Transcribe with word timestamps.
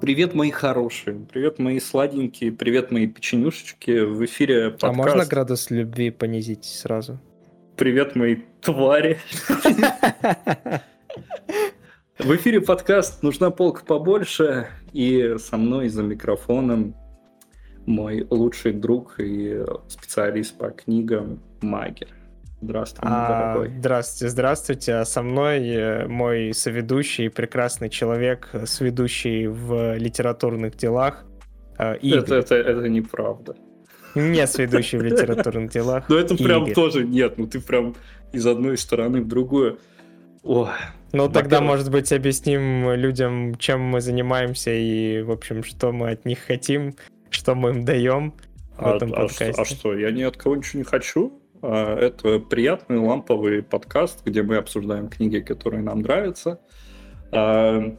Привет, 0.00 0.34
мои 0.34 0.50
хорошие, 0.50 1.26
привет, 1.32 1.58
мои 1.58 1.80
сладенькие, 1.80 2.52
привет, 2.52 2.90
мои 2.90 3.06
печенюшечки. 3.06 4.04
В 4.04 4.22
эфире 4.26 4.72
подкаст... 4.72 4.84
А 4.84 4.92
можно 4.92 5.24
градус 5.24 5.70
любви 5.70 6.10
понизить 6.10 6.66
сразу? 6.66 7.18
Привет, 7.76 8.16
мои 8.16 8.36
твари. 8.60 9.18
В 12.18 12.36
эфире 12.36 12.60
подкаст 12.60 13.22
«Нужна 13.22 13.50
полка 13.50 13.82
побольше» 13.86 14.68
и 14.92 15.36
со 15.38 15.56
мной 15.56 15.88
за 15.88 16.02
микрофоном 16.02 16.94
мой 17.86 18.26
лучший 18.28 18.72
друг 18.74 19.14
и 19.20 19.64
специалист 19.88 20.58
по 20.58 20.68
книгам 20.68 21.40
Магер. 21.62 22.17
Здравствуй, 22.60 23.08
а. 23.08 23.66
Здравствуйте, 23.78 24.30
здравствуйте. 24.30 24.94
А 24.94 25.04
со 25.04 25.22
мной 25.22 25.68
э, 25.68 26.08
мой 26.08 26.52
соведущий, 26.52 27.30
прекрасный 27.30 27.88
человек, 27.88 28.50
сведущий 28.64 29.46
в 29.46 29.96
литературных 29.96 30.76
делах. 30.76 31.24
Э, 31.78 31.96
Игорь. 31.98 32.20
Это, 32.20 32.34
это, 32.34 32.54
это 32.56 32.88
неправда. 32.88 33.54
Не 34.16 34.46
сведущий 34.46 34.98
в 34.98 35.02
литературных 35.02 35.70
делах. 35.70 36.04
Ну 36.08 36.16
это 36.16 36.36
прям 36.36 36.72
тоже 36.72 37.04
нет, 37.04 37.38
ну 37.38 37.46
ты 37.46 37.60
прям 37.60 37.94
из 38.32 38.46
одной 38.46 38.76
стороны 38.76 39.20
в 39.20 39.28
другую. 39.28 39.78
Ой, 40.42 40.68
ну, 41.12 41.28
тогда, 41.28 41.60
может 41.60 41.90
быть, 41.90 42.12
объясним 42.12 42.92
людям, 42.92 43.56
чем 43.56 43.80
мы 43.80 44.00
занимаемся 44.00 44.70
и, 44.70 45.22
в 45.22 45.30
общем, 45.30 45.64
что 45.64 45.92
мы 45.92 46.10
от 46.10 46.24
них 46.24 46.40
хотим, 46.40 46.96
что 47.30 47.54
мы 47.54 47.70
им 47.70 47.84
даем 47.84 48.34
в 48.76 48.86
а, 48.86 48.96
этом 48.96 49.12
а, 49.12 49.22
подкасте. 49.22 49.60
А 49.60 49.64
что, 49.64 49.96
я 49.96 50.10
ни 50.10 50.22
от 50.22 50.36
кого 50.36 50.56
ничего 50.56 50.78
не 50.78 50.84
хочу? 50.84 51.40
А, 51.62 51.98
это 51.98 52.38
приятный 52.38 52.98
ламповый 52.98 53.62
подкаст, 53.62 54.24
где 54.24 54.42
мы 54.42 54.56
обсуждаем 54.56 55.08
книги, 55.08 55.40
которые 55.40 55.82
нам 55.82 56.00
нравятся. 56.00 56.60
А, 57.32 57.96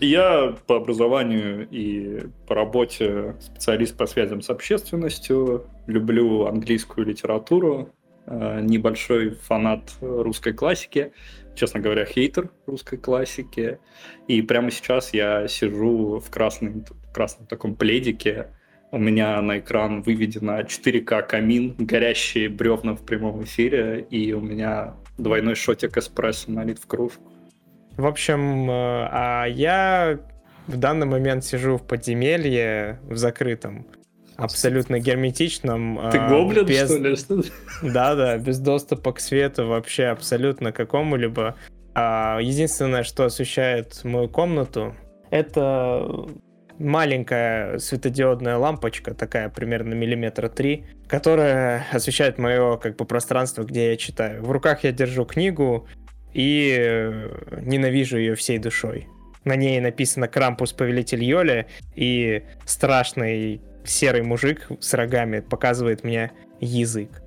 я 0.00 0.54
по 0.66 0.76
образованию 0.76 1.68
и 1.70 2.26
по 2.46 2.54
работе 2.54 3.36
специалист 3.40 3.96
по 3.96 4.06
связям 4.06 4.42
с 4.42 4.50
общественностью, 4.50 5.66
люблю 5.86 6.46
английскую 6.46 7.06
литературу, 7.06 7.90
а, 8.26 8.60
небольшой 8.60 9.30
фанат 9.30 9.92
русской 10.00 10.52
классики, 10.52 11.12
честно 11.54 11.80
говоря, 11.80 12.04
хейтер 12.04 12.50
русской 12.66 12.96
классики. 12.96 13.78
И 14.26 14.42
прямо 14.42 14.70
сейчас 14.70 15.12
я 15.12 15.48
сижу 15.48 16.20
в 16.20 16.30
красном, 16.30 16.84
в 16.84 17.12
красном 17.12 17.46
таком 17.46 17.74
пледике, 17.74 18.48
у 18.90 18.98
меня 18.98 19.40
на 19.42 19.58
экран 19.58 20.02
выведено 20.02 20.60
4К 20.60 21.22
камин, 21.26 21.74
горящие 21.78 22.48
бревна 22.48 22.94
в 22.94 23.04
прямом 23.04 23.44
эфире, 23.44 24.06
и 24.10 24.32
у 24.32 24.40
меня 24.40 24.94
двойной 25.18 25.54
шотик 25.54 25.96
эспрессо 25.96 26.50
налит 26.50 26.78
в 26.78 26.86
кружку. 26.86 27.22
В 27.96 28.06
общем, 28.06 28.70
э, 28.70 29.08
а 29.10 29.46
я 29.46 30.18
в 30.66 30.76
данный 30.76 31.06
момент 31.06 31.44
сижу 31.44 31.76
в 31.76 31.86
подземелье, 31.86 33.00
в 33.02 33.16
закрытом, 33.16 33.86
абсолютно 34.36 35.00
герметичном. 35.00 35.98
Ты 36.12 36.18
э, 36.18 36.28
гоблин, 36.28 36.64
без... 36.64 37.20
что 37.20 37.34
ли? 37.36 37.44
Да-да, 37.82 38.38
без 38.38 38.58
доступа 38.58 39.12
к 39.12 39.20
свету 39.20 39.66
вообще 39.66 40.04
абсолютно 40.04 40.72
какому-либо. 40.72 41.56
А 41.94 42.38
единственное, 42.40 43.02
что 43.02 43.24
освещает 43.24 44.04
мою 44.04 44.28
комнату, 44.28 44.94
это 45.30 46.28
маленькая 46.78 47.78
светодиодная 47.78 48.56
лампочка, 48.56 49.14
такая 49.14 49.48
примерно 49.48 49.94
миллиметра 49.94 50.48
три, 50.48 50.86
которая 51.06 51.86
освещает 51.92 52.38
мое 52.38 52.76
как 52.76 52.96
бы 52.96 53.04
пространство, 53.04 53.64
где 53.64 53.90
я 53.90 53.96
читаю. 53.96 54.42
В 54.42 54.50
руках 54.50 54.84
я 54.84 54.92
держу 54.92 55.24
книгу 55.24 55.88
и 56.32 56.76
э, 56.78 57.60
ненавижу 57.62 58.16
ее 58.16 58.34
всей 58.34 58.58
душой. 58.58 59.08
На 59.44 59.56
ней 59.56 59.80
написано 59.80 60.28
«Крампус, 60.28 60.72
повелитель 60.72 61.24
Йоли», 61.24 61.66
и 61.94 62.44
страшный 62.66 63.62
серый 63.84 64.22
мужик 64.22 64.68
с 64.80 64.94
рогами 64.94 65.40
показывает 65.40 66.04
мне 66.04 66.32
язык. 66.60 67.22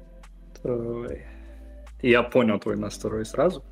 Я 2.02 2.24
понял 2.24 2.60
твой 2.60 2.78
настрой 2.78 3.26
сразу. 3.26 3.64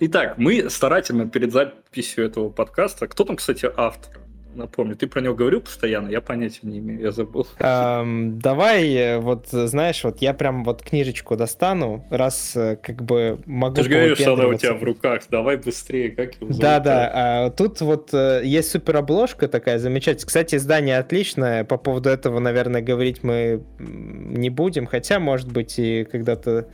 Итак, 0.00 0.36
мы 0.36 0.68
старательно 0.68 1.28
перед 1.28 1.52
записью 1.52 2.26
этого 2.26 2.50
подкаста... 2.50 3.06
Кто 3.06 3.24
там, 3.24 3.36
кстати, 3.36 3.68
автор? 3.76 4.17
Напомню. 4.58 4.96
Ты 4.96 5.06
про 5.06 5.20
него 5.20 5.34
говорил 5.34 5.60
постоянно, 5.60 6.08
я 6.08 6.20
понятия 6.20 6.60
не 6.62 6.78
имею, 6.78 7.00
я 7.00 7.10
забыл. 7.10 7.46
Эм, 7.58 8.38
давай, 8.38 8.92
э, 8.94 9.18
вот 9.18 9.48
знаешь, 9.50 10.04
вот 10.04 10.20
я 10.20 10.34
прям 10.34 10.64
вот 10.64 10.82
книжечку 10.82 11.36
достану, 11.36 12.04
раз 12.10 12.52
э, 12.56 12.76
как 12.76 13.02
бы 13.02 13.40
могу... 13.46 13.76
Ты 13.76 13.84
же 13.84 13.88
говоришь, 13.88 14.18
что 14.18 14.34
она 14.34 14.46
у 14.46 14.54
тебя 14.54 14.74
в 14.74 14.82
руках, 14.82 15.22
давай 15.30 15.56
быстрее, 15.56 16.10
как 16.10 16.34
его 16.34 16.48
зовут? 16.48 16.60
Да-да, 16.60 17.10
а, 17.14 17.50
тут 17.50 17.80
вот 17.80 18.10
э, 18.12 18.42
есть 18.44 18.70
супер 18.70 18.96
обложка 18.96 19.48
такая 19.48 19.78
замечательная. 19.78 20.26
Кстати, 20.26 20.56
издание 20.56 20.98
отличное, 20.98 21.64
по 21.64 21.78
поводу 21.78 22.08
этого, 22.08 22.38
наверное, 22.38 22.82
говорить 22.82 23.22
мы 23.22 23.64
не 23.78 24.50
будем, 24.50 24.86
хотя, 24.86 25.18
может 25.20 25.50
быть, 25.50 25.78
и 25.78 26.04
когда-то 26.04 26.68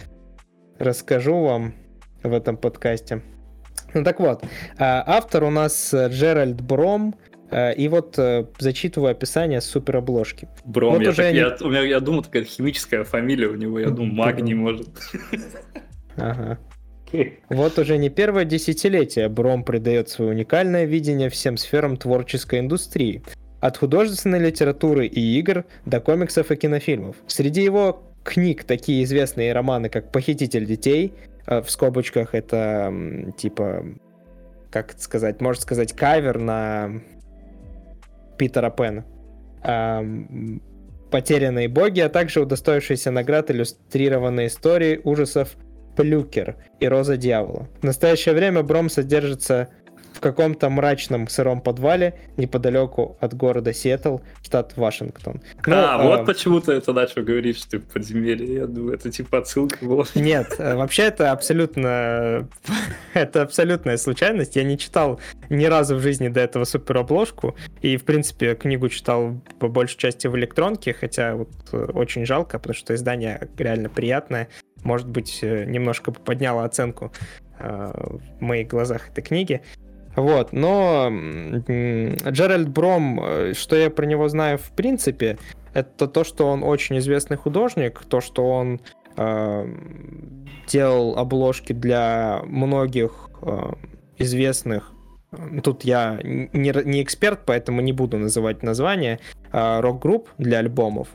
расскажу 0.78 1.41
вам 1.41 1.75
в 2.23 2.33
этом 2.33 2.56
подкасте. 2.56 3.23
Ну 3.93 4.03
так 4.03 4.19
вот, 4.19 4.44
а, 4.78 5.05
автор 5.06 5.44
у 5.44 5.50
нас 5.50 5.94
Джеральд 5.94 6.61
Бром, 6.61 7.15
и 7.76 7.88
вот 7.88 8.19
э, 8.19 8.47
зачитываю 8.59 9.12
описание 9.12 9.60
суперобложки. 9.60 10.48
Бром, 10.65 10.94
вот 10.94 11.03
я, 11.03 11.10
уже 11.10 11.22
так, 11.22 11.32
не... 11.32 11.38
я, 11.38 11.56
у 11.60 11.69
меня, 11.69 11.82
я 11.82 12.00
думал, 12.00 12.22
такая 12.22 12.44
химическая 12.44 13.04
фамилия 13.04 13.47
у 13.47 13.54
него, 13.54 13.78
я 13.78 13.91
думаю, 13.91 14.12
магний 14.15 14.54
может. 14.54 14.88
Ага. 16.16 16.59
Вот 17.48 17.78
уже 17.78 17.97
не 17.97 18.10
первое 18.10 18.44
десятилетие 18.44 19.28
Бром 19.28 19.62
придает 19.62 20.09
свое 20.09 20.32
уникальное 20.32 20.84
видение 20.84 21.28
всем 21.28 21.56
сферам 21.56 21.97
творческой 21.97 22.59
индустрии. 22.59 23.22
От 23.60 23.76
художественной 23.76 24.41
литературы 24.41 25.06
и 25.06 25.38
игр 25.38 25.64
до 25.87 26.00
комиксов 26.00 26.50
и 26.50 26.56
кинофильмов. 26.56 27.16
Среди 27.28 27.62
его 27.62 28.03
книг 28.25 28.64
такие 28.64 29.04
известные 29.04 29.53
романы, 29.53 29.88
как 29.88 30.10
«Похититель 30.10 30.66
детей», 30.66 31.12
э, 31.47 31.62
в 31.62 31.70
скобочках 31.70 32.34
это 32.34 32.93
типа, 33.37 33.84
как 34.70 34.94
это 34.94 35.03
сказать, 35.03 35.41
можно 35.41 35.62
сказать, 35.62 35.93
кавер 35.93 36.38
на 36.38 37.00
Питера 38.37 38.71
Пэна. 38.71 39.05
«Потерянные 41.11 41.69
боги», 41.69 42.00
а 42.00 42.09
также 42.09 42.41
удостоившиеся 42.41 43.11
наград 43.11 43.50
иллюстрированные 43.50 44.49
истории 44.49 45.00
ужасов 45.05 45.56
«Плюкер» 45.97 46.56
и 46.81 46.89
«Роза 46.89 47.17
дьявола». 47.17 47.69
В 47.81 47.84
настоящее 47.84 48.34
время 48.34 48.62
Бром 48.62 48.89
содержится 48.91 49.69
в 50.14 50.20
каком-то 50.20 50.70
мрачном 50.70 51.28
сыром 51.28 51.60
подвале 51.60 52.14
неподалеку 52.36 53.19
от 53.20 53.34
города 53.34 53.72
Сиэтл, 53.72 54.19
штат 54.42 54.76
Вашингтон. 54.76 55.42
Ну, 55.66 55.75
а, 55.75 56.00
э, 56.00 56.06
вот 56.06 56.25
почему 56.25 56.60
ты 56.60 56.72
это 56.72 56.92
начал 56.92 57.22
говорить, 57.22 57.58
что 57.58 57.70
ты 57.70 57.78
в 57.80 57.86
подземелье. 57.86 58.54
Я 58.54 58.66
думаю, 58.66 58.94
это 58.94 59.10
типа 59.10 59.38
отсылка 59.38 59.84
была. 59.84 60.04
Нет, 60.14 60.54
э, 60.58 60.76
вообще 60.76 61.02
это 61.02 61.32
абсолютно... 61.32 62.48
это 63.14 63.42
абсолютная 63.42 63.97
случайность. 63.97 64.54
Я 64.54 64.62
не 64.62 64.78
читал 64.78 65.20
ни 65.50 65.64
разу 65.64 65.97
в 65.97 66.00
жизни 66.00 66.28
до 66.28 66.41
этого 66.41 66.64
суперобложку, 66.64 67.56
и, 67.82 67.96
в 67.96 68.04
принципе, 68.04 68.54
книгу 68.54 68.88
читал 68.88 69.41
по 69.58 69.66
большей 69.66 69.98
части 69.98 70.28
в 70.28 70.36
электронке, 70.36 70.94
хотя 70.94 71.34
вот 71.34 71.50
э, 71.72 71.76
очень 71.92 72.25
жалко, 72.25 72.60
потому 72.60 72.75
что 72.75 72.94
издание 72.94 73.48
реально 73.58 73.88
приятное. 73.88 74.48
Может 74.84 75.08
быть, 75.08 75.41
э, 75.42 75.64
немножко 75.64 76.12
подняло 76.12 76.64
оценку 76.64 77.12
в 77.56 78.20
моих 78.41 78.66
глазах 78.66 79.08
этой 79.10 79.22
книги. 79.22 79.62
Вот, 80.16 80.52
но 80.52 81.10
Джеральд 81.10 82.69
Бром, 82.69 83.20
э, 83.22 83.52
что 83.54 83.76
я 83.76 83.91
про 83.91 84.06
него 84.06 84.28
знаю 84.28 84.58
в 84.58 84.70
принципе, 84.70 85.38
это 85.72 86.06
то, 86.06 86.22
что 86.25 86.47
он 86.47 86.62
очень 86.62 86.98
известный 86.98 87.36
художник, 87.36 88.02
то, 88.08 88.20
что 88.20 88.48
он 88.48 88.80
э, 89.16 89.66
делал 90.69 91.19
обложки 91.19 91.72
для 91.72 92.42
многих 92.44 93.28
э, 93.42 93.72
известных 94.19 94.94
Тут 95.62 95.84
я 95.84 96.19
не, 96.22 96.72
не 96.84 97.02
эксперт, 97.02 97.40
поэтому 97.44 97.81
не 97.81 97.93
буду 97.93 98.19
называть 98.19 98.62
название. 98.62 99.20
Э, 99.52 99.81
рок-групп 99.81 100.28
для 100.38 100.58
альбомов. 100.58 101.08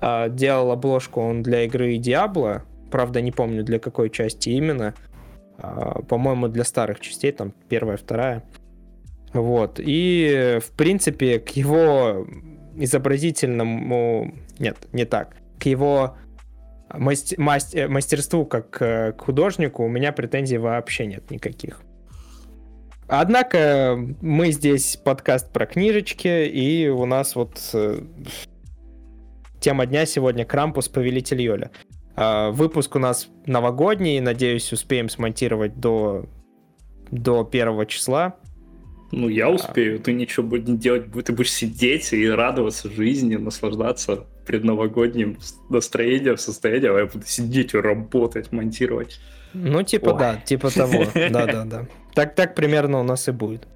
Э, 0.00 0.28
делал 0.28 0.72
обложку 0.72 1.20
он 1.20 1.42
для 1.42 1.64
игры 1.64 1.96
Diablo. 1.96 2.62
Правда, 2.90 3.20
не 3.20 3.32
помню 3.32 3.62
для 3.62 3.78
какой 3.78 4.10
части 4.10 4.50
именно. 4.50 4.94
А, 5.60 6.02
по-моему, 6.02 6.48
для 6.48 6.64
старых 6.64 7.00
частей, 7.00 7.32
там 7.32 7.52
первая, 7.68 7.96
вторая. 7.96 8.42
Вот. 9.32 9.78
И, 9.78 10.58
в 10.60 10.70
принципе, 10.72 11.38
к 11.38 11.50
его 11.50 12.26
изобразительному... 12.76 14.34
Нет, 14.58 14.76
не 14.92 15.04
так. 15.04 15.36
К 15.58 15.66
его 15.66 16.16
мастер... 16.92 17.88
мастерству 17.88 18.44
как 18.46 18.80
э, 18.80 19.12
к 19.12 19.20
художнику 19.20 19.84
у 19.84 19.88
меня 19.88 20.12
претензий 20.12 20.58
вообще 20.58 21.06
нет 21.06 21.30
никаких. 21.30 21.82
Однако 23.06 23.98
мы 24.20 24.52
здесь 24.52 24.96
подкаст 24.96 25.52
про 25.52 25.66
книжечки, 25.66 26.46
и 26.46 26.88
у 26.88 27.06
нас 27.06 27.34
вот 27.34 27.58
э, 27.74 28.00
тема 29.60 29.86
дня 29.86 30.06
сегодня 30.06 30.44
Крампус 30.44 30.88
Повелитель 30.88 31.42
Йоля. 31.42 31.70
А, 32.22 32.50
выпуск 32.50 32.96
у 32.96 32.98
нас 32.98 33.28
новогодний, 33.46 34.20
надеюсь, 34.20 34.70
успеем 34.74 35.08
смонтировать 35.08 35.80
до 35.80 36.26
до 37.10 37.44
первого 37.44 37.86
числа. 37.86 38.36
Ну, 39.10 39.30
я 39.30 39.46
а. 39.46 39.50
успею. 39.50 39.98
Ты 39.98 40.12
ничего 40.12 40.46
будешь 40.46 40.68
не 40.68 40.76
делать. 40.76 41.10
Ты 41.24 41.32
будешь 41.32 41.50
сидеть 41.50 42.12
и 42.12 42.28
радоваться 42.28 42.90
жизни, 42.90 43.36
наслаждаться 43.36 44.26
предновогодним 44.44 45.38
настроением, 45.70 46.36
состоянием, 46.36 46.94
а 46.94 46.98
я 46.98 47.06
буду 47.06 47.24
сидеть 47.24 47.72
и 47.72 47.78
работать, 47.78 48.52
монтировать. 48.52 49.18
Ну, 49.54 49.82
типа, 49.82 50.10
Ой. 50.10 50.18
да, 50.18 50.36
типа 50.36 50.70
того. 50.70 51.06
Да-да-да. 51.14 51.86
Так, 52.14 52.34
так 52.34 52.54
примерно 52.54 53.00
у 53.00 53.02
нас 53.02 53.28
и 53.28 53.32
будет. 53.32 53.66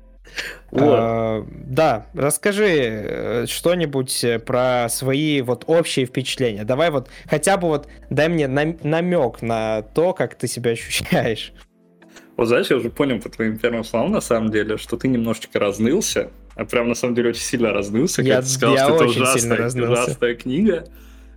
Вот. 0.71 0.97
А, 0.99 1.47
да, 1.49 2.07
расскажи 2.15 2.69
э, 2.69 3.47
что-нибудь 3.47 4.25
про 4.45 4.89
свои 4.89 5.41
вот 5.43 5.65
общие 5.67 6.07
впечатления. 6.07 6.65
Давай 6.65 6.91
вот 6.91 7.09
хотя 7.27 7.57
бы 7.57 7.69
вот 7.69 7.89
дай 8.11 8.29
мне 8.29 8.49
намек 8.49 9.43
на 9.43 9.83
то, 9.83 10.13
как 10.13 10.35
ты 10.35 10.49
себя 10.49 10.73
ощущаешь. 10.73 11.53
Вот 12.37 12.49
знаешь, 12.49 12.69
я 12.71 12.77
уже 12.77 12.91
понял 12.91 13.21
по 13.21 13.29
твоим 13.29 13.59
первым 13.59 13.85
словам, 13.85 14.11
на 14.11 14.21
самом 14.21 14.51
деле, 14.51 14.77
что 14.77 14.97
ты 14.97 15.07
немножечко 15.07 15.61
разнылся, 15.61 16.31
а 16.57 16.65
прям 16.65 16.89
на 16.89 16.95
самом 16.95 17.15
деле 17.15 17.31
очень 17.31 17.43
сильно 17.43 17.73
разнылся, 17.73 18.23
я, 18.23 18.35
когда 18.35 18.43
ты 18.43 18.49
сказал, 18.49 18.75
я 18.75 18.85
что 18.85 18.95
это 18.97 19.05
ужасная, 19.05 19.67
ужасная 19.67 20.35
книга. 20.35 20.89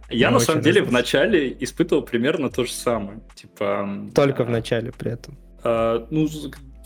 Я, 0.10 0.32
на 0.32 0.40
самом 0.40 0.62
деле, 0.62 0.82
вначале 0.82 1.56
испытывал 1.60 2.02
примерно 2.02 2.50
то 2.50 2.64
же 2.64 2.72
самое. 2.72 3.20
Типа... 3.36 4.08
Только 4.16 4.44
а, 4.44 4.46
в 4.46 4.50
начале 4.50 4.94
при 4.98 5.12
этом. 5.12 5.38
А, 5.64 6.08
ну, 6.10 6.30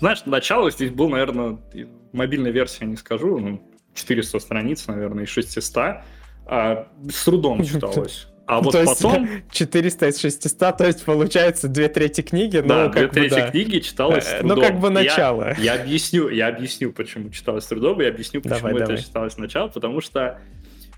знаешь, 0.01 0.25
начало 0.25 0.71
здесь 0.71 0.89
был, 0.89 1.09
наверное, 1.09 1.59
мобильная 2.11 2.51
версия, 2.51 2.85
не 2.85 2.95
скажу, 2.95 3.37
ну, 3.37 3.61
400 3.93 4.39
страниц, 4.39 4.87
наверное, 4.87 5.25
из 5.25 5.29
600. 5.29 5.97
А, 6.47 6.87
с 7.07 7.23
трудом 7.23 7.63
читалось. 7.63 8.27
А 8.47 8.61
вот 8.61 8.71
то 8.71 8.83
потом... 8.83 9.29
400 9.51 10.07
из 10.07 10.19
600, 10.19 10.77
то 10.77 10.87
есть 10.87 11.05
получается 11.05 11.67
две 11.67 11.87
трети 11.87 12.21
книги, 12.21 12.59
да, 12.59 12.85
ну, 12.85 12.91
как 12.91 13.11
две 13.11 13.21
трети 13.21 13.35
да. 13.35 13.51
книги 13.51 13.77
читалось 13.77 14.25
с 14.25 14.39
трудом. 14.39 14.57
Ну, 14.57 14.63
как 14.63 14.79
бы 14.79 14.89
начало. 14.89 15.53
Я, 15.59 15.75
я 15.75 15.81
объясню, 15.81 16.29
я 16.29 16.47
объясню, 16.47 16.91
почему 16.91 17.29
читалось 17.29 17.65
с 17.65 17.67
трудом, 17.67 18.01
и 18.01 18.05
объясню, 18.05 18.41
почему 18.41 18.57
давай, 18.57 18.73
это 18.73 18.85
давай. 18.87 19.03
читалось 19.03 19.37
начало, 19.37 19.67
потому 19.67 20.01
что, 20.01 20.41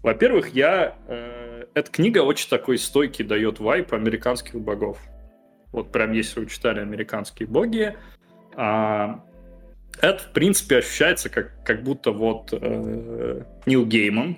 во-первых, 0.01 0.55
я... 0.55 0.95
Э, 1.09 1.65
эта 1.73 1.91
книга 1.91 2.19
очень 2.19 2.47
такой 2.47 2.77
стойкий 2.77 3.25
дает 3.25 3.59
вайп 3.59 3.93
американских 3.93 4.55
богов. 4.61 4.97
Вот 5.73 5.91
прям 5.91 6.13
если 6.13 6.39
вы 6.39 6.45
читали 6.45 6.79
«Американские 6.79 7.49
боги», 7.49 7.97
а, 8.55 9.23
это, 10.01 10.23
в 10.23 10.33
принципе, 10.33 10.77
ощущается 10.77 11.29
как, 11.29 11.63
как 11.63 11.83
будто 11.83 12.11
вот 12.11 12.49
э, 12.51 13.43
Нил 13.65 13.85
Гейман, 13.85 14.37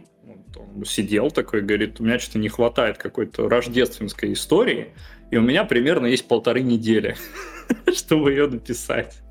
он 0.55 0.85
сидел 0.85 1.31
такой, 1.31 1.61
говорит, 1.61 1.99
у 1.99 2.03
меня 2.03 2.19
что-то 2.19 2.39
не 2.39 2.49
хватает 2.49 2.97
какой-то 2.97 3.49
рождественской 3.49 4.33
истории, 4.33 4.93
и 5.31 5.37
у 5.37 5.41
меня 5.41 5.65
примерно 5.65 6.05
есть 6.07 6.27
полторы 6.27 6.61
недели, 6.61 7.15
чтобы 7.95 8.31
ее 8.31 8.47
написать. 8.47 9.21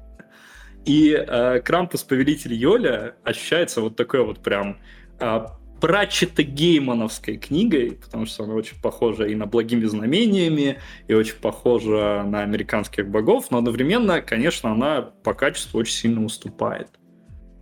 И 0.85 1.13
э, 1.13 1.61
Крампус 1.61 2.03
Повелитель 2.03 2.55
Йоля 2.55 3.15
ощущается 3.23 3.81
вот 3.81 3.97
такой 3.97 4.25
вот 4.25 4.41
прям 4.41 4.79
э, 5.19 5.47
прачето-геймановской 5.81 7.37
книгой, 7.37 7.93
потому 7.93 8.27
что 8.27 8.45
она 8.45 8.55
очень 8.55 8.81
похожа 8.81 9.25
и 9.27 9.35
на 9.35 9.47
«Благими 9.47 9.85
знамениями», 9.85 10.79
и 11.09 11.15
очень 11.15 11.37
похожа 11.37 12.25
на 12.27 12.43
«Американских 12.43 13.09
богов», 13.09 13.51
но 13.51 13.59
одновременно, 13.59 14.23
конечно, 14.23 14.73
она 14.73 15.03
по 15.03 15.35
качеству 15.35 15.79
очень 15.81 15.95
сильно 15.95 16.25
уступает. 16.25 16.89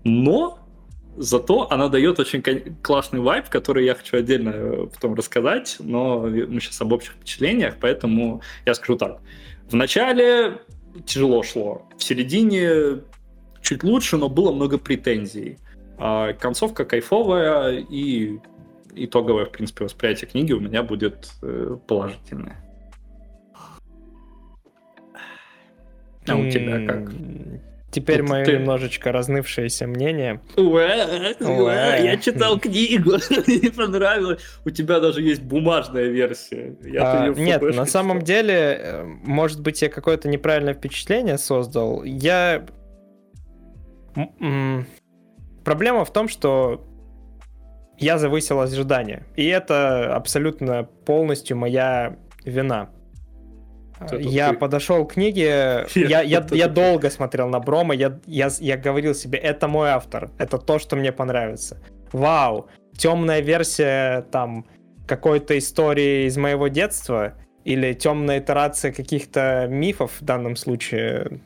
Но 0.05 0.59
Зато 1.17 1.71
она 1.71 1.89
дает 1.89 2.19
очень 2.21 2.43
классный 2.83 3.21
вайп, 3.21 3.51
который 3.51 3.85
я 3.85 3.95
хочу 3.95 4.17
отдельно 4.17 4.51
э, 4.55 4.87
потом 4.95 5.15
рассказать, 5.15 5.77
но 5.79 6.21
мы 6.21 6.59
сейчас 6.59 6.81
об 6.81 6.93
общих 6.93 7.13
впечатлениях, 7.13 7.77
поэтому 7.79 8.41
я 8.65 8.73
скажу 8.73 8.97
так. 8.97 9.21
В 9.69 9.75
начале 9.75 10.63
тяжело 11.05 11.43
шло, 11.43 11.87
в 11.99 12.03
середине 12.03 13.03
чуть 13.61 13.85
лучше, 13.85 14.17
но 14.17 14.31
было 14.31 14.53
много 14.53 14.79
претензий. 14.79 15.59
А 16.05 16.33
концовка 16.33 16.85
кайфовая 16.85 17.79
и 17.79 18.41
итоговое, 18.93 19.45
в 19.45 19.53
принципе, 19.53 19.85
восприятие 19.85 20.29
книги 20.29 20.53
у 20.53 20.59
меня 20.59 20.83
будет 20.83 21.31
э, 21.43 21.77
положительное. 21.87 22.57
А 26.27 26.35
у 26.35 26.51
тебя 26.51 26.85
как? 26.89 27.13
Теперь 27.93 28.25
мое 28.25 28.45
ты... 28.45 28.55
немножечко 28.55 29.13
разнывшееся 29.13 29.87
мнение. 29.87 30.41
Уэ, 30.57 31.37
уэ, 31.39 32.01
я 32.03 32.17
читал 32.17 32.59
книгу, 32.59 33.13
мне 33.47 33.71
понравилось. 33.71 34.43
У 34.65 34.71
тебя 34.71 34.99
даже 34.99 35.23
есть 35.23 35.43
бумажная 35.43 36.07
версия. 36.07 36.77
Я 36.83 37.27
а, 37.27 37.29
нет, 37.29 37.63
на 37.63 37.87
самом 37.87 38.23
читал. 38.23 38.27
деле, 38.27 38.55
э, 38.55 39.05
может 39.05 39.61
быть, 39.61 39.81
я 39.83 39.89
какое-то 39.89 40.27
неправильное 40.27 40.75
впечатление 40.75 41.39
создал. 41.39 42.03
Я... 42.03 42.67
Проблема 45.65 46.05
в 46.05 46.13
том, 46.13 46.29
что 46.29 46.85
я 47.99 48.19
завысил 48.19 48.61
ожидания. 48.61 49.25
И 49.37 49.47
это 49.47 50.15
абсолютно 50.15 50.85
полностью 50.85 51.57
моя 51.57 52.17
вина. 52.45 52.91
Я 54.11 54.51
ты... 54.51 54.57
подошел 54.57 55.07
к 55.07 55.15
книге, 55.15 55.87
я, 55.95 56.23
я, 56.23 56.45
я 56.51 56.69
долго 56.69 57.11
смотрел 57.11 57.49
на 57.49 57.61
Брома, 57.61 57.95
я, 57.95 58.19
я, 58.27 58.49
я 58.59 58.77
говорил 58.77 59.15
себе, 59.15 59.39
это 59.39 59.69
мой 59.69 59.91
автор, 59.91 60.31
это 60.39 60.59
то, 60.59 60.81
что 60.81 60.97
мне 60.97 61.13
понравится. 61.13 61.81
Вау, 62.13 62.69
темная 62.97 63.41
версия 63.41 64.23
там 64.33 64.67
какой-то 65.07 65.57
истории 65.57 66.27
из 66.27 66.37
моего 66.37 66.69
детства 66.69 67.35
или 67.65 67.93
темная 67.93 68.41
итерация 68.41 68.93
каких-то 68.93 69.67
мифов, 69.69 70.21
в 70.21 70.25
данном 70.25 70.57
случае 70.57 71.41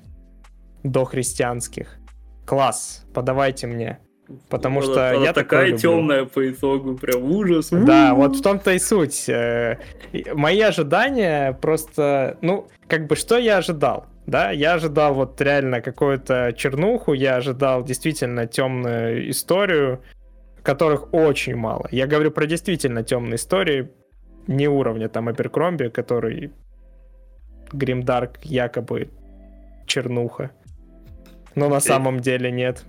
дохристианских. 0.82 1.98
Класс, 2.46 3.04
подавайте 3.12 3.66
мне. 3.66 3.98
Потому 4.48 4.80
она, 4.80 4.86
что 4.86 5.10
она 5.10 5.24
я 5.24 5.32
такая 5.32 5.76
темная 5.76 6.24
по 6.24 6.48
итогу, 6.50 6.96
прям 6.96 7.22
ужас. 7.30 7.68
Да, 7.70 8.14
вот 8.14 8.36
в 8.36 8.42
том-то 8.42 8.72
и 8.72 8.78
суть. 8.78 9.28
Э, 9.28 9.78
мои 10.34 10.60
ожидания 10.60 11.52
просто, 11.52 12.36
ну, 12.40 12.68
как 12.88 13.06
бы 13.06 13.16
что 13.16 13.38
я 13.38 13.58
ожидал? 13.58 14.06
Да, 14.26 14.50
я 14.50 14.74
ожидал 14.74 15.14
вот 15.14 15.40
реально 15.40 15.80
какую-то 15.80 16.52
чернуху, 16.56 17.12
я 17.12 17.36
ожидал 17.36 17.84
действительно 17.84 18.46
темную 18.46 19.30
историю, 19.30 20.02
которых 20.62 21.14
очень 21.14 21.54
мало. 21.54 21.86
Я 21.92 22.08
говорю 22.08 22.32
про 22.32 22.46
действительно 22.46 23.04
темные 23.04 23.36
истории, 23.36 23.90
не 24.48 24.68
уровня 24.68 25.08
там 25.08 25.28
Аперкромби, 25.28 25.88
который 25.88 26.52
Гримдарк 27.72 28.44
якобы 28.44 29.10
чернуха. 29.86 30.50
Но 31.54 31.68
на 31.68 31.80
самом 31.80 32.20
деле 32.20 32.50
нет. 32.50 32.84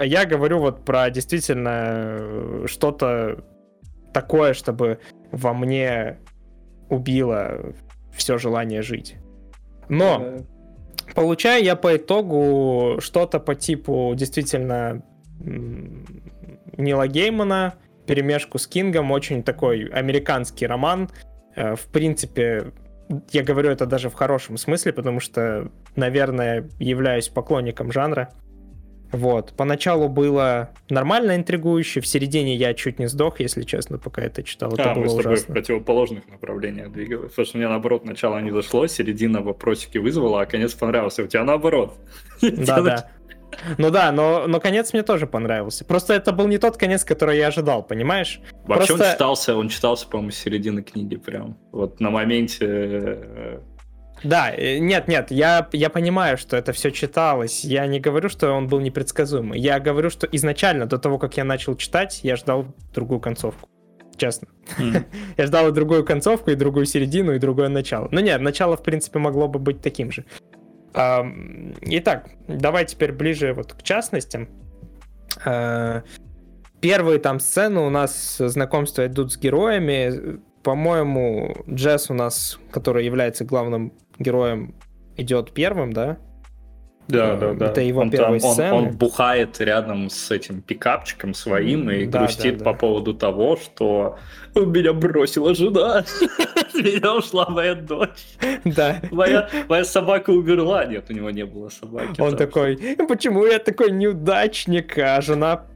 Я 0.00 0.24
говорю 0.24 0.58
вот 0.58 0.84
про 0.84 1.10
действительно 1.10 2.16
э, 2.20 2.64
что-то 2.66 3.44
такое, 4.12 4.54
чтобы 4.54 4.98
во 5.30 5.52
мне 5.52 6.18
убило 6.88 7.74
все 8.12 8.38
желание 8.38 8.82
жить. 8.82 9.16
Но 9.88 10.38
получаю 11.14 11.64
я 11.64 11.76
по 11.76 11.96
итогу 11.96 12.96
что-то 13.00 13.40
по 13.40 13.54
типу 13.54 14.12
действительно 14.16 15.02
Нила 15.38 17.08
Геймана, 17.08 17.74
перемешку 18.06 18.58
с 18.58 18.66
Кингом, 18.66 19.10
очень 19.10 19.42
такой 19.42 19.84
американский 19.86 20.66
роман. 20.66 21.10
Э, 21.56 21.74
в 21.76 21.86
принципе, 21.86 22.72
я 23.30 23.42
говорю 23.42 23.70
это 23.70 23.86
даже 23.86 24.08
в 24.08 24.14
хорошем 24.14 24.56
смысле, 24.56 24.92
потому 24.92 25.20
что, 25.20 25.70
наверное, 25.96 26.68
являюсь 26.78 27.28
поклонником 27.28 27.92
жанра. 27.92 28.32
Вот. 29.12 29.52
Поначалу 29.56 30.08
было 30.08 30.70
нормально 30.88 31.36
интригующе, 31.36 32.00
в 32.00 32.06
середине 32.06 32.54
я 32.54 32.74
чуть 32.74 32.98
не 32.98 33.06
сдох, 33.06 33.40
если 33.40 33.62
честно, 33.62 33.98
пока 33.98 34.22
это 34.22 34.42
читал. 34.42 34.72
Это 34.72 34.92
а, 34.92 34.94
было 34.94 35.02
мы 35.02 35.08
с 35.08 35.14
тобой 35.14 35.32
ужасно. 35.34 35.52
в 35.52 35.54
противоположных 35.54 36.28
направлениях 36.28 36.92
двигалось. 36.92 37.30
Потому 37.30 37.46
что 37.46 37.58
мне, 37.58 37.68
наоборот, 37.68 38.04
начало 38.04 38.38
не 38.40 38.50
зашло, 38.50 38.86
середина 38.86 39.40
вопросики 39.40 39.98
вызвала, 39.98 40.42
а 40.42 40.46
конец 40.46 40.74
понравился. 40.74 41.22
У 41.24 41.26
тебя 41.26 41.44
наоборот. 41.44 41.94
Да-да. 42.42 43.10
Ну 43.78 43.90
да, 43.90 44.12
но, 44.12 44.46
но 44.46 44.60
конец 44.60 44.92
мне 44.92 45.02
тоже 45.02 45.26
понравился. 45.26 45.84
Просто 45.84 46.14
это 46.14 46.32
был 46.32 46.46
не 46.46 46.58
тот 46.58 46.76
конец, 46.76 47.04
который 47.04 47.38
я 47.38 47.48
ожидал, 47.48 47.82
понимаешь? 47.82 48.40
Вообще 48.64 48.88
Просто... 48.88 49.06
он 49.06 49.12
читался, 49.12 49.56
он 49.56 49.68
читался, 49.68 50.08
по-моему, 50.08 50.30
с 50.30 50.36
середины 50.36 50.82
книги 50.82 51.16
прям. 51.16 51.58
Вот 51.72 52.00
на 52.00 52.10
моменте 52.10 52.66
э, 52.68 53.60
да, 54.22 54.52
э, 54.54 54.78
нет, 54.78 55.08
нет, 55.08 55.30
я, 55.30 55.68
я 55.72 55.90
понимаю, 55.90 56.38
что 56.38 56.56
это 56.56 56.72
все 56.72 56.90
читалось. 56.90 57.64
Я 57.64 57.86
не 57.86 58.00
говорю, 58.00 58.28
что 58.28 58.52
он 58.52 58.68
был 58.68 58.80
непредсказуемый. 58.80 59.58
Я 59.58 59.80
говорю, 59.80 60.10
что 60.10 60.26
изначально, 60.26 60.86
до 60.86 60.98
того, 60.98 61.18
как 61.18 61.36
я 61.36 61.44
начал 61.44 61.76
читать, 61.76 62.20
я 62.22 62.36
ждал 62.36 62.66
другую 62.94 63.20
концовку. 63.20 63.68
Честно. 64.16 64.48
Mm. 64.78 65.04
я 65.36 65.46
ждал 65.46 65.68
и 65.68 65.72
другую 65.72 66.04
концовку, 66.04 66.50
и 66.50 66.54
другую 66.54 66.86
середину, 66.86 67.32
и 67.32 67.38
другое 67.38 67.68
начало. 67.68 68.08
Ну 68.10 68.20
нет, 68.20 68.40
начало, 68.40 68.76
в 68.76 68.82
принципе, 68.82 69.18
могло 69.18 69.48
бы 69.48 69.58
быть 69.58 69.80
таким 69.80 70.12
же. 70.12 70.24
Итак, 70.92 72.30
давай 72.48 72.84
теперь 72.84 73.12
ближе 73.12 73.54
вот 73.54 73.74
к 73.74 73.82
частностям. 73.82 74.48
А, 75.44 76.02
первые 76.80 77.20
там 77.20 77.38
сцены 77.38 77.80
у 77.80 77.90
нас 77.90 78.38
знакомства 78.38 79.06
идут 79.06 79.32
с 79.32 79.38
героями. 79.38 80.40
По-моему, 80.62 81.56
Джесс 81.68 82.10
у 82.10 82.14
нас, 82.14 82.58
который 82.72 83.04
является 83.04 83.44
главным 83.44 83.92
героем 84.20 84.74
идет 85.16 85.52
первым, 85.52 85.92
да? 85.92 86.18
Да, 87.08 87.34
да, 87.36 87.54
да. 87.54 87.66
Это 87.66 87.80
его 87.80 88.02
он 88.02 88.10
первые 88.10 88.40
там, 88.40 88.50
сцены. 88.52 88.72
Он, 88.72 88.86
он 88.86 88.96
бухает 88.96 89.60
рядом 89.60 90.08
с 90.10 90.30
этим 90.30 90.62
пикапчиком 90.62 91.34
своим 91.34 91.90
и 91.90 92.06
Да, 92.06 92.20
грустит 92.20 92.58
да, 92.58 92.64
по 92.66 92.72
да. 92.72 92.78
поводу 92.78 93.14
того, 93.14 93.56
что 93.56 94.16
меня 94.54 94.92
бросила 94.92 95.54
жена, 95.54 96.04
меня 96.74 97.16
ушла 97.16 97.48
моя 97.48 97.74
дочь, 97.74 98.36
Да. 98.64 99.00
моя, 99.10 99.48
моя 99.68 99.84
собака 99.84 100.30
умерла. 100.30 100.84
Нет, 100.84 101.06
у 101.10 101.12
него 101.12 101.30
не 101.30 101.44
было 101.44 101.68
собаки. 101.68 102.20
Он 102.20 102.36
такой, 102.36 102.76
почему 103.08 103.44
я 103.44 103.58
такой 103.58 103.90
неудачник, 103.90 104.96
а 104.98 105.20
жена 105.20 105.66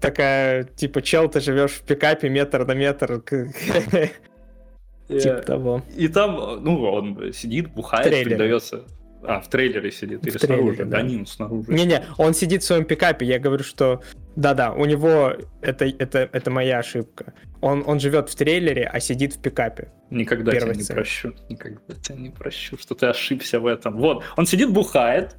такая, 0.00 0.64
типа, 0.64 1.02
чел, 1.02 1.28
ты 1.28 1.40
живешь 1.40 1.72
в 1.72 1.82
пикапе 1.82 2.28
метр 2.28 2.64
на 2.64 2.72
метр, 2.72 3.22
Э, 3.30 3.46
типа 5.08 5.42
того. 5.42 5.82
И 5.96 6.08
там, 6.08 6.62
ну, 6.62 6.82
он 6.82 7.32
сидит, 7.32 7.72
бухает, 7.72 8.10
передается. 8.10 8.84
А, 9.26 9.40
в 9.40 9.48
трейлере 9.48 9.90
сидит, 9.90 10.22
В 10.22 10.26
или 10.26 10.36
трейлере, 10.36 10.74
снаружи, 10.74 10.84
да. 10.84 10.98
да, 10.98 11.02
не, 11.02 11.16
ну, 11.16 11.26
снаружи. 11.26 11.72
Не-не, 11.72 12.04
он 12.18 12.34
сидит 12.34 12.62
в 12.62 12.66
своем 12.66 12.84
пикапе, 12.84 13.24
я 13.24 13.38
говорю, 13.38 13.64
что 13.64 14.02
да-да, 14.36 14.72
у 14.72 14.84
него 14.84 15.32
это, 15.62 15.86
это, 15.86 16.28
это 16.30 16.50
моя 16.50 16.78
ошибка. 16.78 17.32
Он, 17.62 17.82
он 17.86 18.00
живет 18.00 18.28
в 18.28 18.34
трейлере, 18.34 18.84
а 18.84 19.00
сидит 19.00 19.34
в 19.34 19.40
пикапе. 19.40 19.92
Никогда 20.10 20.50
тебя 20.50 20.60
Первая 20.60 20.76
не 20.76 20.84
прощу. 20.84 21.32
Никогда 21.48 21.94
тебя 22.02 22.16
не 22.16 22.30
прощу, 22.30 22.76
что 22.76 22.94
ты 22.94 23.06
ошибся 23.06 23.60
в 23.60 23.66
этом. 23.66 23.96
Вот, 23.96 24.24
он 24.36 24.44
сидит, 24.44 24.70
бухает, 24.70 25.36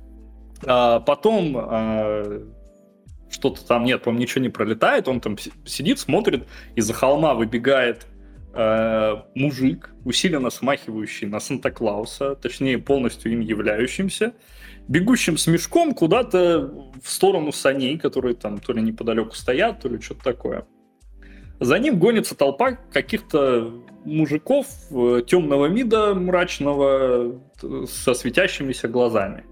а, 0.66 1.00
потом 1.02 1.56
а, 1.56 2.42
что-то 3.30 3.66
там 3.68 3.84
нет, 3.84 4.02
по-моему, 4.02 4.24
ничего 4.24 4.42
не 4.42 4.50
пролетает, 4.50 5.08
он 5.08 5.20
там 5.20 5.38
си- 5.38 5.54
сидит, 5.66 6.00
смотрит, 6.00 6.48
из-за 6.76 6.94
холма 6.94 7.36
выбегает 7.36 8.08
а, 8.58 9.26
мужик, 9.36 9.92
усиленно 10.06 10.50
смахивающий 10.50 11.28
на 11.28 11.40
Санта-Клауса, 11.40 12.36
точнее, 12.36 12.78
полностью 12.78 13.34
им 13.34 13.42
являющимся, 13.42 14.34
бегущим 14.88 15.38
с 15.38 15.48
мешком 15.48 15.94
куда-то 15.94 16.92
в 17.04 17.10
сторону 17.10 17.52
саней, 17.52 17.98
которые 17.98 18.36
там 18.36 18.60
то 18.60 18.72
ли 18.74 18.82
неподалеку 18.82 19.36
стоят, 19.36 19.82
то 19.82 19.90
ли 19.90 20.00
что-то 20.00 20.24
такое. 20.24 20.66
За 21.60 21.80
ним 21.80 22.00
гонится 22.00 22.36
толпа 22.36 22.72
каких-то 22.92 23.74
мужиков 24.06 24.68
э, 24.92 25.22
темного 25.28 25.66
вида, 25.68 26.14
мрачного, 26.14 27.40
т- 27.60 27.88
со 27.88 28.14
светящимися 28.14 28.88
глазами. 28.88 29.44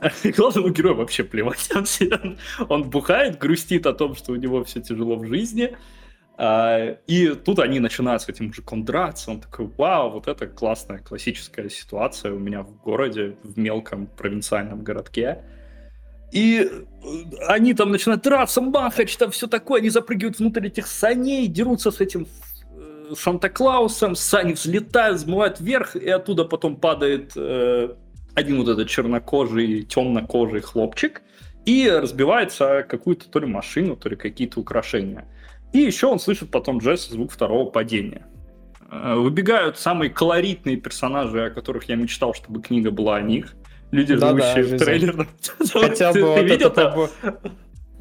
Главному 0.36 0.70
герою 0.70 0.96
вообще 0.96 1.24
плевать. 1.24 1.70
Он- 1.74 2.38
он 2.68 2.82
бухает, 2.90 3.38
грустит 3.38 3.86
о 3.86 3.92
том, 3.92 4.14
что 4.16 4.32
у 4.32 4.36
него 4.36 4.64
все 4.64 4.80
тяжело 4.80 5.16
в 5.16 5.26
жизни. 5.26 5.76
А, 6.38 6.96
И 7.06 7.34
тут 7.34 7.58
они 7.58 7.80
начинают 7.80 8.22
с 8.22 8.28
этим 8.28 8.46
мужиком 8.46 8.84
драться. 8.84 9.30
Он 9.30 9.40
такой, 9.40 9.70
вау, 9.76 10.10
вот 10.10 10.28
это 10.28 10.46
классная 10.46 10.98
классическая 10.98 11.68
ситуация 11.68 12.32
у 12.32 12.38
меня 12.38 12.62
в 12.62 12.82
городе, 12.82 13.36
в 13.42 13.58
мелком 13.58 14.06
провинциальном 14.06 14.82
городке. 14.82 15.44
И 16.32 16.60
э, 16.60 17.46
они 17.48 17.74
там 17.74 17.90
начинают 17.90 18.22
драться, 18.22 18.62
махать, 18.62 19.16
там 19.18 19.30
все 19.30 19.46
такое, 19.46 19.80
они 19.80 19.90
запрыгивают 19.90 20.38
внутрь 20.38 20.66
этих 20.66 20.86
саней, 20.86 21.46
дерутся 21.46 21.90
с 21.90 22.00
этим 22.00 22.26
э, 22.74 23.12
Санта-Клаусом, 23.14 24.16
сани 24.16 24.54
взлетают, 24.54 25.18
взмывают 25.18 25.60
вверх, 25.60 25.94
и 25.94 26.08
оттуда 26.08 26.46
потом 26.46 26.76
падает 26.76 27.32
э, 27.36 27.94
один 28.34 28.56
вот 28.56 28.68
этот 28.68 28.88
чернокожий, 28.88 29.82
темнокожий 29.82 30.62
хлопчик, 30.62 31.20
и 31.66 31.88
разбивается 31.90 32.82
какую-то 32.88 33.28
то 33.28 33.38
ли 33.38 33.46
машину, 33.46 33.94
то 33.94 34.08
ли 34.08 34.16
какие-то 34.16 34.58
украшения. 34.58 35.26
И 35.72 35.78
еще 35.78 36.06
он 36.06 36.18
слышит 36.18 36.50
потом 36.50 36.78
Джесс 36.78 37.08
звук 37.08 37.30
второго 37.32 37.70
падения. 37.70 38.26
Э, 38.90 39.14
Выбегают 39.14 39.78
самые 39.78 40.10
колоритные 40.10 40.76
персонажи, 40.76 41.46
о 41.46 41.50
которых 41.50 41.84
я 41.88 41.96
мечтал, 41.96 42.34
чтобы 42.34 42.60
книга 42.62 42.90
была 42.90 43.16
о 43.16 43.20
них. 43.22 43.54
Люди, 43.90 44.14
Да-да, 44.16 44.28
живущие 44.54 44.64
в 44.64 44.68
жизнь. 44.68 44.84
трейлерном. 44.84 45.28
Ты- 45.58 46.20
бы 46.20 46.26
вот 46.28 46.38
это 46.38 47.08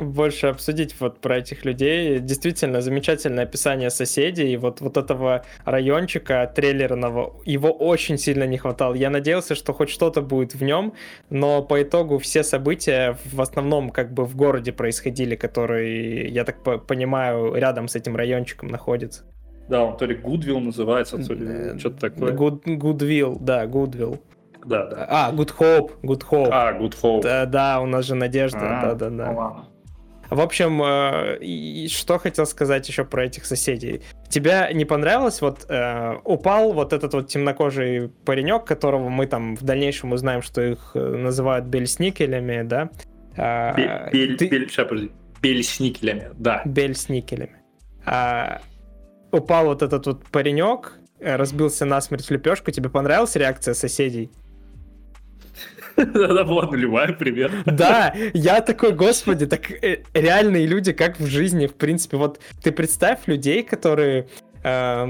больше 0.05 0.47
обсудить 0.47 0.95
вот 0.99 1.19
про 1.19 1.37
этих 1.37 1.65
людей. 1.65 2.19
Действительно, 2.19 2.81
замечательное 2.81 3.43
описание 3.43 3.89
соседей. 3.89 4.51
И 4.53 4.57
вот, 4.57 4.81
вот 4.81 4.97
этого 4.97 5.43
райончика 5.65 6.51
трейлерного, 6.55 7.33
его 7.45 7.71
очень 7.71 8.17
сильно 8.17 8.45
не 8.45 8.57
хватало. 8.57 8.93
Я 8.93 9.09
надеялся, 9.09 9.55
что 9.55 9.73
хоть 9.73 9.89
что-то 9.89 10.21
будет 10.21 10.55
в 10.55 10.63
нем, 10.63 10.93
но 11.29 11.61
по 11.61 11.81
итогу 11.81 12.17
все 12.17 12.43
события 12.43 13.17
в 13.31 13.41
основном 13.41 13.89
как 13.89 14.13
бы 14.13 14.25
в 14.25 14.35
городе 14.35 14.71
происходили, 14.71 15.35
который, 15.35 16.29
я 16.29 16.43
так 16.43 16.63
по- 16.63 16.77
понимаю, 16.77 17.53
рядом 17.55 17.87
с 17.87 17.95
этим 17.95 18.15
райончиком 18.15 18.69
находится. 18.69 19.23
Да, 19.69 19.83
он 19.85 19.97
то 19.97 20.05
ли 20.05 20.15
Гудвилл 20.15 20.59
называется, 20.59 21.17
то 21.25 21.33
ли 21.33 21.79
что-то 21.79 22.09
такое. 22.09 22.33
Гуд- 22.33 22.63
Гудвилл, 22.65 23.37
да, 23.39 23.65
Гудвилл. 23.67 24.19
Да, 24.65 24.85
да. 24.85 25.07
А, 25.09 25.31
Good 25.33 25.51
Hope, 25.57 25.91
Good 26.03 26.23
Hope. 26.29 26.49
А, 26.51 26.73
Good 26.77 26.93
Hope. 27.01 27.21
Да, 27.23 27.45
да, 27.45 27.79
у 27.81 27.85
нас 27.87 28.05
же 28.05 28.13
Надежда, 28.15 28.59
А, 28.61 28.81
да-да-да. 28.95 29.31
ну 29.31 29.37
ладно. 29.37 29.65
В 30.31 30.39
общем, 30.39 30.81
э, 30.81 31.39
и 31.41 31.87
что 31.89 32.17
хотел 32.17 32.45
сказать 32.45 32.87
еще 32.87 33.03
про 33.03 33.25
этих 33.25 33.45
соседей. 33.45 34.01
Тебе 34.29 34.69
не 34.73 34.85
понравилось, 34.85 35.41
вот 35.41 35.65
э, 35.67 36.13
упал 36.23 36.71
вот 36.71 36.93
этот 36.93 37.13
вот 37.13 37.27
темнокожий 37.27 38.07
паренек, 38.25 38.63
которого 38.63 39.09
мы 39.09 39.27
там 39.27 39.57
в 39.57 39.63
дальнейшем 39.63 40.13
узнаем, 40.13 40.41
что 40.41 40.61
их 40.61 40.91
э, 40.95 40.99
называют 40.99 41.65
бельсникелями, 41.65 42.63
да? 42.63 42.89
А, 43.37 43.73
Бе- 43.75 44.09
Бель, 44.13 44.37
ты- 44.37 44.47
бель- 44.47 44.69
ща, 44.71 44.85
подожди. 44.85 45.11
Бель 45.41 45.63
с 45.63 45.79
никелями, 45.81 46.29
да. 46.37 46.61
Бельсникелями. 46.65 47.57
А, 48.05 48.61
упал 49.31 49.65
вот 49.65 49.81
этот 49.81 50.05
вот 50.05 50.25
паренек, 50.29 50.93
э, 51.19 51.35
разбился 51.35 51.83
насмерть 51.83 52.25
в 52.25 52.31
лепешку. 52.31 52.71
Тебе 52.71 52.89
понравилась 52.89 53.35
реакция 53.35 53.73
соседей? 53.73 54.31
Она 55.97 56.43
была 56.43 56.67
нулевая, 56.67 57.13
привет. 57.13 57.51
Да, 57.65 58.13
я 58.33 58.61
такой, 58.61 58.93
господи, 58.93 59.45
так 59.45 59.71
э, 59.71 60.03
реальные 60.13 60.65
люди, 60.65 60.93
как 60.93 61.19
в 61.19 61.27
жизни, 61.27 61.67
в 61.67 61.75
принципе. 61.75 62.17
Вот 62.17 62.39
ты 62.63 62.71
представь 62.71 63.27
людей, 63.27 63.63
которые 63.63 64.27
э, 64.63 65.05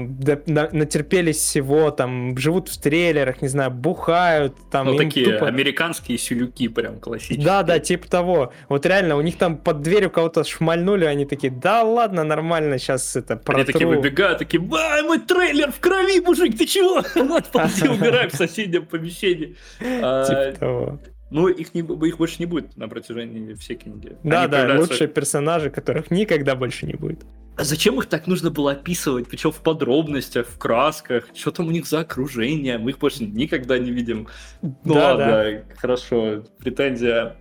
на- 0.46 0.68
натерпелись 0.72 1.36
всего, 1.38 1.90
там, 1.90 2.36
живут 2.38 2.68
в 2.68 2.80
трейлерах, 2.80 3.42
не 3.42 3.48
знаю, 3.48 3.70
бухают, 3.70 4.54
там, 4.70 4.86
Ну, 4.86 4.96
такие 4.96 5.26
тупо- 5.38 5.46
американские 5.48 6.18
сюлюки 6.18 6.68
прям 6.68 6.98
классические. 7.00 7.44
Да, 7.44 7.62
да, 7.62 7.78
типа 7.78 8.08
того. 8.08 8.52
Вот 8.68 8.86
реально, 8.86 9.16
у 9.16 9.20
них 9.20 9.36
там 9.38 9.56
под 9.56 9.82
дверью 9.82 10.10
кого-то 10.10 10.44
шмальнули, 10.44 11.04
они 11.04 11.24
такие, 11.26 11.52
да 11.52 11.82
ладно, 11.82 12.24
нормально, 12.24 12.78
сейчас 12.78 13.16
это 13.16 13.40
Они 13.46 13.64
такие 13.64 13.86
протру». 13.86 14.00
выбегают, 14.02 14.38
такие, 14.38 14.62
ай, 14.74 15.02
мой 15.02 15.18
трейлер 15.18 15.70
в 15.70 15.80
крови, 15.80 16.20
мужик, 16.20 16.56
ты 16.56 16.66
чего? 16.66 17.02
Ползи, 17.52 17.88
умирай 17.88 18.28
в 18.28 18.34
соседнем 18.34 18.86
помещении. 18.86 19.56
А, 19.80 20.24
Типа 20.24 20.58
того. 20.58 20.98
Ну, 21.30 21.48
их, 21.48 21.72
не, 21.74 21.80
их 21.80 22.18
больше 22.18 22.36
не 22.40 22.46
будет 22.46 22.76
на 22.76 22.88
протяжении 22.88 23.54
всей 23.54 23.76
книги. 23.76 24.16
Да, 24.22 24.42
Они 24.42 24.52
да, 24.52 24.76
лучшие 24.78 25.08
персонажи, 25.08 25.70
которых 25.70 26.10
никогда 26.10 26.54
больше 26.54 26.84
не 26.84 26.92
будет. 26.92 27.20
А 27.56 27.64
зачем 27.64 27.98
их 27.98 28.06
так 28.06 28.26
нужно 28.26 28.50
было 28.50 28.72
описывать? 28.72 29.28
Причем 29.28 29.52
в 29.52 29.60
подробностях, 29.60 30.46
в 30.46 30.58
красках, 30.58 31.26
что 31.34 31.50
там 31.50 31.68
у 31.68 31.70
них 31.70 31.86
за 31.86 32.00
окружение, 32.00 32.78
мы 32.78 32.90
их 32.90 32.98
больше 32.98 33.24
никогда 33.24 33.78
не 33.78 33.90
видим. 33.90 34.28
Ну 34.62 34.94
Да, 34.94 35.14
ладно, 35.14 35.64
хорошо, 35.76 36.44
претензия... 36.58 37.36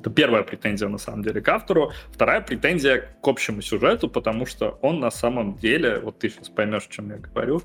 Это 0.00 0.10
первая 0.10 0.42
претензия, 0.42 0.88
на 0.88 0.98
самом 0.98 1.22
деле, 1.22 1.40
к 1.40 1.48
автору. 1.48 1.92
Вторая 2.12 2.42
претензия 2.42 3.16
к 3.22 3.26
общему 3.26 3.62
сюжету, 3.62 4.08
потому 4.08 4.44
что 4.44 4.78
он 4.82 5.00
на 5.00 5.10
самом 5.10 5.56
деле, 5.56 5.98
вот 6.00 6.18
ты 6.18 6.28
сейчас 6.28 6.50
поймешь, 6.50 6.86
о 6.86 6.92
чем 6.92 7.10
я 7.10 7.16
говорю, 7.16 7.62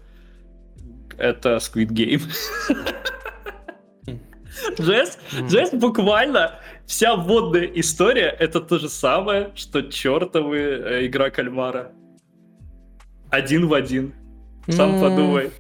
это 1.17 1.55
Squid 1.55 1.89
Game. 1.89 2.21
Джесс, 4.79 5.17
М. 5.37 5.47
Джесс 5.47 5.71
буквально 5.71 6.59
вся 6.89 7.15
вводная 7.15 7.69
история 7.75 8.35
это 8.39 8.59
то 8.59 8.79
же 8.79 8.89
самое, 8.89 9.51
что 9.55 9.83
чертовы 9.83 10.57
э, 10.57 11.05
игра 11.05 11.29
кальмара. 11.29 11.91
Один 13.29 13.67
в 13.67 13.73
один. 13.75 14.13
Сам 14.67 14.93
Ну, 14.97 15.01
подумай. 15.01 15.51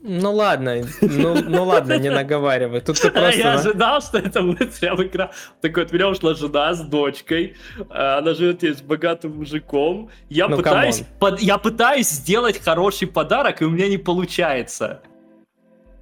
Ну 0.00 0.32
ладно, 0.34 0.82
ну, 1.02 1.34
ну 1.42 1.64
ладно, 1.64 1.98
не 1.98 2.10
наговаривай. 2.10 2.80
Тут 2.80 2.96
ты 3.00 3.10
просто... 3.10 3.38
Я 3.38 3.54
ожидал, 3.54 4.00
что 4.00 4.18
это 4.18 4.40
будет 4.40 4.72
прям 4.80 5.02
игра. 5.02 5.30
Так 5.60 5.76
вот, 5.76 5.92
меня 5.92 6.08
ушла 6.08 6.34
жена 6.34 6.72
с 6.74 6.80
дочкой, 6.80 7.56
а, 7.90 8.18
она 8.18 8.32
живет 8.34 8.56
здесь 8.58 8.78
с 8.78 8.82
богатым 8.82 9.36
мужиком. 9.36 10.08
Я 10.30 10.48
Ну, 10.48 10.56
пытаюсь, 10.56 11.02
под- 11.20 11.40
я 11.40 11.58
пытаюсь 11.58 12.08
сделать 12.08 12.62
хороший 12.64 13.08
подарок, 13.08 13.60
и 13.60 13.64
у 13.66 13.70
меня 13.70 13.88
не 13.88 13.98
получается. 13.98 15.02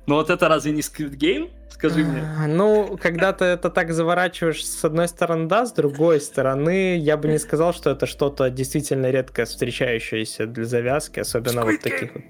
Ну 0.07 0.17
вот 0.17 0.31
это 0.31 0.49
разве 0.49 0.73
не 0.73 0.83
Squid 0.83 1.17
Game? 1.17 1.51
Скажи 1.75 2.05
мне. 2.05 2.23
А, 2.39 2.47
Ну, 2.47 2.97
когда 3.03 3.33
ты 3.33 3.45
это 3.47 3.69
так 3.69 3.93
заворачиваешь 3.93 4.65
с 4.65 4.85
одной 4.85 5.09
стороны, 5.09 5.49
да, 5.49 5.67
с 5.67 5.73
другой 5.73 6.21
стороны, 6.21 6.97
я 6.99 7.17
бы 7.17 7.27
не 7.29 7.39
сказал, 7.39 7.75
что 7.75 7.91
это 7.91 8.07
что-то 8.07 8.49
действительно 8.49 9.11
редко 9.11 9.45
встречающееся 9.45 10.47
для 10.47 10.65
завязки, 10.65 11.19
особенно 11.21 11.61
Squid 11.61 11.73
вот 11.73 11.81
таких 11.81 12.15
вот. 12.15 12.25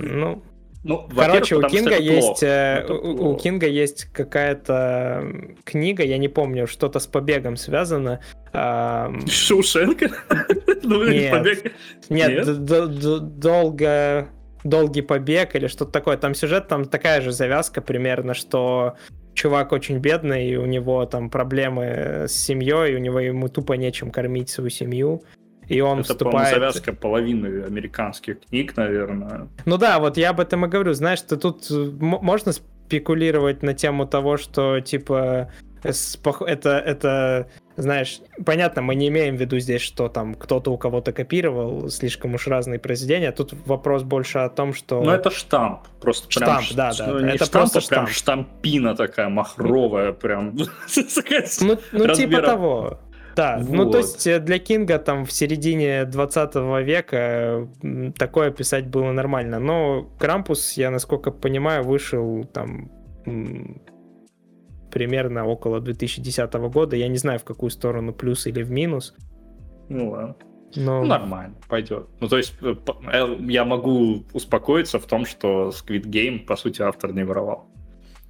Ну, 0.00 0.42
Ну, 0.82 1.08
короче, 1.16 1.54
у 1.56 1.62
Кинга 1.62 1.96
есть, 1.96 2.40
плохо. 2.40 2.46
э, 2.46 2.92
у. 2.92 3.36
Кинга 3.36 3.68
есть 3.68 4.06
какая-то 4.06 5.24
книга, 5.64 6.02
я 6.02 6.18
не 6.18 6.28
помню, 6.28 6.66
что-то 6.66 6.98
с 6.98 7.06
побегом 7.06 7.56
связано. 7.56 8.20
ам, 8.52 9.26
Шоушенка? 9.28 10.10
Ну, 10.86 11.02
Нет. 11.08 11.72
Нет, 12.10 12.64
долго, 13.38 14.28
долгий 14.64 15.02
побег 15.02 15.54
или 15.54 15.68
что-то 15.68 15.92
такое. 15.92 16.16
Там 16.16 16.34
сюжет, 16.34 16.68
там 16.68 16.86
такая 16.86 17.20
же 17.20 17.30
завязка 17.30 17.80
примерно, 17.80 18.34
что 18.34 18.96
чувак 19.34 19.72
очень 19.72 19.98
бедный, 19.98 20.48
и 20.48 20.56
у 20.56 20.64
него 20.64 21.04
там 21.06 21.30
проблемы 21.30 22.24
с 22.28 22.32
семьей, 22.32 22.96
у 22.96 22.98
него 22.98 23.20
ему 23.20 23.48
тупо 23.48 23.74
нечем 23.74 24.10
кормить 24.10 24.48
свою 24.50 24.70
семью. 24.70 25.22
И 25.68 25.80
он 25.80 26.00
Это, 26.00 26.12
вступает... 26.12 26.54
завязка 26.54 26.92
половины 26.92 27.62
американских 27.62 28.40
книг, 28.40 28.76
наверное. 28.76 29.48
Ну 29.64 29.78
да, 29.78 29.98
вот 29.98 30.16
я 30.16 30.30
об 30.30 30.40
этом 30.40 30.66
и 30.66 30.68
говорю. 30.68 30.92
Знаешь, 30.92 31.20
что 31.20 31.36
тут 31.36 31.70
можно 31.70 32.52
спекулировать 32.52 33.62
на 33.62 33.72
тему 33.72 34.06
того, 34.06 34.36
что 34.36 34.80
типа 34.80 35.50
это, 35.82 36.70
это, 36.78 37.48
знаешь, 37.76 38.20
понятно, 38.44 38.82
мы 38.82 38.94
не 38.94 39.08
имеем 39.08 39.36
в 39.36 39.40
виду 39.40 39.58
здесь, 39.58 39.82
что 39.82 40.08
там 40.08 40.34
кто-то 40.34 40.70
у 40.72 40.78
кого-то 40.78 41.12
копировал 41.12 41.88
слишком 41.88 42.34
уж 42.34 42.46
разные 42.46 42.78
произведения. 42.78 43.32
Тут 43.32 43.52
вопрос 43.66 44.02
больше 44.02 44.38
о 44.38 44.48
том, 44.48 44.74
что... 44.74 45.02
Ну, 45.02 45.10
это 45.10 45.30
штамп. 45.30 45.80
Просто 46.00 46.30
штамп, 46.30 46.66
прям, 46.66 46.76
да, 46.76 46.92
да. 46.96 47.06
Ну, 47.06 47.18
это 47.18 47.44
штамп, 47.44 47.50
просто 47.50 47.80
штамп. 47.80 48.06
прям 48.06 48.14
штампина 48.14 48.94
такая 48.94 49.28
махровая, 49.28 50.12
прям. 50.12 50.56
Ну, 51.60 51.78
ну 51.92 52.14
типа 52.14 52.42
того. 52.42 52.98
Да, 53.36 53.58
вот. 53.58 53.70
ну 53.70 53.90
то 53.90 53.98
есть 53.98 54.26
э, 54.26 54.38
для 54.38 54.58
Кинга 54.58 54.98
там 54.98 55.24
в 55.24 55.32
середине 55.32 56.04
20 56.04 56.54
века 56.84 57.68
такое 58.16 58.50
писать 58.50 58.86
было 58.86 59.10
нормально, 59.12 59.58
но 59.58 60.08
Крампус, 60.18 60.74
я 60.74 60.90
насколько 60.90 61.30
понимаю, 61.30 61.82
вышел 61.82 62.44
там 62.44 62.90
примерно 64.94 65.44
около 65.44 65.80
2010 65.80 66.54
года. 66.54 66.96
Я 66.96 67.08
не 67.08 67.18
знаю, 67.18 67.40
в 67.40 67.44
какую 67.44 67.70
сторону, 67.70 68.14
плюс 68.14 68.46
или 68.46 68.62
в 68.62 68.70
минус. 68.70 69.14
Ну 69.88 70.10
ладно. 70.10 70.36
Но... 70.76 71.02
Ну, 71.02 71.06
нормально, 71.06 71.54
пойдет. 71.68 72.06
Ну, 72.20 72.28
то 72.28 72.36
есть, 72.36 72.54
э, 72.62 72.74
э, 73.12 73.36
я 73.48 73.64
могу 73.64 74.24
успокоиться 74.32 74.98
в 74.98 75.06
том, 75.06 75.24
что 75.24 75.68
Squid 75.68 76.06
Game, 76.06 76.44
по 76.44 76.56
сути, 76.56 76.82
автор 76.82 77.12
не 77.12 77.24
воровал. 77.24 77.68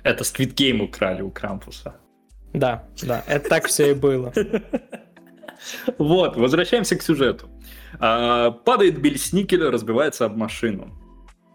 Это 0.03 0.25
Squid 0.25 0.55
Game 0.55 0.83
украли 0.83 1.23
у 1.23 1.31
Крампуса. 1.31 1.95
Да, 2.53 2.85
да, 3.03 3.25
это 3.27 3.49
так 3.49 3.67
все 3.67 3.91
и 3.91 3.95
было. 3.95 4.33
Вот, 5.99 6.37
возвращаемся 6.37 6.95
к 6.97 7.03
сюжету. 7.03 7.49
А, 7.99 8.51
падает 8.51 8.97
Сникель, 9.19 9.63
разбивается 9.63 10.27
об 10.27 10.37
машину 10.37 10.93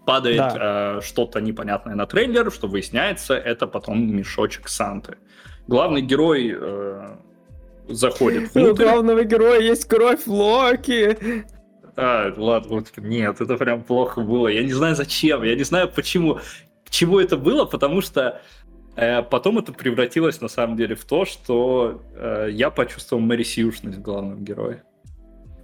падает 0.09 0.37
да. 0.37 0.97
э, 0.97 1.01
что-то 1.01 1.39
непонятное 1.39 1.95
на 1.95 2.07
трейлер, 2.07 2.51
что 2.51 2.67
выясняется, 2.67 3.35
это 3.35 3.67
потом 3.67 4.15
мешочек 4.15 4.67
Санты. 4.67 5.17
Главный 5.67 6.01
герой 6.01 6.55
э, 6.59 7.15
заходит 7.87 8.53
внутрь. 8.55 8.83
У 8.83 8.87
главного 8.87 9.23
героя 9.23 9.59
есть 9.59 9.85
кровь 9.85 10.25
Локи. 10.25 11.45
А, 11.95 12.33
ладно, 12.35 12.77
вот, 12.77 12.91
нет, 12.97 13.39
это 13.39 13.57
прям 13.57 13.83
плохо 13.83 14.21
было. 14.21 14.47
Я 14.47 14.63
не 14.63 14.73
знаю 14.73 14.95
зачем, 14.95 15.43
я 15.43 15.55
не 15.55 15.63
знаю 15.63 15.89
почему, 15.89 16.39
чему 16.89 17.19
это 17.19 17.37
было, 17.37 17.65
потому 17.65 18.01
что 18.01 18.41
э, 18.95 19.21
потом 19.21 19.59
это 19.59 19.73
превратилось 19.73 20.41
на 20.41 20.47
самом 20.47 20.75
деле 20.75 20.95
в 20.95 21.05
то, 21.05 21.25
что 21.25 22.01
э, 22.15 22.49
я 22.51 22.71
почувствовал 22.71 23.21
Мэри 23.21 23.43
Сьюшность 23.43 23.99
главного 23.99 24.39
героя. 24.39 24.83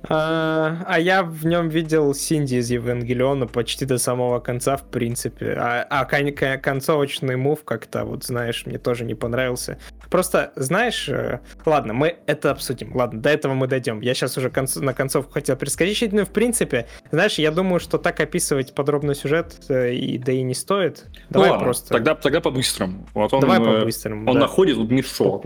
А, 0.09 0.83
а 0.85 1.00
я 1.00 1.24
в 1.24 1.45
нем 1.45 1.69
видел 1.69 2.13
Синди 2.13 2.55
из 2.55 2.69
Евангелиона 2.69 3.47
почти 3.47 3.85
до 3.85 3.97
самого 3.97 4.39
конца, 4.39 4.77
в 4.77 4.83
принципе. 4.83 5.55
А, 5.57 5.85
а 5.89 6.05
кон- 6.05 6.33
концовочный 6.62 7.35
мув 7.35 7.63
как-то, 7.63 8.05
вот 8.05 8.24
знаешь, 8.24 8.65
мне 8.65 8.77
тоже 8.77 9.05
не 9.05 9.15
понравился. 9.15 9.77
Просто, 10.09 10.53
знаешь, 10.55 11.09
э, 11.09 11.39
ладно, 11.65 11.93
мы 11.93 12.17
это 12.27 12.51
обсудим. 12.51 12.95
Ладно, 12.95 13.21
до 13.21 13.29
этого 13.29 13.53
мы 13.53 13.67
дойдем. 13.67 14.01
Я 14.01 14.13
сейчас 14.13 14.38
уже 14.38 14.50
конц- 14.50 14.79
на 14.79 14.93
концовку 14.93 15.33
хотел 15.33 15.55
перескочить. 15.55 16.13
Ну, 16.13 16.25
в 16.25 16.29
принципе, 16.29 16.88
знаешь, 17.12 17.39
я 17.39 17.51
думаю, 17.51 17.79
что 17.79 17.97
так 17.97 18.19
описывать 18.19 18.74
подробный 18.75 19.15
сюжет, 19.15 19.55
э, 19.69 19.93
и, 19.93 20.17
да 20.17 20.31
и 20.31 20.41
не 20.43 20.53
стоит. 20.53 21.05
Давай 21.29 21.47
ну, 21.47 21.53
ладно, 21.53 21.65
просто... 21.65 21.89
Тогда, 21.89 22.15
тогда 22.15 22.41
по-быстрому. 22.41 23.07
Вот 23.13 23.33
он, 23.33 23.41
Давай 23.41 23.59
э, 23.59 23.63
по-быстрому, 23.63 24.29
Он 24.29 24.35
да. 24.35 24.41
находит 24.41 24.77
мешок 24.77 25.45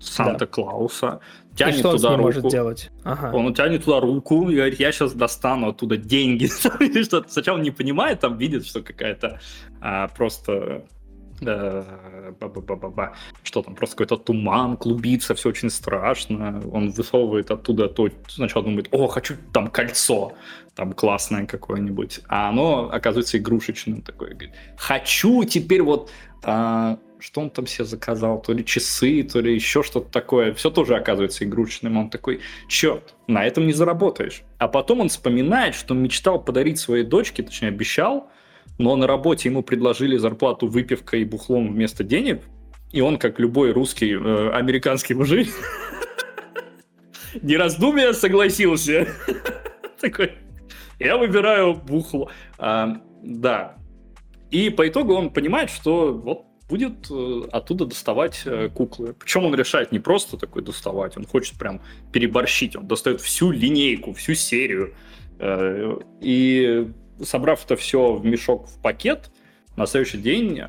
Санта-Клауса. 0.00 1.20
Да 1.49 1.49
тянет 1.60 1.76
и 1.76 1.78
что 1.78 1.96
туда 1.96 2.08
он 2.08 2.14
руку. 2.16 2.26
может 2.26 2.50
делать? 2.50 2.90
Ага. 3.04 3.36
Он 3.36 3.54
тянет 3.54 3.84
туда 3.84 4.00
руку 4.00 4.50
и 4.50 4.56
говорит, 4.56 4.80
я 4.80 4.92
сейчас 4.92 5.12
достану 5.12 5.68
оттуда 5.68 5.96
деньги. 5.96 6.46
Сначала 7.28 7.56
он 7.56 7.62
не 7.62 7.70
понимает, 7.70 8.20
там 8.20 8.38
видит, 8.38 8.66
что 8.66 8.82
какая-то 8.82 9.40
а, 9.80 10.08
просто 10.08 10.84
ба 11.40 12.46
-ба 12.46 12.62
-ба 12.62 12.94
-ба. 12.94 13.08
Что 13.42 13.62
там, 13.62 13.74
просто 13.74 13.96
какой-то 13.96 14.16
туман 14.16 14.76
клубится, 14.76 15.34
все 15.34 15.48
очень 15.48 15.70
страшно. 15.70 16.60
Он 16.72 16.90
высовывает 16.90 17.50
оттуда 17.50 17.88
то, 17.88 18.08
сначала 18.28 18.64
думает, 18.64 18.88
о, 18.90 19.06
хочу 19.06 19.34
там 19.52 19.68
кольцо, 19.68 20.32
там 20.74 20.92
классное 20.92 21.46
какое-нибудь. 21.46 22.20
А 22.28 22.48
оно 22.48 22.90
оказывается 22.92 23.38
игрушечным 23.38 24.02
такое. 24.02 24.30
Говорит, 24.30 24.54
хочу 24.76 25.44
теперь 25.44 25.82
вот 25.82 26.10
а, 26.42 26.98
что 27.20 27.40
он 27.40 27.50
там 27.50 27.66
себе 27.66 27.84
заказал, 27.84 28.40
то 28.40 28.52
ли 28.52 28.64
часы, 28.64 29.22
то 29.22 29.40
ли 29.40 29.54
еще 29.54 29.82
что-то 29.82 30.10
такое. 30.10 30.52
Все 30.54 30.70
тоже 30.70 30.96
оказывается 30.96 31.44
игрушечным. 31.44 31.96
Он 31.96 32.10
такой, 32.10 32.40
черт, 32.68 33.14
на 33.26 33.44
этом 33.44 33.66
не 33.66 33.72
заработаешь. 33.72 34.42
А 34.58 34.68
потом 34.68 35.00
он 35.00 35.08
вспоминает, 35.08 35.74
что 35.74 35.94
мечтал 35.94 36.42
подарить 36.42 36.78
своей 36.78 37.04
дочке, 37.04 37.42
точнее 37.42 37.68
обещал, 37.68 38.30
но 38.78 38.96
на 38.96 39.06
работе 39.06 39.48
ему 39.48 39.62
предложили 39.62 40.16
зарплату 40.16 40.66
выпивкой 40.66 41.22
и 41.22 41.24
бухлом 41.24 41.72
вместо 41.72 42.02
денег, 42.04 42.42
и 42.92 43.00
он, 43.00 43.18
как 43.18 43.38
любой 43.38 43.72
русский, 43.72 44.14
э, 44.14 44.50
американский 44.50 45.14
мужик, 45.14 45.48
не 47.42 47.56
раздумия 47.56 48.12
согласился. 48.12 49.08
Такой, 50.00 50.32
я 50.98 51.16
выбираю 51.16 51.74
бухло. 51.74 52.30
Да. 52.58 53.76
И 54.50 54.70
по 54.70 54.88
итогу 54.88 55.14
он 55.14 55.30
понимает, 55.30 55.70
что 55.70 56.12
вот 56.12 56.49
будет 56.70 57.10
э, 57.10 57.42
оттуда 57.50 57.84
доставать 57.84 58.42
э, 58.46 58.68
куклы. 58.68 59.12
Причем 59.12 59.44
он 59.44 59.54
решает 59.54 59.92
не 59.92 59.98
просто 59.98 60.36
такой 60.36 60.62
доставать, 60.62 61.16
он 61.16 61.26
хочет 61.26 61.58
прям 61.58 61.80
переборщить. 62.12 62.76
Он 62.76 62.86
достает 62.86 63.20
всю 63.20 63.50
линейку, 63.50 64.12
всю 64.12 64.34
серию. 64.34 64.94
Э, 65.40 65.98
и 66.20 66.88
собрав 67.22 67.64
это 67.64 67.76
все 67.76 68.14
в 68.14 68.24
мешок, 68.24 68.68
в 68.68 68.80
пакет, 68.80 69.30
на 69.76 69.86
следующий 69.86 70.18
день 70.18 70.62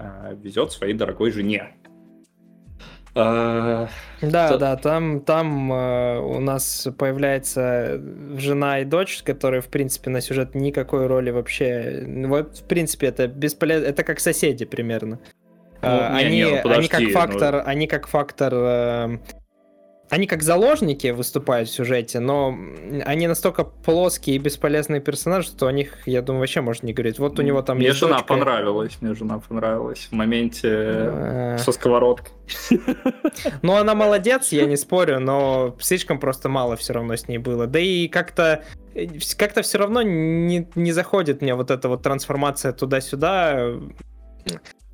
везет 0.43 0.71
своей 0.71 0.93
дорогой 0.93 1.31
жене. 1.31 1.75
Да, 3.13 3.89
да, 4.21 4.57
да, 4.57 4.75
там, 4.77 5.19
там 5.19 5.69
у 5.71 6.39
нас 6.39 6.87
появляется 6.97 8.01
жена 8.37 8.79
и 8.79 8.85
дочь, 8.85 9.21
которые, 9.23 9.61
в 9.61 9.67
принципе, 9.67 10.09
на 10.09 10.21
сюжет 10.21 10.55
никакой 10.55 11.07
роли 11.07 11.29
вообще... 11.31 12.05
Вот, 12.27 12.59
в 12.59 12.63
принципе, 12.63 13.07
это 13.07 13.27
бесполезно, 13.27 13.85
это 13.87 14.03
как 14.05 14.21
соседи 14.21 14.63
примерно. 14.63 15.19
Ну, 15.81 15.89
они, 15.89 16.29
не, 16.29 16.43
не, 16.43 16.55
ну, 16.55 16.61
подожди, 16.61 16.89
они 16.93 17.11
как 17.11 17.13
фактор, 17.13 17.55
ну... 17.55 17.61
они 17.65 17.87
как 17.87 18.07
фактор, 18.07 18.53
э, 18.53 19.17
они 20.11 20.27
как 20.27 20.43
заложники 20.43 21.07
выступают 21.07 21.69
в 21.69 21.71
сюжете, 21.73 22.19
но 22.19 22.53
они 23.05 23.27
настолько 23.27 23.63
плоские 23.63 24.35
и 24.35 24.39
бесполезные 24.39 24.99
персонажи, 24.99 25.47
что 25.47 25.67
о 25.67 25.71
них, 25.71 26.05
я 26.05 26.21
думаю, 26.21 26.41
вообще 26.41 26.59
можно 26.59 26.85
не 26.85 26.93
говорить. 26.93 27.17
Вот 27.17 27.39
у 27.39 27.41
него 27.41 27.61
там 27.61 27.77
мне 27.77 27.87
есть 27.87 27.99
жена 27.99 28.17
дочка... 28.17 28.27
понравилась, 28.27 28.97
мне 28.99 29.15
жена 29.15 29.39
понравилась 29.39 30.09
в 30.11 30.11
моменте 30.11 30.67
э. 30.69 31.57
со 31.59 31.71
сковородкой. 31.71 32.33
Ну, 33.61 33.75
она 33.75 33.95
молодец, 33.95 34.51
я 34.51 34.65
не 34.65 34.75
спорю, 34.75 35.19
но 35.19 35.77
слишком 35.79 36.19
просто 36.19 36.49
мало 36.49 36.75
все 36.75 36.91
равно 36.91 37.15
с 37.15 37.29
ней 37.29 37.37
было. 37.37 37.65
Да 37.65 37.79
и 37.79 38.09
как-то 38.09 38.63
как-то 39.37 39.61
все 39.61 39.77
равно 39.77 40.01
не, 40.01 40.67
не 40.75 40.91
заходит 40.91 41.41
мне 41.41 41.55
вот 41.55 41.71
эта 41.71 41.87
вот 41.87 42.03
трансформация 42.03 42.73
туда-сюда 42.73 43.75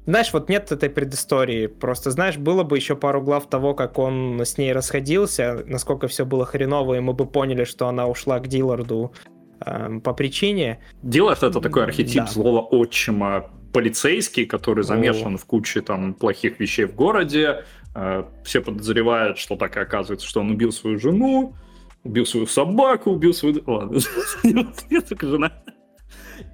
знаешь, 0.07 0.31
вот 0.31 0.47
нет 0.47 0.71
этой 0.71 0.89
предыстории. 0.89 1.67
Просто, 1.67 2.11
знаешь, 2.11 2.37
было 2.37 2.63
бы 2.63 2.77
еще 2.77 2.95
пару 2.95 3.21
глав 3.21 3.47
того, 3.49 3.73
как 3.73 3.99
он 3.99 4.39
с 4.39 4.57
ней 4.57 4.71
расходился, 4.71 5.65
насколько 5.67 6.07
все 6.07 6.25
было 6.25 6.45
хреново, 6.45 6.95
и 6.95 6.99
мы 7.01 7.13
бы 7.13 7.25
поняли, 7.25 7.65
что 7.65 7.87
она 7.87 8.07
ушла 8.07 8.39
к 8.39 8.47
Дилларду 8.47 9.11
э, 9.59 9.99
по 10.01 10.13
причине. 10.13 10.79
Диллард— 11.03 11.43
это 11.43 11.59
такой 11.59 11.83
архетип 11.83 12.23
да. 12.23 12.27
злого 12.27 12.61
отчима, 12.61 13.51
полицейский, 13.73 14.45
который 14.45 14.85
замешан 14.85 15.35
О. 15.35 15.37
в 15.37 15.45
куче 15.45 15.81
там 15.81 16.13
плохих 16.13 16.57
вещей 16.61 16.85
в 16.85 16.95
городе. 16.95 17.65
Э, 17.93 18.23
все 18.45 18.61
подозревают, 18.61 19.37
что 19.37 19.57
так 19.57 19.75
и 19.75 19.81
оказывается, 19.81 20.25
что 20.25 20.39
он 20.39 20.51
убил 20.51 20.71
свою 20.71 20.99
жену, 20.99 21.53
убил 22.05 22.25
свою 22.25 22.47
собаку, 22.47 23.11
убил 23.11 23.33
свою... 23.33 23.61
Ладно, 23.67 23.99
жена. 25.21 25.51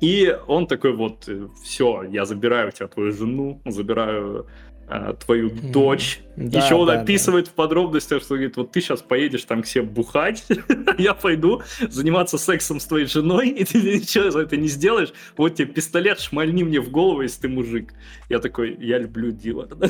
И 0.02 0.38
он 0.48 0.68
такой 0.68 0.94
вот, 0.94 1.28
э, 1.28 1.48
все, 1.64 2.04
я 2.04 2.26
забираю 2.26 2.70
у 2.70 2.72
тебя 2.72 2.88
твою 2.88 3.12
жену, 3.12 3.62
забираю 3.66 4.48
э, 4.88 5.14
твою 5.26 5.50
дочь. 5.50 6.22
Да, 6.36 6.64
Еще 6.64 6.76
он 6.76 6.88
да, 6.88 7.02
описывает 7.02 7.46
да. 7.46 7.52
в 7.52 7.54
подробностях, 7.54 8.22
что 8.22 8.36
говорит, 8.36 8.58
вот 8.58 8.72
ты 8.72 8.82
сейчас 8.82 9.02
поедешь 9.02 9.44
там 9.44 9.62
к 9.62 9.68
себе 9.68 9.84
бухать, 9.84 10.46
я 10.98 11.14
пойду 11.14 11.62
заниматься 11.90 12.38
сексом 12.38 12.80
с 12.80 12.86
твоей 12.86 13.06
женой, 13.06 13.50
и 13.50 13.64
ты 13.64 13.82
ничего 13.82 14.32
за 14.32 14.42
это 14.42 14.58
не 14.58 14.68
сделаешь. 14.68 15.14
Вот 15.38 15.56
тебе 15.56 15.68
пистолет, 15.68 16.20
шмальни 16.20 16.64
мне 16.64 16.80
в 16.80 16.90
голову, 16.90 17.22
если 17.22 17.42
ты 17.42 17.50
мужик. 17.50 17.94
Я 18.30 18.40
такой, 18.40 18.76
я 18.80 18.98
люблю 18.98 19.32
Диларда. 19.32 19.90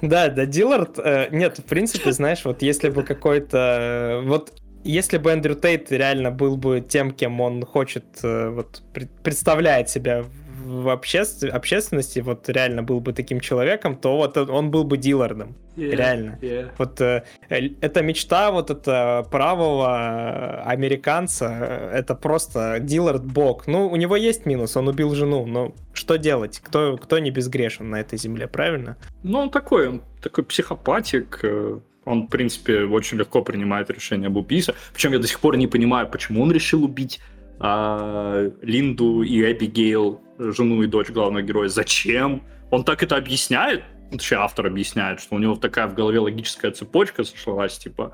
Да, 0.00 0.28
да, 0.28 0.46
Диллард, 0.46 0.98
э, 0.98 1.28
нет, 1.32 1.58
в 1.58 1.64
принципе, 1.64 2.12
знаешь, 2.12 2.44
вот 2.44 2.62
если 2.62 2.88
бы 2.88 3.02
какой-то, 3.02 4.20
э, 4.22 4.28
вот 4.28 4.52
если 4.88 5.18
бы 5.18 5.30
Эндрю 5.30 5.54
Тейт 5.54 5.92
реально 5.92 6.30
был 6.30 6.56
бы 6.56 6.80
тем, 6.80 7.10
кем 7.10 7.40
он 7.40 7.64
хочет, 7.64 8.04
э, 8.22 8.48
вот 8.48 8.82
представляет 9.22 9.90
себя 9.90 10.24
в 10.64 10.88
обществ... 10.88 11.44
общественности, 11.44 12.20
вот 12.20 12.48
реально 12.48 12.82
был 12.82 13.00
бы 13.00 13.12
таким 13.12 13.40
человеком, 13.40 13.96
то 13.96 14.16
вот 14.16 14.36
он 14.36 14.70
был 14.70 14.84
бы 14.84 14.96
дилером. 14.96 15.56
Yeah, 15.76 15.96
реально. 15.96 16.38
Yeah. 16.40 16.70
Вот 16.78 17.00
э, 17.00 17.22
эта 17.48 18.02
мечта 18.02 18.50
вот 18.50 18.70
это 18.70 19.26
правого 19.30 20.62
американца, 20.62 21.90
это 21.92 22.14
просто 22.14 22.78
дилер 22.80 23.18
бог. 23.18 23.66
Ну, 23.66 23.88
у 23.88 23.96
него 23.96 24.16
есть 24.16 24.46
минус, 24.46 24.76
он 24.76 24.88
убил 24.88 25.14
жену, 25.14 25.46
но 25.46 25.74
что 25.92 26.16
делать? 26.16 26.60
Кто, 26.64 26.96
кто 26.96 27.18
не 27.18 27.30
безгрешен 27.30 27.90
на 27.90 28.00
этой 28.00 28.18
земле, 28.18 28.48
правильно? 28.48 28.96
Ну, 29.22 29.38
он 29.38 29.50
такой, 29.50 29.88
он 29.88 30.02
такой 30.22 30.44
психопатик, 30.44 31.40
э, 31.42 31.78
он, 32.08 32.26
в 32.26 32.28
принципе, 32.28 32.84
очень 32.84 33.18
легко 33.18 33.42
принимает 33.42 33.90
решение 33.90 34.28
об 34.28 34.36
убийстве. 34.36 34.74
Причем 34.92 35.12
я 35.12 35.18
до 35.18 35.26
сих 35.26 35.40
пор 35.40 35.56
не 35.56 35.66
понимаю, 35.66 36.08
почему 36.08 36.42
он 36.42 36.52
решил 36.52 36.84
убить 36.84 37.20
а, 37.60 38.50
Линду 38.62 39.22
и 39.22 39.40
Эбигейл, 39.40 40.20
жену 40.38 40.82
и 40.82 40.86
дочь 40.86 41.10
главного 41.10 41.42
героя. 41.42 41.68
Зачем? 41.68 42.42
Он 42.70 42.84
так 42.84 43.02
это 43.02 43.16
объясняет? 43.16 43.82
Точнее, 44.10 44.38
автор 44.38 44.66
объясняет, 44.66 45.20
что 45.20 45.34
у 45.34 45.38
него 45.38 45.54
такая 45.56 45.86
в 45.86 45.94
голове 45.94 46.18
логическая 46.18 46.70
цепочка 46.70 47.24
сошлась, 47.24 47.76
типа, 47.76 48.12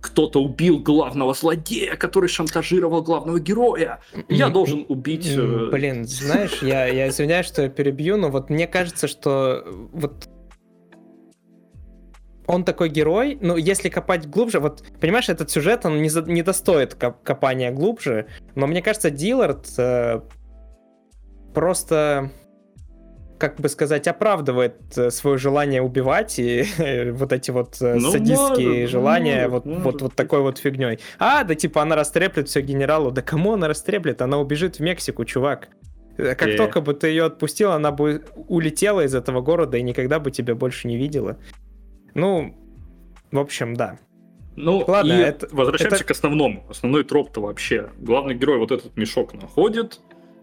кто-то 0.00 0.42
убил 0.42 0.80
главного 0.80 1.32
злодея, 1.32 1.94
который 1.94 2.28
шантажировал 2.28 3.02
главного 3.02 3.38
героя. 3.38 4.00
Я 4.28 4.48
должен 4.48 4.84
убить... 4.88 5.28
Э, 5.30 5.70
блин, 5.70 6.06
знаешь, 6.06 6.58
я, 6.60 6.86
я 6.86 7.08
извиняюсь, 7.08 7.46
что 7.46 7.62
я 7.62 7.68
перебью, 7.68 8.16
но 8.16 8.30
вот 8.30 8.50
мне 8.50 8.66
кажется, 8.66 9.06
что 9.06 9.64
вот 9.92 10.28
он 12.48 12.64
такой 12.64 12.88
герой, 12.88 13.38
ну, 13.42 13.56
если 13.56 13.90
копать 13.90 14.26
глубже, 14.26 14.58
вот, 14.58 14.82
понимаешь, 15.00 15.28
этот 15.28 15.50
сюжет, 15.50 15.84
он 15.84 16.00
не, 16.00 16.08
за, 16.08 16.22
не 16.22 16.42
достоит 16.42 16.94
коп 16.94 17.22
копания 17.22 17.70
глубже, 17.70 18.26
но 18.54 18.66
мне 18.66 18.80
кажется, 18.80 19.10
Диллард 19.10 19.66
э, 19.76 20.22
просто, 21.52 22.30
как 23.36 23.56
бы 23.60 23.68
сказать, 23.68 24.08
оправдывает 24.08 24.76
э, 24.96 25.10
свое 25.10 25.36
желание 25.36 25.82
убивать 25.82 26.38
и 26.38 26.64
э, 26.78 27.12
вот 27.12 27.34
эти 27.34 27.50
вот 27.50 27.76
э, 27.82 27.96
ну, 27.96 28.10
садистские 28.10 28.68
может, 28.68 28.90
желания 28.90 29.46
может, 29.46 29.52
вот, 29.52 29.66
может. 29.66 29.84
вот, 29.84 30.02
вот 30.02 30.14
такой 30.14 30.40
вот 30.40 30.56
фигней. 30.56 31.00
А, 31.18 31.44
да 31.44 31.54
типа 31.54 31.82
она 31.82 31.96
растреплет 31.96 32.48
все 32.48 32.62
генералу. 32.62 33.10
Да 33.10 33.20
кому 33.20 33.52
она 33.52 33.68
растреплет? 33.68 34.22
Она 34.22 34.38
убежит 34.38 34.76
в 34.76 34.80
Мексику, 34.80 35.26
чувак. 35.26 35.68
Как 36.16 36.48
yeah. 36.48 36.56
только 36.56 36.80
бы 36.80 36.94
ты 36.94 37.08
ее 37.08 37.26
отпустил, 37.26 37.72
она 37.72 37.92
бы 37.92 38.24
улетела 38.48 39.04
из 39.04 39.14
этого 39.14 39.42
города 39.42 39.76
и 39.76 39.82
никогда 39.82 40.18
бы 40.18 40.30
тебя 40.30 40.54
больше 40.54 40.88
не 40.88 40.96
видела. 40.96 41.36
Ну, 42.14 42.54
в 43.30 43.38
общем, 43.38 43.74
да. 43.74 43.98
Ну, 44.56 44.84
Ладно, 44.86 45.12
и 45.12 45.16
это, 45.16 45.48
возвращаемся 45.52 45.96
это... 45.96 46.04
к 46.04 46.10
основному. 46.10 46.66
Основной 46.68 47.04
троп-то 47.04 47.40
вообще. 47.40 47.90
Главный 47.98 48.34
герой 48.34 48.58
вот 48.58 48.72
этот 48.72 48.96
мешок 48.96 49.32
находит, 49.34 50.00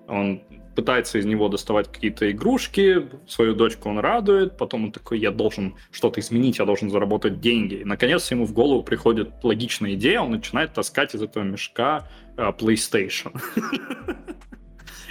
он 0.08 0.42
пытается 0.76 1.18
из 1.18 1.26
него 1.26 1.48
доставать 1.48 1.92
какие-то 1.92 2.30
игрушки, 2.32 3.08
свою 3.28 3.56
дочку 3.56 3.90
он 3.90 4.00
радует, 4.00 4.58
потом 4.58 4.86
он 4.86 4.92
такой, 4.92 5.20
я 5.20 5.32
должен 5.32 5.76
что-то 5.92 6.20
изменить, 6.20 6.60
я 6.60 6.66
должен 6.66 6.90
заработать 6.90 7.40
деньги. 7.40 7.76
И, 7.76 7.86
наконец, 7.86 8.30
ему 8.32 8.46
в 8.46 8.54
голову 8.54 8.84
приходит 8.84 9.32
логичная 9.44 9.94
идея, 9.94 10.22
он 10.22 10.32
начинает 10.32 10.74
таскать 10.74 11.16
из 11.16 11.22
этого 11.22 11.44
мешка 11.44 12.08
uh, 12.36 12.56
PlayStation. 12.58 13.40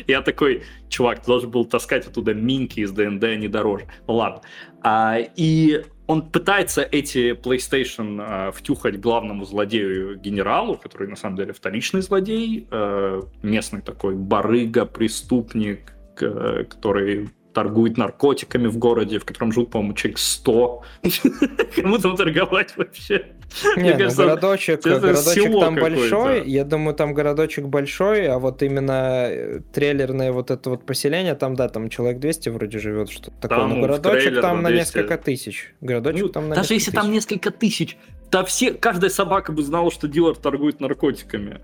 Я 0.06 0.22
такой, 0.22 0.64
чувак, 0.88 1.20
ты 1.20 1.26
должен 1.26 1.50
был 1.50 1.64
таскать 1.64 2.06
оттуда 2.06 2.34
минки 2.34 2.80
из 2.80 2.90
ДНД, 2.90 3.24
а 3.24 3.36
не 3.36 3.48
дороже. 3.48 3.86
Ладно. 4.06 4.42
А, 4.82 5.18
и 5.18 5.84
он 6.06 6.30
пытается 6.30 6.82
эти 6.82 7.32
PlayStation 7.32 8.20
э, 8.20 8.52
втюхать 8.52 9.00
главному 9.00 9.44
злодею 9.44 10.16
генералу, 10.18 10.76
который 10.76 11.08
на 11.08 11.16
самом 11.16 11.36
деле 11.36 11.52
вторичный 11.52 12.02
злодей, 12.02 12.66
э, 12.70 13.22
местный 13.42 13.80
такой 13.80 14.14
барыга, 14.14 14.84
преступник, 14.84 15.94
э, 16.20 16.64
который 16.68 17.30
торгует 17.54 17.96
наркотиками 17.96 18.66
в 18.66 18.76
городе, 18.78 19.18
в 19.18 19.24
котором 19.24 19.52
живут, 19.52 19.70
по-моему, 19.70 19.94
человек 19.94 20.18
100. 20.18 20.82
Кому 21.76 21.98
там 21.98 22.16
торговать 22.16 22.76
вообще? 22.76 23.36
Не, 23.76 23.94
ну, 23.96 24.14
городочек, 24.14 24.82
городочек 24.82 25.60
там 25.60 25.74
большой, 25.76 26.48
я 26.48 26.64
думаю, 26.64 26.94
там 26.94 27.14
городочек 27.14 27.66
большой, 27.66 28.26
а 28.26 28.38
вот 28.38 28.62
именно 28.62 29.26
э, 29.28 29.60
трейлерное 29.72 30.32
вот 30.32 30.50
это 30.50 30.70
вот 30.70 30.84
поселение, 30.84 31.34
там, 31.34 31.54
да, 31.54 31.68
там 31.68 31.88
человек 31.88 32.18
200 32.20 32.48
вроде 32.48 32.78
живет, 32.78 33.10
что 33.10 33.30
такое, 33.30 33.58
там, 33.58 33.70
но 33.70 33.80
городочек 33.80 34.40
там 34.40 34.62
на 34.62 34.70
несколько 34.70 35.18
тысяч. 35.18 35.74
Городочек 35.80 36.22
ну, 36.22 36.28
там 36.28 36.48
на 36.48 36.54
Даже 36.56 36.74
если 36.74 36.90
тысяч. 36.90 37.00
там 37.00 37.12
несколько 37.12 37.50
тысяч, 37.50 37.96
то 38.30 38.44
все, 38.44 38.72
каждая 38.72 39.10
собака 39.10 39.52
бы 39.52 39.62
знала, 39.62 39.90
что 39.90 40.08
дилер 40.08 40.34
торгует 40.36 40.80
наркотиками. 40.80 41.60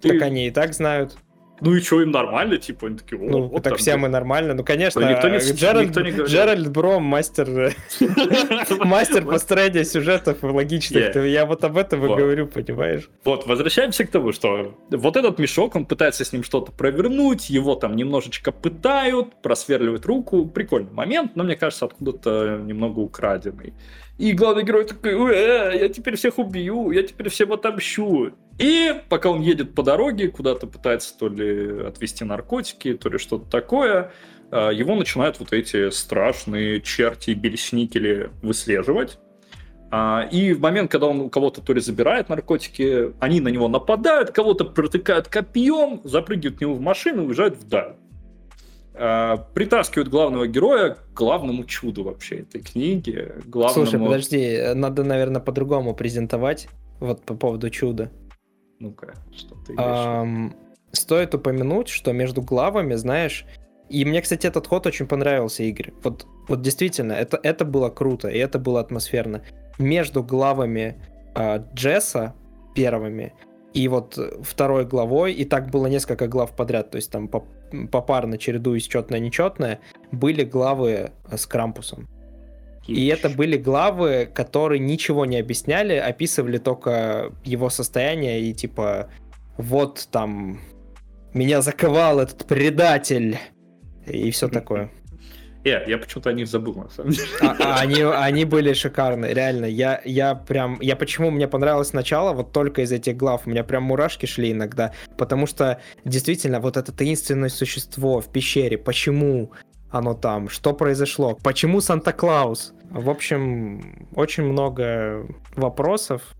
Так 0.00 0.20
они 0.22 0.48
и 0.48 0.50
так 0.50 0.74
знают. 0.74 1.16
Ну 1.64 1.74
и 1.76 1.80
что, 1.80 2.02
им 2.02 2.10
нормально, 2.10 2.58
типа, 2.58 2.88
они 2.88 2.98
такие, 2.98 3.22
ну, 3.22 3.42
вот, 3.42 3.62
так 3.62 3.76
все 3.76 3.96
мы 3.96 4.08
нормально, 4.08 4.54
ну, 4.54 4.64
конечно, 4.64 5.00
Но 5.00 5.10
никто 5.10 5.28
не, 5.28 5.38
Джеральд, 5.38 5.88
никто 5.88 6.00
не 6.00 6.10
Джеральд 6.10 6.68
Бром, 6.68 7.04
мастер, 7.04 7.74
мастер 8.84 9.24
построения 9.24 9.84
сюжетов 9.84 10.42
логичных, 10.42 11.14
я 11.14 11.46
вот 11.46 11.62
об 11.62 11.76
этом 11.76 12.04
и 12.04 12.08
говорю, 12.08 12.48
понимаешь? 12.48 13.08
Вот, 13.24 13.46
возвращаемся 13.46 14.04
к 14.04 14.10
тому, 14.10 14.32
что 14.32 14.76
вот 14.90 15.16
этот 15.16 15.38
мешок, 15.38 15.76
он 15.76 15.86
пытается 15.86 16.24
с 16.24 16.32
ним 16.32 16.42
что-то 16.42 16.72
провернуть, 16.72 17.48
его 17.48 17.76
там 17.76 17.94
немножечко 17.94 18.50
пытают, 18.50 19.40
просверливают 19.40 20.04
руку, 20.04 20.46
прикольный 20.46 20.90
момент, 20.92 21.36
но 21.36 21.44
мне 21.44 21.54
кажется, 21.54 21.84
откуда-то 21.84 22.60
немного 22.64 22.98
украденный. 22.98 23.72
И 24.22 24.34
главный 24.34 24.62
герой 24.62 24.84
такой, 24.84 25.34
э, 25.34 25.80
я 25.80 25.88
теперь 25.88 26.14
всех 26.14 26.38
убью, 26.38 26.92
я 26.92 27.02
теперь 27.02 27.28
всем 27.28 27.52
отомщу. 27.52 28.30
И 28.56 28.94
пока 29.08 29.30
он 29.30 29.40
едет 29.40 29.74
по 29.74 29.82
дороге, 29.82 30.28
куда-то 30.28 30.68
пытается 30.68 31.18
то 31.18 31.28
ли 31.28 31.82
отвести 31.82 32.22
наркотики, 32.22 32.94
то 32.94 33.08
ли 33.08 33.18
что-то 33.18 33.50
такое, 33.50 34.12
а, 34.52 34.70
его 34.70 34.94
начинают 34.94 35.40
вот 35.40 35.52
эти 35.52 35.90
страшные 35.90 36.80
черти 36.80 37.32
бельсникели 37.32 38.30
выслеживать. 38.42 39.18
А, 39.90 40.28
и 40.30 40.52
в 40.52 40.60
момент, 40.60 40.88
когда 40.88 41.08
он 41.08 41.22
у 41.22 41.28
кого-то 41.28 41.60
то 41.60 41.72
ли 41.72 41.80
забирает 41.80 42.28
наркотики, 42.28 43.12
они 43.18 43.40
на 43.40 43.48
него 43.48 43.66
нападают, 43.66 44.30
кого-то 44.30 44.66
протыкают 44.66 45.26
копьем, 45.26 46.00
запрыгивают 46.04 46.58
к 46.58 46.60
нему 46.60 46.74
в 46.74 46.80
машину 46.80 47.24
и 47.24 47.26
уезжают 47.26 47.56
вдаль. 47.56 47.96
А, 48.94 49.38
притаскивают 49.54 50.08
главного 50.08 50.46
героя 50.46 50.90
к 50.90 51.14
главному 51.14 51.64
чуду 51.64 52.04
вообще 52.04 52.40
этой 52.40 52.60
книги. 52.60 53.32
Главному... 53.46 53.86
Слушай, 53.86 54.04
подожди, 54.04 54.60
надо, 54.74 55.04
наверное, 55.04 55.40
по-другому 55.40 55.94
презентовать 55.94 56.68
вот 57.00 57.22
по 57.22 57.34
поводу 57.34 57.70
чуда. 57.70 58.10
Ну-ка, 58.78 59.14
что 59.34 59.54
ты 59.66 59.72
имеешь? 59.72 60.52
Стоит 60.92 61.34
упомянуть, 61.34 61.88
что 61.88 62.12
между 62.12 62.42
главами, 62.42 62.94
знаешь, 62.96 63.46
и 63.88 64.04
мне, 64.04 64.20
кстати, 64.20 64.46
этот 64.46 64.66
ход 64.66 64.86
очень 64.86 65.06
понравился, 65.06 65.62
Игорь. 65.62 65.92
Вот, 66.02 66.26
вот 66.48 66.62
действительно, 66.62 67.12
это, 67.12 67.38
это 67.42 67.64
было 67.64 67.90
круто, 67.90 68.28
и 68.28 68.38
это 68.38 68.58
было 68.58 68.80
атмосферно. 68.80 69.42
Между 69.78 70.22
главами 70.22 71.00
э, 71.34 71.62
Джесса 71.74 72.34
первыми 72.74 73.34
и 73.74 73.88
вот 73.88 74.18
второй 74.42 74.84
главой, 74.84 75.32
и 75.32 75.44
так 75.44 75.70
было 75.70 75.86
несколько 75.86 76.28
глав 76.28 76.52
подряд, 76.52 76.90
то 76.90 76.96
есть 76.96 77.10
там 77.10 77.28
попарно 77.28 78.38
чередуясь 78.38 78.86
четное-нечетное, 78.86 79.80
были 80.10 80.44
главы 80.44 81.12
с 81.30 81.46
Крампусом. 81.46 82.08
И 82.86 83.06
это 83.06 83.30
были 83.30 83.56
главы, 83.56 84.28
которые 84.32 84.80
ничего 84.80 85.24
не 85.24 85.38
объясняли, 85.38 85.94
описывали 85.94 86.58
только 86.58 87.32
его 87.44 87.70
состояние 87.70 88.40
и 88.40 88.52
типа 88.52 89.08
вот 89.56 90.08
там 90.10 90.60
меня 91.32 91.62
заковал 91.62 92.20
этот 92.20 92.44
предатель 92.46 93.38
и 94.06 94.30
все 94.30 94.48
такое. 94.48 94.90
Я, 95.64 95.84
я 95.84 95.98
почему-то 95.98 96.30
о 96.30 96.32
них 96.32 96.48
забыл, 96.48 96.74
на 96.74 96.88
самом 96.90 97.12
деле. 97.12 97.28
А, 97.40 97.56
а 97.60 97.80
они, 97.80 98.02
они 98.02 98.44
были 98.44 98.72
шикарные, 98.72 99.32
реально. 99.32 99.66
Я, 99.66 100.00
я 100.04 100.34
прям... 100.34 100.78
Я 100.80 100.96
почему 100.96 101.30
мне 101.30 101.46
понравилось 101.46 101.92
начало, 101.92 102.32
вот 102.32 102.52
только 102.52 102.82
из 102.82 102.90
этих 102.90 103.16
глав. 103.16 103.46
У 103.46 103.50
меня 103.50 103.62
прям 103.62 103.84
мурашки 103.84 104.26
шли 104.26 104.52
иногда. 104.52 104.92
Потому 105.16 105.46
что, 105.46 105.80
действительно, 106.04 106.58
вот 106.60 106.76
это 106.76 106.92
таинственное 106.92 107.48
существо 107.48 108.20
в 108.20 108.32
пещере, 108.32 108.76
почему 108.76 109.52
оно 109.90 110.14
там, 110.14 110.48
что 110.48 110.72
произошло, 110.72 111.38
почему 111.42 111.80
Санта-Клаус. 111.80 112.74
В 112.90 113.10
общем, 113.10 114.08
очень 114.14 114.42
много 114.44 115.26
вопросов, 115.54 116.34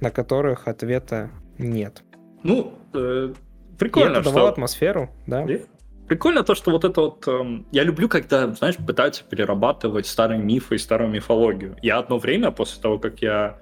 на 0.00 0.10
которых 0.10 0.68
ответа 0.68 1.30
нет. 1.58 2.02
Ну, 2.42 2.74
э, 2.94 3.32
прикольно, 3.78 4.16
И 4.16 4.20
это 4.20 4.30
что... 4.30 4.46
атмосферу, 4.46 5.10
да. 5.26 5.44
И? 5.44 5.62
Прикольно 6.08 6.42
то, 6.42 6.54
что 6.54 6.70
вот 6.70 6.84
это 6.84 7.00
вот... 7.00 7.26
Э, 7.26 7.62
я 7.72 7.84
люблю, 7.84 8.08
когда, 8.08 8.52
знаешь, 8.52 8.76
пытаются 8.76 9.24
перерабатывать 9.24 10.06
старые 10.06 10.42
мифы 10.42 10.74
и 10.74 10.78
старую 10.78 11.10
мифологию. 11.10 11.76
Я 11.82 11.98
одно 11.98 12.18
время, 12.18 12.50
после 12.50 12.82
того, 12.82 12.98
как 12.98 13.22
я... 13.22 13.58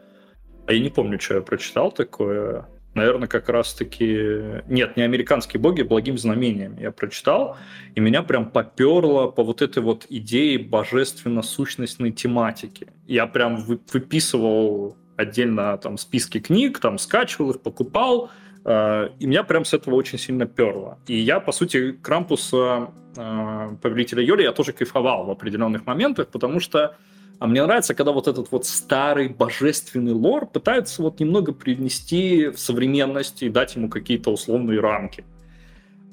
А 0.66 0.72
я 0.72 0.80
не 0.80 0.90
помню, 0.90 1.20
что 1.20 1.34
я 1.34 1.40
прочитал 1.40 1.92
такое 1.92 2.66
наверное, 2.94 3.28
как 3.28 3.48
раз-таки... 3.48 4.62
Нет, 4.68 4.96
не 4.96 5.02
американские 5.02 5.60
боги, 5.60 5.82
благим 5.82 6.18
знамением 6.18 6.76
я 6.78 6.90
прочитал, 6.90 7.56
и 7.94 8.00
меня 8.00 8.22
прям 8.22 8.50
поперло 8.50 9.28
по 9.28 9.42
вот 9.42 9.62
этой 9.62 9.82
вот 9.82 10.06
идее 10.08 10.58
божественно-сущностной 10.58 12.12
тематики. 12.12 12.88
Я 13.06 13.26
прям 13.26 13.56
выписывал 13.56 14.96
отдельно 15.16 15.76
там 15.78 15.98
списки 15.98 16.40
книг, 16.40 16.78
там 16.78 16.98
скачивал 16.98 17.50
их, 17.50 17.60
покупал, 17.60 18.30
и 18.64 19.26
меня 19.26 19.42
прям 19.42 19.64
с 19.64 19.72
этого 19.72 19.94
очень 19.94 20.18
сильно 20.18 20.46
перло. 20.46 20.98
И 21.06 21.16
я, 21.16 21.40
по 21.40 21.52
сути, 21.52 21.92
Крампуса 21.92 22.90
э, 23.16 23.76
Повелителя 23.80 24.22
Йоли 24.22 24.42
я 24.42 24.52
тоже 24.52 24.72
кайфовал 24.72 25.24
в 25.24 25.30
определенных 25.30 25.86
моментах, 25.86 26.28
потому 26.28 26.60
что 26.60 26.96
а 27.38 27.46
мне 27.46 27.64
нравится, 27.64 27.94
когда 27.94 28.12
вот 28.12 28.28
этот 28.28 28.52
вот 28.52 28.66
старый 28.66 29.28
божественный 29.28 30.12
лор 30.12 30.44
пытается 30.44 31.00
вот 31.00 31.20
немного 31.20 31.52
привнести 31.52 32.48
в 32.48 32.58
современность 32.58 33.42
и 33.42 33.48
дать 33.48 33.76
ему 33.76 33.88
какие-то 33.88 34.30
условные 34.30 34.78
рамки. 34.78 35.24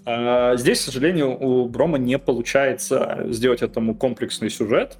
А 0.06 0.56
здесь, 0.56 0.80
к 0.80 0.84
сожалению, 0.84 1.38
у 1.38 1.68
Брома 1.68 1.98
не 1.98 2.18
получается 2.18 3.26
сделать 3.26 3.62
этому 3.62 3.94
комплексный 3.94 4.50
сюжет 4.50 4.98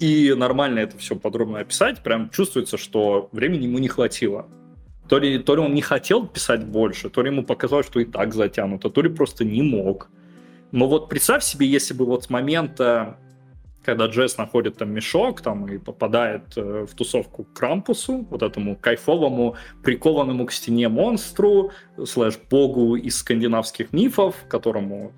и 0.00 0.34
нормально 0.36 0.80
это 0.80 0.98
все 0.98 1.14
подробно 1.14 1.60
описать. 1.60 2.02
Прям 2.02 2.30
чувствуется, 2.30 2.76
что 2.76 3.28
времени 3.30 3.64
ему 3.64 3.78
не 3.78 3.86
хватило. 3.86 4.46
То 5.08 5.18
ли, 5.18 5.38
то 5.38 5.54
ли 5.54 5.60
он 5.60 5.74
не 5.74 5.82
хотел 5.82 6.26
писать 6.26 6.64
больше, 6.64 7.10
то 7.10 7.22
ли 7.22 7.30
ему 7.30 7.44
показалось, 7.44 7.86
что 7.86 8.00
и 8.00 8.04
так 8.04 8.32
затянуто, 8.34 8.88
то 8.90 9.02
ли 9.02 9.08
просто 9.08 9.44
не 9.44 9.62
мог. 9.62 10.08
Но 10.72 10.88
вот 10.88 11.08
представь 11.08 11.44
себе, 11.44 11.66
если 11.66 11.94
бы 11.94 12.06
вот 12.06 12.24
с 12.24 12.30
момента 12.30 13.18
когда 13.84 14.06
Джесс 14.06 14.38
находит 14.38 14.78
там 14.78 14.92
мешок 14.92 15.40
там, 15.40 15.66
и 15.66 15.78
попадает 15.78 16.56
э, 16.56 16.86
в 16.90 16.94
тусовку 16.94 17.44
к 17.44 17.52
Крампусу, 17.52 18.26
вот 18.30 18.42
этому 18.42 18.76
кайфовому, 18.76 19.56
прикованному 19.82 20.46
к 20.46 20.52
стене 20.52 20.88
монстру, 20.88 21.70
слэш-богу 22.02 22.96
из 22.96 23.18
скандинавских 23.18 23.92
мифов, 23.92 24.36
которому 24.48 25.12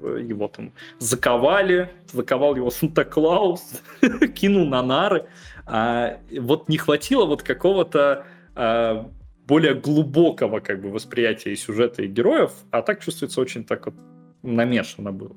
э, 0.00 0.24
его 0.28 0.48
там 0.48 0.72
заковали, 0.98 1.90
заковал 2.12 2.56
его 2.56 2.70
Санта-Клаус, 2.72 3.82
кинул 4.34 4.66
на 4.66 4.82
нары. 4.82 5.26
А, 5.66 6.18
вот 6.38 6.68
не 6.68 6.78
хватило 6.78 7.24
вот 7.24 7.42
какого-то 7.42 8.24
а, 8.54 9.08
более 9.48 9.74
глубокого 9.74 10.60
как 10.60 10.82
бы 10.82 10.90
восприятия 10.90 11.52
и 11.52 11.56
сюжета, 11.56 12.02
и 12.02 12.06
героев, 12.06 12.52
а 12.70 12.82
так 12.82 13.02
чувствуется 13.02 13.40
очень 13.40 13.64
так 13.64 13.86
вот 13.86 13.94
намешано 14.42 15.10
было. 15.10 15.34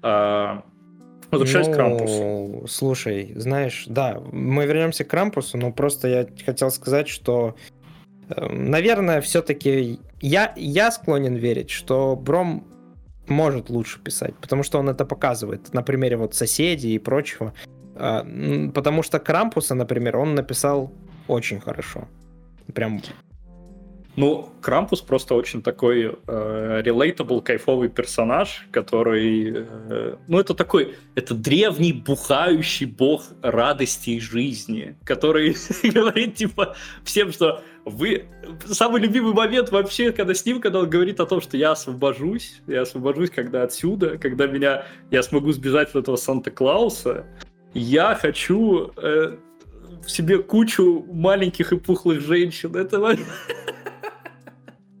А, 0.00 0.62
Возвращаясь 1.30 1.66
ну, 1.66 1.72
к 1.72 1.76
Крампусу. 1.76 2.64
Слушай, 2.68 3.32
знаешь, 3.34 3.84
да, 3.88 4.20
мы 4.32 4.64
вернемся 4.64 5.04
к 5.04 5.08
Крампусу, 5.08 5.58
но 5.58 5.72
просто 5.72 6.08
я 6.08 6.26
хотел 6.46 6.70
сказать, 6.70 7.08
что, 7.08 7.56
эм, 8.30 8.70
наверное, 8.70 9.20
все-таки 9.20 9.98
я, 10.20 10.54
я 10.56 10.90
склонен 10.92 11.34
верить, 11.34 11.70
что 11.70 12.16
Бром 12.16 12.64
может 13.26 13.70
лучше 13.70 14.00
писать, 14.00 14.34
потому 14.40 14.62
что 14.62 14.78
он 14.78 14.88
это 14.88 15.04
показывает 15.04 15.74
на 15.74 15.82
примере 15.82 16.16
вот 16.16 16.34
соседей 16.34 16.94
и 16.94 16.98
прочего. 16.98 17.52
А, 17.96 18.24
потому 18.72 19.02
что 19.02 19.18
Крампуса, 19.18 19.74
например, 19.74 20.16
он 20.16 20.36
написал 20.36 20.92
очень 21.26 21.60
хорошо. 21.60 22.08
Прям 22.72 23.02
ну, 24.18 24.48
Крампус 24.60 25.00
просто 25.00 25.36
очень 25.36 25.62
такой 25.62 26.18
э, 26.26 26.82
relatable, 26.84 27.40
кайфовый 27.40 27.88
персонаж, 27.88 28.66
который... 28.72 29.64
Э, 29.64 30.16
ну, 30.26 30.40
это 30.40 30.54
такой... 30.54 30.96
Это 31.14 31.34
древний, 31.34 31.92
бухающий 31.92 32.86
бог 32.86 33.22
радости 33.42 34.10
и 34.10 34.20
жизни, 34.20 34.96
который 35.04 35.56
говорит, 35.84 36.34
типа, 36.34 36.74
всем, 37.04 37.30
что 37.30 37.62
вы... 37.84 38.24
Самый 38.66 39.00
любимый 39.00 39.34
момент 39.34 39.70
вообще, 39.70 40.10
когда 40.10 40.34
с 40.34 40.44
ним, 40.44 40.60
когда 40.60 40.80
он 40.80 40.90
говорит 40.90 41.20
о 41.20 41.26
том, 41.26 41.40
что 41.40 41.56
я 41.56 41.70
освобожусь, 41.70 42.60
я 42.66 42.82
освобожусь, 42.82 43.30
когда 43.30 43.62
отсюда, 43.62 44.18
когда 44.18 44.48
меня... 44.48 44.84
Я 45.12 45.22
смогу 45.22 45.52
сбежать 45.52 45.90
от 45.90 45.96
этого 45.96 46.16
Санта-Клауса. 46.16 47.24
Я 47.72 48.16
хочу... 48.16 48.90
Э, 48.96 49.36
в 50.04 50.10
себе 50.10 50.38
кучу 50.38 51.04
маленьких 51.12 51.72
и 51.72 51.76
пухлых 51.76 52.20
женщин. 52.20 52.74
Это 52.76 52.98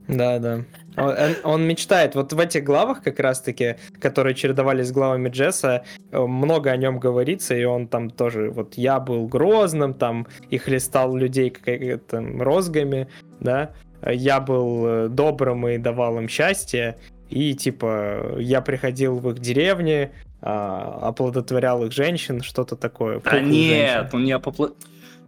Да, 0.08 0.38
да. 0.38 0.64
Он, 0.96 1.14
он 1.44 1.66
мечтает. 1.66 2.14
Вот 2.14 2.32
в 2.32 2.40
этих 2.40 2.64
главах 2.64 3.02
как 3.02 3.20
раз-таки, 3.20 3.76
которые 4.00 4.34
чередовались 4.34 4.88
с 4.88 4.92
главами 4.92 5.28
Джесса, 5.28 5.84
э, 6.10 6.18
много 6.18 6.70
о 6.70 6.76
нем 6.76 6.98
говорится, 6.98 7.54
и 7.54 7.64
он 7.64 7.86
там 7.86 8.10
тоже, 8.10 8.50
вот 8.50 8.74
я 8.74 8.98
был 8.98 9.28
грозным, 9.28 9.94
там, 9.94 10.26
и 10.50 10.58
хлестал 10.58 11.14
людей 11.14 11.50
как 11.50 12.04
там, 12.06 12.42
розгами, 12.42 13.08
да, 13.38 13.70
я 14.02 14.40
был 14.40 14.86
э, 14.86 15.08
добрым 15.08 15.68
и 15.68 15.78
давал 15.78 16.18
им 16.18 16.28
счастье, 16.28 16.96
и 17.28 17.54
типа 17.54 18.36
я 18.38 18.60
приходил 18.60 19.18
в 19.18 19.30
их 19.30 19.38
деревни, 19.38 20.10
а, 20.40 21.00
оплодотворял 21.02 21.84
их 21.84 21.92
женщин, 21.92 22.42
что-то 22.42 22.76
такое. 22.76 23.20
А 23.24 23.40
нет, 23.40 24.02
женщин. 24.02 24.08
он 24.12 24.24
не 24.24 24.32
оплодотворял 24.32 24.76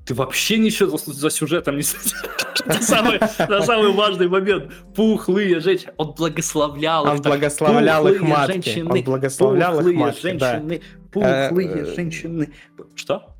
ты 0.04 0.14
вообще 0.14 0.58
ничего 0.58 0.96
за, 0.96 1.12
за 1.12 1.30
сюжетом 1.30 1.76
не 1.76 1.82
Это 2.66 2.82
самый, 2.82 3.20
самый 3.62 3.92
важный 3.92 4.28
момент. 4.28 4.72
Пухлые 4.94 5.60
женщины. 5.60 5.92
Он 5.96 6.12
благословлял 6.12 7.04
их. 7.06 7.12
Он 7.12 7.22
благословлял 7.22 8.08
их 8.08 8.20
матки. 8.20 8.80
Он 8.80 9.02
благословлял 9.02 9.80
их 9.80 9.94
матки, 9.94 10.20
женщины. 10.20 10.82
Пухлые 11.12 11.68
э, 11.68 11.94
женщины. 11.94 12.52
Что? 12.94 13.34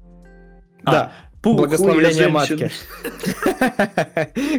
Да. 0.82 1.12
А, 1.42 1.48
Благословление 1.48 2.28
матки. 2.28 2.70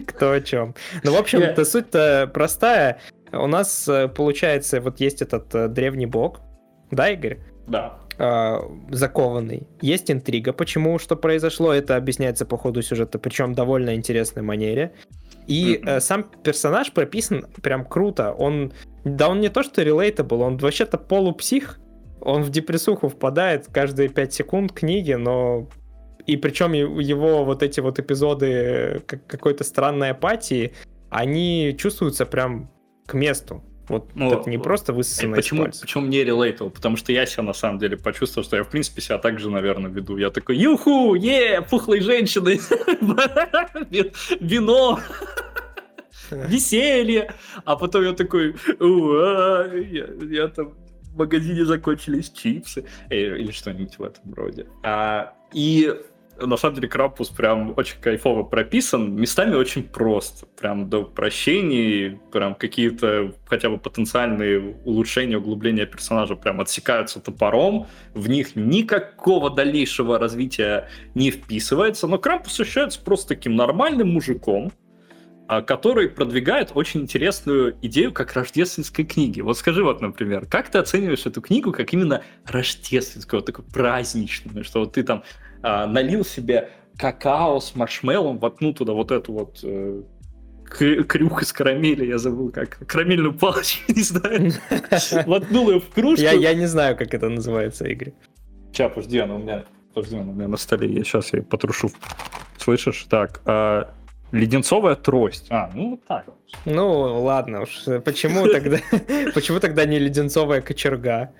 Кто 0.08 0.32
о 0.32 0.42
чем. 0.42 0.76
Ну, 1.04 1.14
в 1.14 1.18
общем-то, 1.18 1.66
суть-то 1.66 2.30
простая. 2.34 3.00
У 3.32 3.48
нас, 3.48 3.88
э, 3.88 4.08
получается, 4.10 4.82
вот 4.82 5.00
есть 5.00 5.22
этот 5.22 5.54
э, 5.56 5.68
древний 5.70 6.06
бог, 6.06 6.42
да, 6.92 7.10
Игорь? 7.10 7.40
Да. 7.68 8.01
Э, 8.24 8.60
закованный. 8.92 9.68
Есть 9.82 10.12
интрига, 10.12 10.54
почему, 10.54 11.00
что 11.00 11.16
произошло, 11.16 11.74
это 11.74 11.96
объясняется 11.96 12.46
по 12.46 12.56
ходу 12.56 12.84
сюжета, 12.84 13.18
причем 13.18 13.54
в 13.54 13.56
довольно 13.56 13.96
интересной 13.96 14.44
манере. 14.44 14.94
И 15.48 15.82
э, 15.84 16.00
сам 16.00 16.30
персонаж 16.44 16.92
прописан 16.92 17.48
прям 17.64 17.84
круто. 17.84 18.32
Он, 18.32 18.74
да 19.04 19.28
он 19.28 19.40
не 19.40 19.50
то 19.50 19.64
что 19.64 19.82
relatable, 19.82 20.44
он 20.44 20.58
вообще-то 20.58 21.00
полупсих. 21.00 21.80
Он 22.20 22.44
в 22.44 22.52
депрессуху 22.52 23.08
впадает 23.10 23.66
каждые 23.74 24.10
5 24.10 24.34
секунд 24.34 24.72
книги, 24.72 25.14
но 25.14 25.68
и 26.28 26.38
причем 26.38 26.74
его 26.74 27.44
вот 27.44 27.64
эти 27.64 27.80
вот 27.80 27.98
эпизоды 27.98 29.02
какой-то 29.08 29.64
странной 29.64 30.12
апатии, 30.12 30.74
они 31.10 31.76
чувствуются 31.76 32.28
прям 32.28 32.70
к 33.08 33.16
месту. 33.16 33.64
Вот 33.88 34.12
ну, 34.16 34.32
это 34.32 34.50
не 34.50 34.58
просто 34.58 34.94
высосано 34.94 35.36
почему, 35.36 35.66
Почему 35.66 36.06
мне 36.06 36.24
релейтил? 36.24 36.70
Потому 36.70 36.98
что 36.98 37.12
я 37.12 37.26
себя 37.26 37.44
на 37.44 37.54
самом 37.54 37.80
деле 37.80 37.98
почувствовал, 37.98 38.46
что 38.46 38.56
я 38.56 38.64
в 38.64 38.70
принципе 38.70 39.02
себя 39.02 39.18
так 39.18 39.40
же, 39.40 39.50
наверное, 39.50 39.92
веду. 39.92 40.18
Я 40.18 40.30
такой, 40.30 40.58
юху, 40.58 41.16
е, 41.16 41.62
пухлые 41.62 42.02
женщины, 42.02 42.60
вино, 44.40 45.00
веселье. 46.32 47.34
А 47.66 47.76
потом 47.76 48.04
я 48.04 48.14
такой, 48.14 48.56
я 48.80 50.48
там 50.48 50.74
в 51.14 51.18
магазине 51.18 51.66
закончились 51.66 52.30
чипсы 52.30 52.86
э, 53.10 53.38
или 53.38 53.52
что-нибудь 53.52 53.98
в 53.98 54.04
этом 54.04 54.34
роде. 54.34 54.68
А, 54.84 55.34
и 55.54 55.94
на 56.46 56.58
самом 56.58 56.76
деле 56.76 56.88
Крапус 56.88 57.30
прям 57.30 57.74
очень 57.78 58.00
кайфово 58.00 58.44
прописан, 58.44 59.16
местами 59.16 59.56
очень 59.56 59.84
просто, 59.84 60.46
прям 60.46 60.90
до 60.90 61.04
прощений, 61.04 62.20
прям 62.32 62.56
какие-то 62.56 63.34
хотя 63.46 63.70
бы 63.70 63.78
потенциальные 63.78 64.76
улучшения, 64.86 65.38
углубления 65.38 65.86
персонажа 65.86 66.36
прям 66.36 66.62
отсекаются 66.62 67.20
топором, 67.20 67.88
в 68.14 68.30
них 68.30 68.56
никакого 68.56 69.50
дальнейшего 69.50 70.20
развития 70.20 70.90
не 71.16 71.32
вписывается, 71.32 72.08
но 72.08 72.18
Крампус 72.18 72.60
ощущается 72.60 73.02
просто 73.02 73.30
таким 73.30 73.56
нормальным 73.56 74.10
мужиком, 74.10 74.72
а, 75.52 75.62
который 75.62 76.08
продвигает 76.08 76.72
очень 76.76 77.02
интересную 77.02 77.76
идею 77.82 78.14
как 78.14 78.32
рождественской 78.36 79.04
книги. 79.04 79.42
Вот 79.42 79.58
скажи 79.58 79.84
вот, 79.84 80.00
например, 80.00 80.46
как 80.46 80.70
ты 80.70 80.78
оцениваешь 80.78 81.26
эту 81.26 81.42
книгу 81.42 81.74
как 81.74 81.92
именно 81.92 82.24
рождественскую, 82.46 83.42
вот 83.42 83.48
такую 83.48 83.68
праздничную, 83.68 84.64
что 84.64 84.80
вот 84.80 84.94
ты 84.94 85.04
там 85.04 85.24
а, 85.62 85.88
налил 85.88 86.26
себе 86.26 86.70
какао 86.98 87.60
с 87.60 87.76
маршмеллом, 87.76 88.38
воткнул 88.38 88.74
туда 88.74 88.94
вот 88.94 89.12
эту 89.12 89.34
вот 89.34 89.60
э, 89.64 90.02
крюк 90.68 91.42
из 91.42 91.52
карамели, 91.52 92.06
я 92.06 92.18
забыл 92.18 92.52
как, 92.52 92.80
карамельную 92.88 93.34
палочку, 93.34 93.92
не 93.96 94.04
знаю, 94.04 94.52
воткнул 95.26 95.70
ее 95.70 95.80
в 95.80 95.90
кружку. 95.90 96.24
Я, 96.24 96.32
я 96.32 96.54
не 96.54 96.68
знаю, 96.68 96.96
как 96.98 97.14
это 97.14 97.30
называется, 97.30 97.86
Игорь. 97.86 98.14
Сейчас, 98.72 98.92
подожди, 98.94 99.20
она 99.20 99.36
у 99.36 99.40
меня, 99.40 99.66
подожди, 99.94 100.18
она 100.18 100.32
у 100.32 100.34
меня 100.34 100.48
на 100.48 100.58
столе, 100.58 100.92
я 100.92 101.04
сейчас 101.04 101.34
ее 101.34 101.44
потрушу. 101.44 101.92
Слышишь? 102.58 103.06
Так, 103.10 103.42
а, 103.46 103.94
леденцовая 104.32 104.96
трость. 104.96 105.48
А, 105.50 105.70
ну 105.74 106.00
так. 106.08 106.26
Ну, 106.66 107.22
ладно 107.24 107.64
уж. 107.64 107.84
Почему 108.06 108.48
тогда, 108.48 108.78
почему 109.34 109.60
тогда 109.60 109.86
не 109.86 110.00
леденцовая 110.00 110.62
кочерга? 110.62 111.32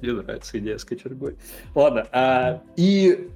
Мне 0.00 0.12
нравится 0.12 0.58
идея 0.58 0.78
с 0.78 0.84
кочергой. 0.84 1.36
Ладно, 1.74 2.06
а, 2.12 2.62
и 2.76 3.28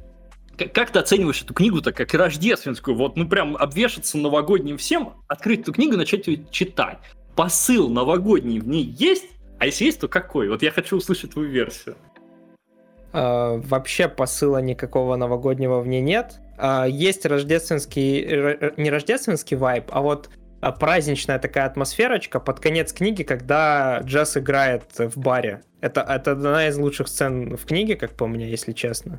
как 0.57 0.91
ты 0.91 0.99
оцениваешь 0.99 1.43
эту 1.43 1.55
книгу-то 1.55 1.93
как 1.93 2.13
рождественскую? 2.15 2.97
Вот, 2.97 3.17
ну 3.17 3.27
прям 3.29 3.57
обвешаться 3.57 4.19
новогодним 4.19 4.77
всем, 4.77 5.15
открыть 5.29 5.61
эту 5.61 5.73
книгу 5.73 5.97
начать 5.97 6.27
ее 6.27 6.45
читать. 6.51 6.99
Посыл 7.35 7.89
новогодний 7.89 8.61
в 8.61 8.69
ней 8.69 8.85
есть? 8.85 9.27
А 9.59 9.67
если 9.67 9.87
есть, 9.87 10.01
то 10.01 10.09
какой? 10.09 10.49
Вот 10.49 10.63
я 10.63 10.71
хочу 10.71 10.97
услышать 10.97 11.33
твою 11.33 11.49
версию. 11.49 11.97
э, 13.13 13.61
вообще 13.65 14.09
посыла 14.09 14.59
никакого 14.59 15.17
новогоднего 15.17 15.81
в 15.81 15.87
ней 15.87 16.01
нет. 16.01 16.41
Э, 16.59 16.87
есть 16.89 17.25
рождественский, 17.27 18.73
не 18.77 18.91
рождественский 18.91 19.57
вайб, 19.57 19.85
а 19.91 20.01
вот 20.01 20.31
праздничная 20.79 21.39
такая 21.39 21.67
атмосферочка 21.67 22.39
под 22.39 22.61
конец 22.61 22.93
книги, 22.93 23.23
когда 23.25 24.01
Джесс 24.05 24.37
играет 24.37 24.85
в 24.97 25.19
баре. 25.19 25.63
Это, 25.81 26.03
это 26.03 26.33
одна 26.33 26.69
из 26.69 26.77
лучших 26.77 27.09
сцен 27.09 27.57
в 27.57 27.65
книге, 27.65 27.97
как 27.97 28.13
по 28.13 28.27
мне, 28.29 28.49
если 28.49 28.73
честно. 28.73 29.19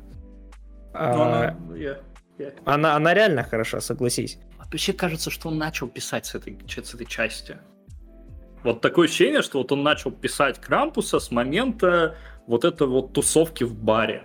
Ну, 0.94 1.22
она, 1.22 1.56
yeah, 1.70 2.00
yeah. 2.38 2.54
она, 2.64 2.94
она 2.94 3.14
реально 3.14 3.42
хороша, 3.42 3.80
согласись. 3.80 4.38
Вообще 4.58 4.92
кажется, 4.92 5.30
что 5.30 5.48
он 5.48 5.58
начал 5.58 5.88
писать 5.88 6.26
с 6.26 6.34
этой, 6.34 6.58
с 6.66 6.94
этой 6.94 7.06
части. 7.06 7.58
Вот 8.62 8.80
такое 8.80 9.06
ощущение, 9.06 9.42
что 9.42 9.58
вот 9.58 9.72
он 9.72 9.82
начал 9.82 10.10
писать 10.10 10.58
Крампуса 10.60 11.18
с 11.18 11.30
момента 11.30 12.16
вот 12.46 12.64
этой 12.64 12.86
вот 12.86 13.12
тусовки 13.12 13.64
в 13.64 13.74
баре. 13.74 14.22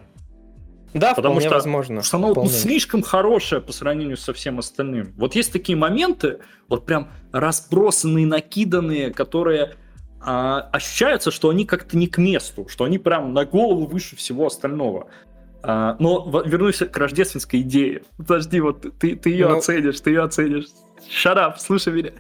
Да, 0.93 1.13
Потому 1.13 1.39
что 1.39 1.51
возможно. 1.51 2.01
Что 2.01 2.17
оно 2.17 2.31
вполне. 2.31 2.49
слишком 2.49 3.03
хорошее 3.03 3.61
по 3.61 3.71
сравнению 3.71 4.17
со 4.17 4.33
всем 4.33 4.59
остальным. 4.59 5.13
Вот 5.17 5.35
есть 5.35 5.51
такие 5.51 5.77
моменты, 5.77 6.39
вот 6.67 6.85
прям 6.85 7.09
разбросанные, 7.31 8.25
накиданные, 8.25 9.11
которые 9.11 9.75
а, 10.21 10.61
ощущаются, 10.71 11.31
что 11.31 11.49
они 11.49 11.65
как-то 11.65 11.95
не 11.95 12.07
к 12.07 12.17
месту, 12.17 12.67
что 12.69 12.85
они 12.85 12.97
прям 12.97 13.33
на 13.33 13.45
голову 13.45 13.85
выше 13.85 14.15
всего 14.15 14.47
остального. 14.47 15.07
А, 15.61 15.95
но 15.99 16.43
вернусь 16.45 16.77
к 16.77 16.95
рождественской 16.97 17.61
идее. 17.61 18.03
Подожди, 18.17 18.59
вот 18.59 18.85
ты, 18.97 19.15
ты 19.15 19.29
ее 19.29 19.47
ну... 19.47 19.57
оценишь, 19.57 19.99
ты 19.99 20.11
ее 20.11 20.23
оценишь. 20.23 20.65
Up, 21.25 21.55
слушай 21.57 21.93
меня. 21.93 22.11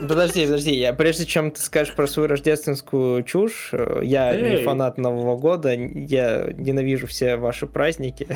Подожди, 0.00 0.44
подожди, 0.46 0.74
я, 0.74 0.92
прежде 0.92 1.26
чем 1.26 1.50
ты 1.50 1.60
скажешь 1.60 1.94
про 1.94 2.06
свою 2.06 2.28
рождественскую 2.28 3.22
чушь, 3.24 3.70
э, 3.72 4.00
я 4.04 4.34
Эй. 4.34 4.50
не 4.58 4.64
фанат 4.64 4.96
Нового 4.96 5.36
года, 5.36 5.74
я 5.74 6.48
ненавижу 6.56 7.06
все 7.06 7.36
ваши 7.36 7.66
праздники. 7.66 8.28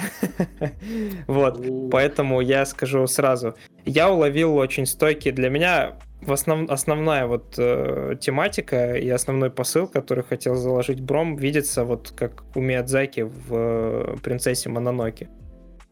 вот, 1.26 1.64
поэтому 1.90 2.40
я 2.40 2.66
скажу 2.66 3.06
сразу. 3.06 3.54
Я 3.84 4.10
уловил 4.10 4.56
очень 4.56 4.86
стойкий 4.86 5.30
для 5.30 5.48
меня 5.48 5.96
в 6.30 6.32
основ, 6.32 6.70
основная 6.70 7.26
вот 7.26 7.54
э, 7.58 8.14
тематика 8.20 8.94
и 8.94 9.08
основной 9.10 9.50
посыл, 9.50 9.86
который 9.88 10.24
хотел 10.24 10.54
заложить 10.54 11.00
Бром, 11.00 11.36
видится 11.36 11.84
вот 11.84 12.12
как 12.16 12.44
у 12.54 12.60
Миядзаки 12.60 13.22
в 13.22 13.46
э, 13.50 14.16
«Принцессе 14.22 14.68
Мононоке». 14.68 15.28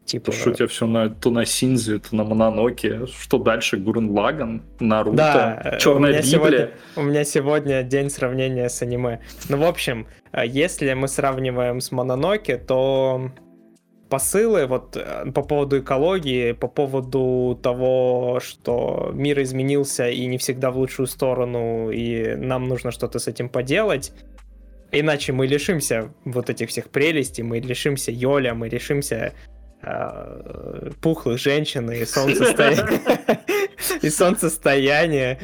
Типа... 0.05 0.31
Что 0.31 0.49
у 0.49 0.53
тебя 0.53 0.67
все 0.67 0.87
на, 0.87 1.09
то 1.09 1.29
на 1.29 1.45
Синзе, 1.45 1.99
то 1.99 2.15
на 2.15 2.23
Мононоке. 2.23 3.05
Что 3.05 3.37
дальше? 3.37 3.77
Гурен 3.77 4.09
Лаган, 4.09 4.63
Наруто, 4.79 5.17
да, 5.17 5.77
Черная 5.79 6.13
Библия. 6.13 6.23
Сегодня, 6.23 6.69
у 6.95 7.01
меня 7.03 7.23
сегодня 7.25 7.83
день 7.83 8.09
сравнения 8.09 8.69
с 8.69 8.81
аниме. 8.81 9.19
Ну, 9.49 9.57
в 9.57 9.65
общем, 9.65 10.07
э, 10.31 10.47
если 10.47 10.93
мы 10.93 11.07
сравниваем 11.07 11.79
с 11.81 11.91
Мононоке, 11.91 12.57
то 12.57 13.29
посылы 14.09 14.65
вот 14.65 14.97
э, 14.97 15.31
по 15.31 15.41
поводу 15.43 15.79
экологии, 15.79 16.53
по 16.53 16.67
поводу 16.67 17.59
того, 17.61 18.39
что 18.43 19.11
мир 19.13 19.41
изменился 19.41 20.09
и 20.09 20.25
не 20.25 20.37
всегда 20.37 20.71
в 20.71 20.77
лучшую 20.77 21.07
сторону, 21.07 21.91
и 21.91 22.35
нам 22.35 22.67
нужно 22.67 22.91
что-то 22.91 23.19
с 23.19 23.27
этим 23.27 23.49
поделать. 23.49 24.11
Иначе 24.91 25.33
мы 25.33 25.45
лишимся 25.45 26.11
вот 26.25 26.49
этих 26.49 26.69
всех 26.69 26.89
прелестей, 26.89 27.43
мы 27.43 27.59
лишимся 27.59 28.11
Йоля, 28.11 28.53
мы 28.55 28.69
лишимся 28.69 29.33
э, 29.81 30.91
пухлых 31.01 31.39
женщин 31.39 31.89
и 31.91 32.05
солнцестояния. 32.05 32.99
И 34.01 34.09
солнцестояние. 34.09 35.39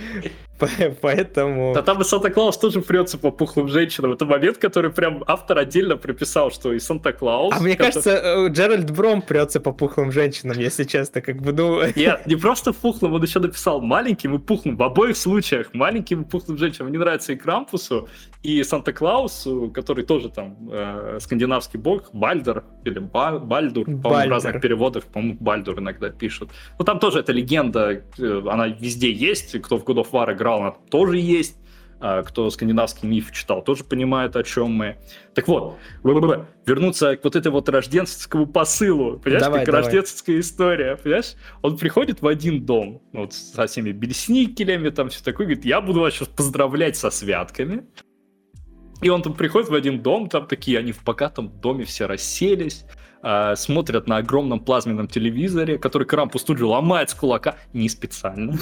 Поэтому... 1.01 1.73
Да 1.73 1.81
там 1.81 2.01
и 2.01 2.03
Санта-Клаус 2.03 2.57
тоже 2.57 2.81
прется 2.81 3.17
по 3.17 3.31
пухлым 3.31 3.67
женщинам. 3.67 4.13
Это 4.13 4.25
момент, 4.25 4.57
который 4.57 4.91
прям 4.91 5.23
автор 5.27 5.57
отдельно 5.57 5.97
приписал, 5.97 6.51
что 6.51 6.73
и 6.73 6.79
Санта-Клаус... 6.79 7.55
А 7.57 7.59
мне 7.59 7.75
кажется, 7.75 8.11
э, 8.11 8.49
Джеральд 8.49 8.91
Бром 8.91 9.21
прется 9.21 9.59
по 9.59 9.71
пухлым 9.71 10.11
женщинам, 10.11 10.57
если 10.57 10.83
честно, 10.83 11.21
как 11.21 11.41
бы, 11.41 11.51
ну... 11.51 11.81
Нет, 11.95 12.25
не 12.25 12.35
просто 12.35 12.73
пухлым, 12.73 13.13
он 13.13 13.23
еще 13.23 13.39
написал 13.39 13.81
маленьким 13.81 14.35
и 14.35 14.39
пухлым. 14.39 14.77
В 14.77 14.83
обоих 14.83 15.17
случаях 15.17 15.73
маленьким 15.73 16.21
и 16.21 16.25
пухлым 16.25 16.57
женщинам. 16.57 16.89
Мне 16.89 16.99
нравится 16.99 17.33
и 17.33 17.35
Крампусу, 17.35 18.07
и 18.43 18.63
Санта-Клаусу, 18.63 19.71
который 19.73 20.05
тоже 20.05 20.29
там 20.29 20.55
э, 20.71 21.17
скандинавский 21.19 21.79
бог, 21.79 22.13
Бальдер, 22.13 22.63
или 22.85 22.99
Ба 22.99 23.39
Бальдур, 23.39 23.85
по-моему, 23.85 24.27
в 24.27 24.29
разных 24.29 24.61
переводах, 24.61 25.03
по-моему, 25.05 25.37
Бальдур 25.39 25.79
иногда 25.79 26.09
пишут. 26.09 26.51
Ну, 26.79 26.85
там 26.85 26.99
тоже 26.99 27.19
эта 27.19 27.31
легенда, 27.31 28.03
э, 28.19 28.41
она 28.47 28.67
везде 28.67 29.11
есть, 29.11 29.59
кто 29.61 29.77
в 29.77 29.83
God 29.83 30.03
of 30.03 30.11
War 30.11 30.31
играл, 30.31 30.44
она 30.53 30.71
тоже 30.89 31.17
есть. 31.17 31.57
А, 32.01 32.23
кто 32.23 32.49
скандинавский 32.49 33.07
миф 33.07 33.31
читал, 33.31 33.63
тоже 33.63 33.83
понимает, 33.83 34.35
о 34.35 34.43
чем 34.43 34.71
мы. 34.71 34.97
Так 35.33 35.47
вот, 35.47 35.77
вернуться 36.03 37.15
к 37.15 37.23
вот 37.23 37.35
этой 37.35 37.51
вот 37.51 37.69
рождественскому 37.69 38.47
посылу, 38.47 39.17
понимаешь, 39.17 39.43
давай, 39.43 39.59
как 39.61 39.67
давай. 39.67 39.81
рождественская 39.81 40.39
история, 40.39 40.97
понимаешь? 40.97 41.33
Он 41.61 41.77
приходит 41.77 42.21
в 42.21 42.27
один 42.27 42.65
дом, 42.65 43.01
вот 43.13 43.33
со 43.33 43.65
всеми 43.65 43.91
бельсникелями, 43.91 44.89
там 44.89 45.09
все 45.09 45.23
такое, 45.23 45.47
говорит, 45.47 45.65
я 45.65 45.79
буду 45.79 46.01
вас 46.01 46.13
сейчас 46.13 46.27
поздравлять 46.27 46.97
со 46.97 47.09
святками. 47.09 47.85
И 49.01 49.09
он 49.09 49.21
там 49.21 49.33
приходит 49.33 49.69
в 49.69 49.73
один 49.73 50.01
дом, 50.01 50.29
там 50.29 50.47
такие, 50.47 50.79
они 50.79 50.91
в 50.91 51.03
богатом 51.03 51.49
доме 51.59 51.85
все 51.85 52.07
расселись, 52.07 52.85
э, 53.23 53.55
смотрят 53.55 54.07
на 54.07 54.17
огромном 54.17 54.59
плазменном 54.59 55.07
телевизоре, 55.07 55.77
который 55.77 56.05
Крампус 56.05 56.43
тут 56.43 56.57
же 56.57 56.65
ломает 56.65 57.09
с 57.09 57.13
кулака, 57.13 57.55
не 57.73 57.89
специально. 57.89 58.57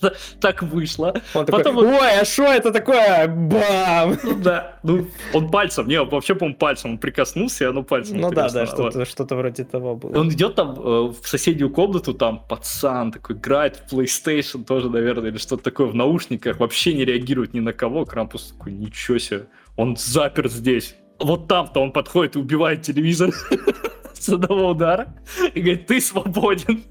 так 0.40 0.62
вышло. 0.62 1.14
Он 1.34 1.46
такой, 1.46 1.64
Потом... 1.64 1.78
ой, 1.78 2.20
а 2.20 2.24
что 2.24 2.44
это 2.44 2.72
такое? 2.72 3.26
Бам! 3.26 4.18
Ну 4.22 4.38
да, 4.40 4.78
ну, 4.82 5.06
он 5.32 5.50
пальцем, 5.50 5.88
не, 5.88 6.02
вообще, 6.02 6.34
по-моему, 6.34 6.56
пальцем 6.56 6.92
он 6.92 6.98
прикоснулся, 6.98 7.64
и 7.64 7.66
оно 7.68 7.82
пальцем 7.82 8.18
Ну 8.18 8.30
да, 8.30 8.48
да, 8.48 8.66
что-то, 8.66 9.04
что-то 9.04 9.36
вроде 9.36 9.64
того 9.64 9.96
было. 9.96 10.18
Он 10.18 10.28
идет 10.30 10.54
там 10.54 10.72
э, 10.72 11.12
в 11.20 11.26
соседнюю 11.26 11.70
комнату, 11.70 12.14
там 12.14 12.44
пацан 12.48 13.12
такой 13.12 13.36
играет 13.36 13.76
в 13.76 13.94
PlayStation 13.94 14.64
тоже, 14.64 14.90
наверное, 14.90 15.30
или 15.30 15.38
что-то 15.38 15.62
такое 15.62 15.86
в 15.86 15.94
наушниках, 15.94 16.58
вообще 16.58 16.94
не 16.94 17.04
реагирует 17.04 17.54
ни 17.54 17.60
на 17.60 17.72
кого. 17.72 18.04
Крампус 18.04 18.54
такой, 18.56 18.72
ничего 18.72 19.18
себе, 19.18 19.46
он 19.76 19.96
запер 19.96 20.48
здесь. 20.48 20.96
Вот 21.18 21.48
там-то 21.48 21.80
он 21.80 21.92
подходит 21.92 22.36
и 22.36 22.38
убивает 22.38 22.82
телевизор 22.82 23.30
с 24.12 24.28
одного 24.28 24.68
удара 24.70 25.14
и 25.54 25.60
говорит, 25.60 25.86
ты 25.86 26.00
свободен 26.00 26.84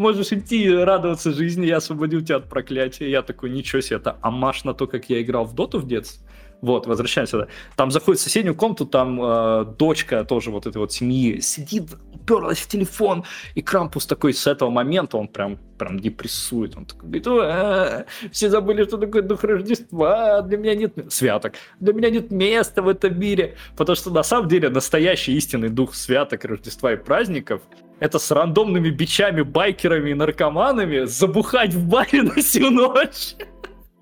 можешь 0.00 0.32
идти 0.32 0.68
радоваться 0.68 1.32
жизни, 1.32 1.66
я 1.66 1.76
освободил 1.76 2.22
тебя 2.22 2.36
от 2.36 2.48
проклятия. 2.48 3.08
Я 3.08 3.22
такой, 3.22 3.50
ничего 3.50 3.80
себе, 3.80 3.98
это 3.98 4.16
амаш 4.22 4.64
на 4.64 4.74
то, 4.74 4.86
как 4.88 5.08
я 5.10 5.22
играл 5.22 5.44
в 5.44 5.54
доту 5.54 5.78
в 5.78 5.86
детстве. 5.86 6.26
Вот, 6.62 6.86
возвращаемся 6.86 7.32
сюда. 7.32 7.46
Там 7.76 7.90
заходит 7.90 8.20
в 8.20 8.22
соседнюю 8.22 8.54
комнату, 8.54 8.84
там 8.84 9.20
э, 9.22 9.64
дочка 9.78 10.24
тоже 10.24 10.50
вот 10.50 10.66
этой 10.66 10.78
вот 10.78 10.92
семьи 10.92 11.40
сидит, 11.40 11.84
уперлась 12.12 12.58
в 12.58 12.68
телефон, 12.68 13.24
и 13.54 13.62
Крампус 13.62 14.06
такой 14.06 14.34
с 14.34 14.46
этого 14.46 14.70
момента, 14.70 15.16
он 15.16 15.28
прям, 15.28 15.58
прям 15.78 15.98
депрессует. 15.98 16.76
Он 16.76 16.84
такой 16.84 17.08
говорит, 17.08 17.26
а, 17.28 18.04
все 18.30 18.50
забыли, 18.50 18.84
что 18.84 18.98
такое 18.98 19.22
дух 19.22 19.42
Рождества, 19.42 20.42
для 20.42 20.58
меня 20.58 20.74
нет 20.74 20.94
святок, 21.08 21.54
для 21.80 21.94
меня 21.94 22.10
нет 22.10 22.30
места 22.30 22.82
в 22.82 22.88
этом 22.88 23.18
мире. 23.18 23.56
Потому 23.76 23.96
что 23.96 24.10
на 24.10 24.22
самом 24.22 24.48
деле 24.48 24.68
настоящий 24.68 25.34
истинный 25.36 25.70
дух 25.70 25.94
святок, 25.94 26.44
Рождества 26.44 26.92
и 26.92 26.96
праздников 26.96 27.62
это 28.00 28.18
с 28.18 28.30
рандомными 28.30 28.88
бичами, 28.88 29.42
байкерами 29.42 30.10
и 30.10 30.14
наркоманами 30.14 31.04
забухать 31.04 31.74
в 31.74 31.86
баре 31.86 32.22
на 32.22 32.34
всю 32.36 32.70
ночь. 32.70 33.34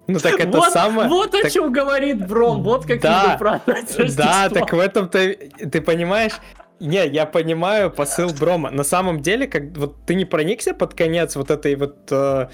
Ну 0.09 0.19
так 0.19 0.41
это 0.41 0.57
вот, 0.57 0.73
самое... 0.73 1.09
Вот 1.09 1.33
так... 1.33 1.45
о 1.45 1.51
чем 1.51 1.71
говорит 1.71 2.27
Бром, 2.27 2.63
вот 2.63 2.87
как 2.87 3.01
да, 3.01 3.37
продать 3.39 4.17
Да, 4.17 4.49
так 4.49 4.73
в 4.73 4.79
этом-то... 4.79 5.35
Ты 5.71 5.81
понимаешь, 5.83 6.33
не, 6.81 7.07
я 7.07 7.27
понимаю 7.27 7.91
посыл 7.91 8.33
Брома. 8.33 8.71
На 8.71 8.85
самом 8.85 9.21
деле, 9.21 9.47
как 9.47 9.77
вот 9.77 10.07
ты 10.07 10.15
не 10.15 10.25
проникся 10.25 10.73
под 10.73 10.95
конец 10.95 11.37
вот 11.37 11.51
этой 11.51 11.75
вот 11.77 12.11
э, 12.11 12.49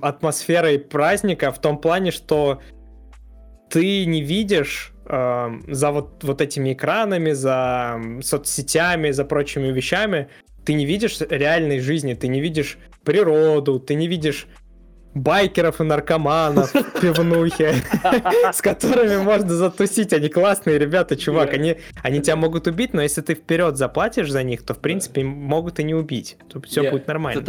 атмосферой 0.00 0.78
праздника 0.78 1.50
в 1.50 1.60
том 1.60 1.78
плане, 1.78 2.12
что 2.12 2.60
ты 3.68 4.06
не 4.06 4.22
видишь 4.22 4.94
э, 5.06 5.48
за 5.66 5.90
вот, 5.90 6.22
вот 6.22 6.40
этими 6.40 6.72
экранами, 6.72 7.32
за 7.32 8.00
соцсетями, 8.22 9.10
за 9.10 9.24
прочими 9.24 9.72
вещами 9.72 10.28
ты 10.66 10.74
не 10.74 10.84
видишь 10.84 11.18
реальной 11.20 11.78
жизни, 11.78 12.14
ты 12.14 12.26
не 12.26 12.40
видишь 12.40 12.78
природу, 13.04 13.78
ты 13.78 13.94
не 13.94 14.08
видишь 14.08 14.48
байкеров 15.16 15.80
и 15.80 15.84
наркоманов 15.84 16.74
в 16.74 17.00
пивнухе, 17.00 17.82
с 18.52 18.60
которыми 18.60 19.16
можно 19.16 19.54
затусить. 19.54 20.12
Они 20.12 20.28
классные 20.28 20.78
ребята, 20.78 21.16
чувак. 21.16 21.54
Они, 21.54 21.76
они 22.02 22.20
тебя 22.20 22.36
могут 22.36 22.66
убить, 22.66 22.92
но 22.92 23.02
если 23.02 23.22
ты 23.22 23.34
вперед 23.34 23.76
заплатишь 23.76 24.30
за 24.30 24.42
них, 24.42 24.62
то, 24.62 24.74
в 24.74 24.78
принципе, 24.78 25.24
могут 25.24 25.80
и 25.80 25.84
не 25.84 25.94
убить. 25.94 26.36
То 26.48 26.60
все 26.60 26.90
будет 26.90 27.06
нормально. 27.06 27.42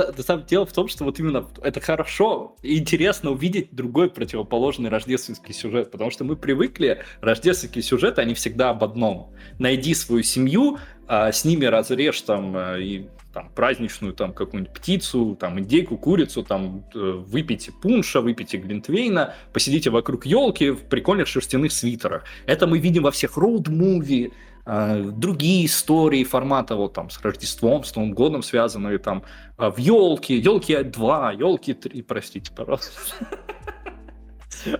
Дело 0.47 0.65
в 0.65 0.71
том, 0.71 0.87
что 0.87 1.03
вот 1.03 1.19
именно 1.19 1.45
это 1.61 1.81
хорошо 1.81 2.55
и 2.61 2.77
интересно 2.79 3.31
увидеть 3.31 3.69
другой 3.71 4.09
противоположный 4.09 4.89
рождественский 4.89 5.53
сюжет, 5.53 5.91
потому 5.91 6.09
что 6.09 6.23
мы 6.23 6.37
привыкли, 6.37 7.03
рождественские 7.21 7.83
сюжеты, 7.83 8.21
они 8.21 8.33
всегда 8.33 8.69
об 8.69 8.83
одном. 8.83 9.33
Найди 9.59 9.93
свою 9.93 10.23
семью, 10.23 10.77
а 11.07 11.31
с 11.31 11.43
ними 11.43 11.65
разрежь 11.65 12.21
там 12.21 12.55
э, 12.57 12.81
и 12.81 13.07
там 13.37 13.49
праздничную 13.53 14.13
там 14.13 14.33
какую-нибудь 14.33 14.73
птицу, 14.73 15.37
там 15.39 15.59
индейку, 15.59 15.95
курицу, 15.95 16.43
там 16.43 16.83
э, 16.95 17.23
выпейте 17.27 17.71
пунша, 17.71 18.19
выпейте 18.19 18.57
глинтвейна, 18.57 19.35
посидите 19.53 19.91
вокруг 19.91 20.25
елки 20.25 20.71
в 20.71 20.85
прикольных 20.85 21.27
шерстяных 21.27 21.71
свитерах. 21.71 22.23
Это 22.47 22.65
мы 22.65 22.79
видим 22.79 23.03
во 23.03 23.11
всех 23.11 23.37
роуд-муви, 23.37 24.31
э, 24.65 25.03
другие 25.11 25.67
истории 25.67 26.23
формата 26.23 26.75
вот 26.75 26.93
там 26.93 27.11
с 27.11 27.21
Рождеством, 27.21 27.83
с 27.83 27.95
Новым 27.95 28.13
годом 28.13 28.41
связанные 28.41 28.97
там 28.97 29.21
э, 29.59 29.69
в 29.69 29.77
елке, 29.77 30.39
елки 30.39 30.81
2, 30.81 31.33
елки 31.33 31.73
3, 31.75 32.01
простите, 32.01 32.51
пожалуйста. 32.51 32.91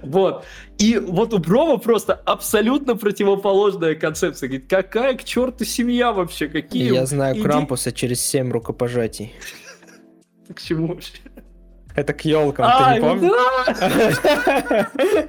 Вот. 0.01 0.45
И 0.77 0.97
вот 0.97 1.33
у 1.33 1.39
Брома 1.39 1.77
просто 1.77 2.13
абсолютно 2.13 2.95
противоположная 2.95 3.95
концепция. 3.95 4.47
Говорит, 4.47 4.69
какая 4.69 5.15
к 5.15 5.23
черту 5.23 5.65
семья 5.65 6.11
вообще? 6.11 6.47
Какие... 6.47 6.93
Я 6.93 7.05
знаю 7.05 7.35
иди... 7.35 7.43
Крампуса 7.43 7.91
через 7.91 8.21
семь 8.21 8.51
рукопожатий. 8.51 9.33
К 10.53 10.61
чему 10.61 10.87
вообще? 10.87 11.13
Это 11.95 12.13
к 12.13 12.25
елкам, 12.25 12.65
а, 12.69 12.93
ты 12.93 12.99
не 12.99 13.01
помнишь? 13.01 13.31
Да! 14.59 14.87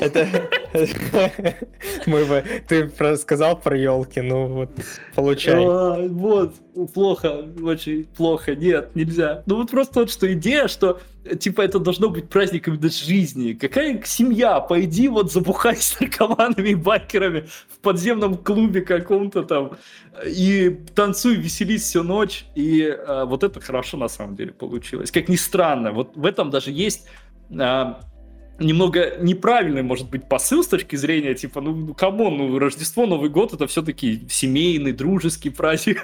Это... 0.00 0.48
Мы 2.06 2.24
бы... 2.24 2.44
Ты 2.68 3.16
сказал 3.16 3.58
про 3.58 3.76
елки, 3.76 4.20
ну 4.20 4.46
вот, 4.46 4.70
получай. 5.14 5.64
А, 5.64 6.06
вот, 6.08 6.54
плохо, 6.92 7.44
очень 7.62 8.04
плохо, 8.04 8.54
нет, 8.54 8.94
нельзя. 8.94 9.42
Ну 9.46 9.56
вот 9.56 9.70
просто 9.70 10.00
вот 10.00 10.10
что 10.10 10.32
идея, 10.32 10.68
что 10.68 11.00
типа 11.38 11.62
это 11.62 11.78
должно 11.78 12.08
быть 12.08 12.28
праздником 12.28 12.74
именно 12.74 12.90
жизни. 12.90 13.54
Какая 13.54 14.00
семья? 14.04 14.60
Пойди 14.60 15.08
вот 15.08 15.32
забухай 15.32 15.76
с 15.76 15.98
наркоманами 16.00 16.70
и 16.70 16.74
байкерами 16.74 17.48
в 17.68 17.78
подземном 17.78 18.36
клубе 18.36 18.82
каком-то 18.82 19.42
там 19.42 19.72
и 20.24 20.70
танцуй, 20.94 21.36
веселись 21.36 21.82
всю 21.82 22.02
ночь. 22.02 22.46
И 22.54 22.86
а, 22.86 23.24
вот 23.24 23.44
это 23.44 23.60
хорошо 23.60 23.96
на 23.96 24.08
самом 24.08 24.36
деле 24.36 24.52
получилось. 24.52 25.10
Как 25.10 25.28
ни 25.28 25.36
странно, 25.36 25.92
вот 25.92 26.16
в 26.16 26.24
этом 26.24 26.50
даже 26.50 26.70
есть 26.70 27.06
а, 27.58 28.00
немного 28.58 29.16
неправильный, 29.18 29.82
может 29.82 30.08
быть, 30.10 30.28
посыл 30.28 30.62
с 30.62 30.68
точки 30.68 30.96
зрения, 30.96 31.34
типа, 31.34 31.60
ну, 31.60 31.94
come 31.94 32.18
on, 32.18 32.36
ну, 32.36 32.58
Рождество, 32.58 33.06
Новый 33.06 33.30
год, 33.30 33.52
это 33.52 33.66
все-таки 33.66 34.26
семейный, 34.28 34.92
дружеский 34.92 35.50
праздник. 35.50 36.02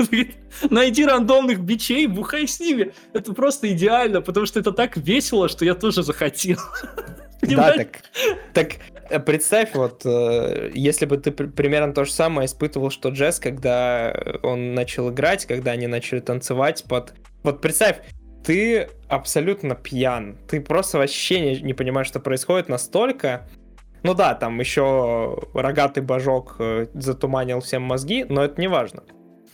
Найди 0.71 1.05
рандомных 1.05 1.61
бичей, 1.61 2.07
бухай 2.07 2.47
с 2.47 2.61
ними. 2.61 2.93
Это 3.13 3.33
просто 3.33 3.73
идеально, 3.73 4.21
потому 4.21 4.47
что 4.47 4.61
это 4.61 4.73
так 4.73 4.97
весело, 4.97 5.49
что 5.49 5.65
я 5.65 5.75
тоже 5.75 6.03
захотел. 6.03 6.59
Да, 7.43 7.73
так, 7.73 7.89
так 8.53 8.73
э, 9.09 9.19
представь, 9.19 9.75
вот, 9.75 10.03
э, 10.05 10.73
если 10.75 11.07
бы 11.07 11.17
ты 11.17 11.31
примерно 11.33 11.95
то 11.95 12.05
же 12.05 12.13
самое 12.13 12.45
испытывал, 12.45 12.91
что 12.91 13.09
Джесс, 13.09 13.41
когда 13.41 14.15
он 14.43 14.75
начал 14.75 15.11
играть, 15.11 15.47
когда 15.47 15.71
они 15.71 15.87
начали 15.87 16.21
танцевать 16.21 16.85
под... 16.87 17.15
Вот 17.43 17.63
представь, 17.63 18.03
ты 18.45 18.89
абсолютно 19.09 19.75
пьян. 19.75 20.37
Ты 20.49 20.61
просто 20.61 20.99
вообще 20.99 21.41
не, 21.41 21.61
не 21.61 21.75
понимаешь, 21.75 22.07
что 22.07 22.21
происходит 22.21 22.69
настолько. 22.69 23.49
Ну 24.03 24.15
да, 24.15 24.35
там 24.35 24.59
еще 24.61 25.39
рогатый 25.53 26.03
божок 26.03 26.57
э, 26.59 26.87
затуманил 26.95 27.61
всем 27.61 27.83
мозги, 27.83 28.25
но 28.29 28.45
это 28.45 28.61
не 28.61 28.69
важно. 28.69 29.03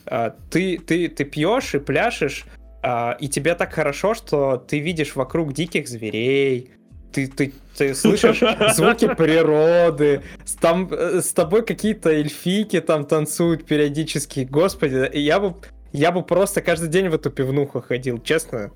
А, 0.05 0.35
ты, 0.49 0.77
ты, 0.77 1.09
ты 1.09 1.25
пьешь 1.25 1.75
и 1.75 1.79
пляшешь, 1.79 2.45
а, 2.81 3.17
и 3.19 3.27
тебе 3.27 3.55
так 3.55 3.73
хорошо, 3.73 4.13
что 4.13 4.57
ты 4.57 4.79
видишь 4.79 5.15
вокруг 5.15 5.53
диких 5.53 5.89
зверей, 5.89 6.71
ты, 7.11 7.27
ты, 7.27 7.53
ты 7.75 7.93
слышишь 7.93 8.39
звуки 8.75 9.13
природы, 9.13 10.21
там 10.61 10.87
э, 10.91 11.21
с 11.21 11.33
тобой 11.33 11.65
какие-то 11.65 12.11
эльфики 12.11 12.79
там 12.79 13.05
танцуют 13.05 13.65
периодически. 13.65 14.47
Господи, 14.49 15.09
я 15.17 15.39
бы 15.39 15.55
я 15.91 16.11
бы 16.11 16.23
просто 16.23 16.61
каждый 16.61 16.89
день 16.89 17.09
в 17.09 17.15
эту 17.15 17.29
пивнуху 17.29 17.81
ходил, 17.81 18.19
честно. 18.19 18.71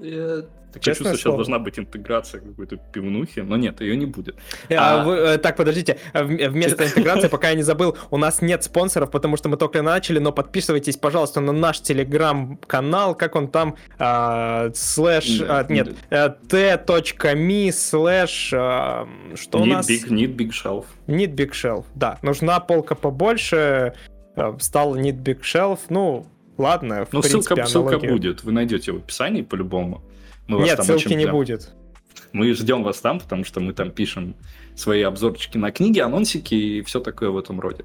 Я... 0.00 0.42
Так 0.72 0.86
я 0.86 0.92
чувствую, 0.92 1.16
сейчас 1.16 1.34
должна 1.34 1.58
быть 1.58 1.78
интеграция 1.78 2.42
какой-то 2.42 2.76
пивнухи, 2.76 3.40
но 3.40 3.56
нет, 3.56 3.80
ее 3.80 3.96
не 3.96 4.04
будет. 4.04 4.36
А, 4.68 5.00
а... 5.00 5.04
Вы, 5.04 5.14
э, 5.14 5.38
так, 5.38 5.56
подождите, 5.56 5.96
вместо 6.12 6.84
интеграции, 6.84 7.28
пока 7.30 7.48
я 7.48 7.54
не 7.54 7.62
забыл, 7.62 7.96
у 8.10 8.18
нас 8.18 8.42
нет 8.42 8.62
спонсоров, 8.62 9.10
потому 9.10 9.38
что 9.38 9.48
мы 9.48 9.56
только 9.56 9.80
начали, 9.80 10.18
но 10.18 10.32
подписывайтесь, 10.32 10.98
пожалуйста, 10.98 11.40
на 11.40 11.52
наш 11.52 11.80
телеграм-канал, 11.80 13.14
как 13.14 13.36
он 13.36 13.48
там, 13.48 13.76
а, 13.98 14.70
слэш, 14.74 15.40
а, 15.48 15.64
нет, 15.70 15.94
э, 16.10 16.28
t.me 16.46 17.72
слэш, 17.72 18.50
а, 18.52 19.08
что 19.34 19.60
у 19.60 19.64
нас? 19.64 19.88
Big, 19.88 20.08
need 20.10 20.36
big 20.36 20.50
shelf. 20.50 20.84
Need 21.06 21.34
big 21.34 21.52
shelf, 21.52 21.86
да, 21.94 22.18
нужна 22.20 22.60
полка 22.60 22.94
побольше, 22.94 23.56
Э, 23.56 23.92
стал 24.58 24.96
Need 24.96 25.22
Big 25.22 25.40
Shelf, 25.40 25.80
ну, 25.88 26.26
ладно, 26.58 27.04
в 27.04 27.12
ну, 27.12 27.20
принципе, 27.22 27.66
ссылка, 27.66 27.66
ссылка 27.66 27.98
будет, 27.98 28.44
вы 28.44 28.52
найдете 28.52 28.92
в 28.92 28.96
описании 28.96 29.42
по-любому. 29.42 30.02
Мы 30.46 30.62
Нет, 30.62 30.82
ссылки 30.82 31.12
не 31.12 31.26
будет. 31.26 31.72
Мы 32.32 32.52
ждем 32.52 32.82
вас 32.82 33.00
там, 33.00 33.18
потому 33.18 33.44
что 33.44 33.60
мы 33.60 33.72
там 33.72 33.90
пишем 33.90 34.34
свои 34.74 35.02
обзорчики 35.02 35.58
на 35.58 35.70
книги, 35.72 36.00
анонсики 36.00 36.54
и 36.54 36.82
все 36.82 37.00
такое 37.00 37.30
в 37.30 37.38
этом 37.38 37.60
роде. 37.60 37.84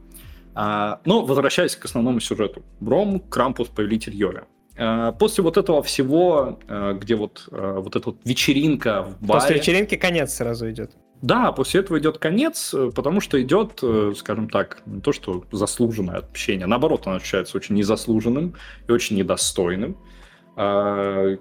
А, 0.53 0.99
но 1.05 1.25
возвращаясь 1.25 1.75
к 1.75 1.85
основному 1.85 2.19
сюжету. 2.19 2.63
Бром, 2.79 3.19
Крампус, 3.19 3.69
Повелитель 3.69 4.15
Йоля. 4.15 4.43
А, 4.77 5.11
после 5.13 5.43
вот 5.43 5.57
этого 5.57 5.81
всего, 5.83 6.59
а, 6.67 6.93
где 6.93 7.15
вот, 7.15 7.47
а, 7.51 7.79
вот 7.79 7.95
эта 7.95 8.09
вот 8.09 8.17
вечеринка 8.25 9.03
в 9.03 9.25
баре... 9.25 9.41
После 9.41 9.55
вечеринки 9.55 9.95
конец 9.95 10.33
сразу 10.33 10.69
идет. 10.69 10.91
Да, 11.21 11.51
после 11.51 11.81
этого 11.81 11.99
идет 11.99 12.17
конец, 12.17 12.73
э, 12.73 12.91
потому 12.93 13.21
что 13.21 13.41
идет, 13.41 13.79
э, 13.83 14.13
скажем 14.17 14.49
так, 14.49 14.81
не 14.85 15.01
то 15.01 15.11
что 15.11 15.43
заслуженное 15.51 16.17
отмщение, 16.17 16.65
наоборот, 16.65 17.05
оно 17.05 17.17
ощущается 17.17 17.57
очень 17.57 17.75
незаслуженным 17.75 18.55
и 18.87 18.91
очень 18.91 19.17
недостойным. 19.17 19.97
А, 20.55 21.37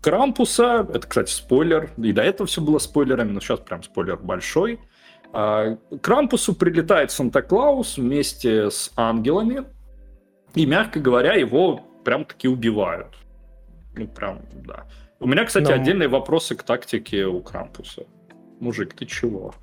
Крампуса, 0.00 0.86
это, 0.92 1.06
кстати, 1.06 1.30
спойлер, 1.30 1.90
и 1.98 2.12
до 2.12 2.22
этого 2.22 2.46
все 2.46 2.62
было 2.62 2.78
спойлерами, 2.78 3.32
но 3.32 3.40
сейчас 3.40 3.60
прям 3.60 3.82
спойлер 3.82 4.16
большой. 4.16 4.80
А, 5.32 5.76
Крампусу 6.00 6.54
прилетает 6.54 7.10
Санта-Клаус 7.10 7.98
вместе 7.98 8.70
с 8.70 8.90
ангелами, 8.96 9.64
и, 10.54 10.64
мягко 10.64 11.00
говоря, 11.00 11.34
его 11.34 11.82
прям-таки 12.04 12.48
убивают. 12.48 13.14
Ну, 13.94 14.08
прям, 14.08 14.40
да. 14.64 14.86
У 15.20 15.26
меня, 15.26 15.44
кстати, 15.44 15.68
но... 15.68 15.74
отдельные 15.74 16.08
вопросы 16.08 16.56
к 16.56 16.62
тактике 16.62 17.26
у 17.26 17.40
Крампуса. 17.42 18.04
Мужик, 18.60 18.94
ты 18.94 19.06
чего? 19.06 19.54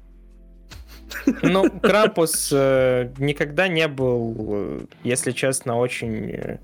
Ну, 1.41 1.69
Крапус 1.81 2.51
э, 2.53 3.11
никогда 3.17 3.67
не 3.67 3.87
был, 3.87 4.35
э, 4.37 4.79
если 5.03 5.31
честно, 5.31 5.77
очень 5.77 6.31
э, 6.31 6.59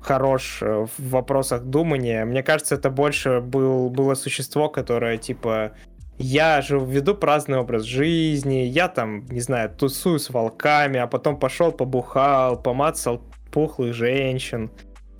хорош 0.00 0.58
э, 0.62 0.86
в 0.96 1.10
вопросах 1.10 1.64
думания. 1.64 2.24
Мне 2.24 2.42
кажется, 2.42 2.76
это 2.76 2.90
больше 2.90 3.40
был, 3.40 3.90
было 3.90 4.14
существо, 4.14 4.68
которое 4.68 5.18
типа 5.18 5.72
я 6.18 6.62
же 6.62 6.78
веду 6.78 7.14
праздный 7.14 7.58
образ 7.58 7.82
жизни, 7.82 8.64
я 8.64 8.88
там, 8.88 9.26
не 9.26 9.40
знаю, 9.40 9.70
тусую 9.70 10.18
с 10.18 10.30
волками, 10.30 10.98
а 10.98 11.06
потом 11.06 11.38
пошел 11.38 11.72
побухал, 11.72 12.60
помацал 12.60 13.22
пухлых 13.52 13.94
женщин. 13.94 14.70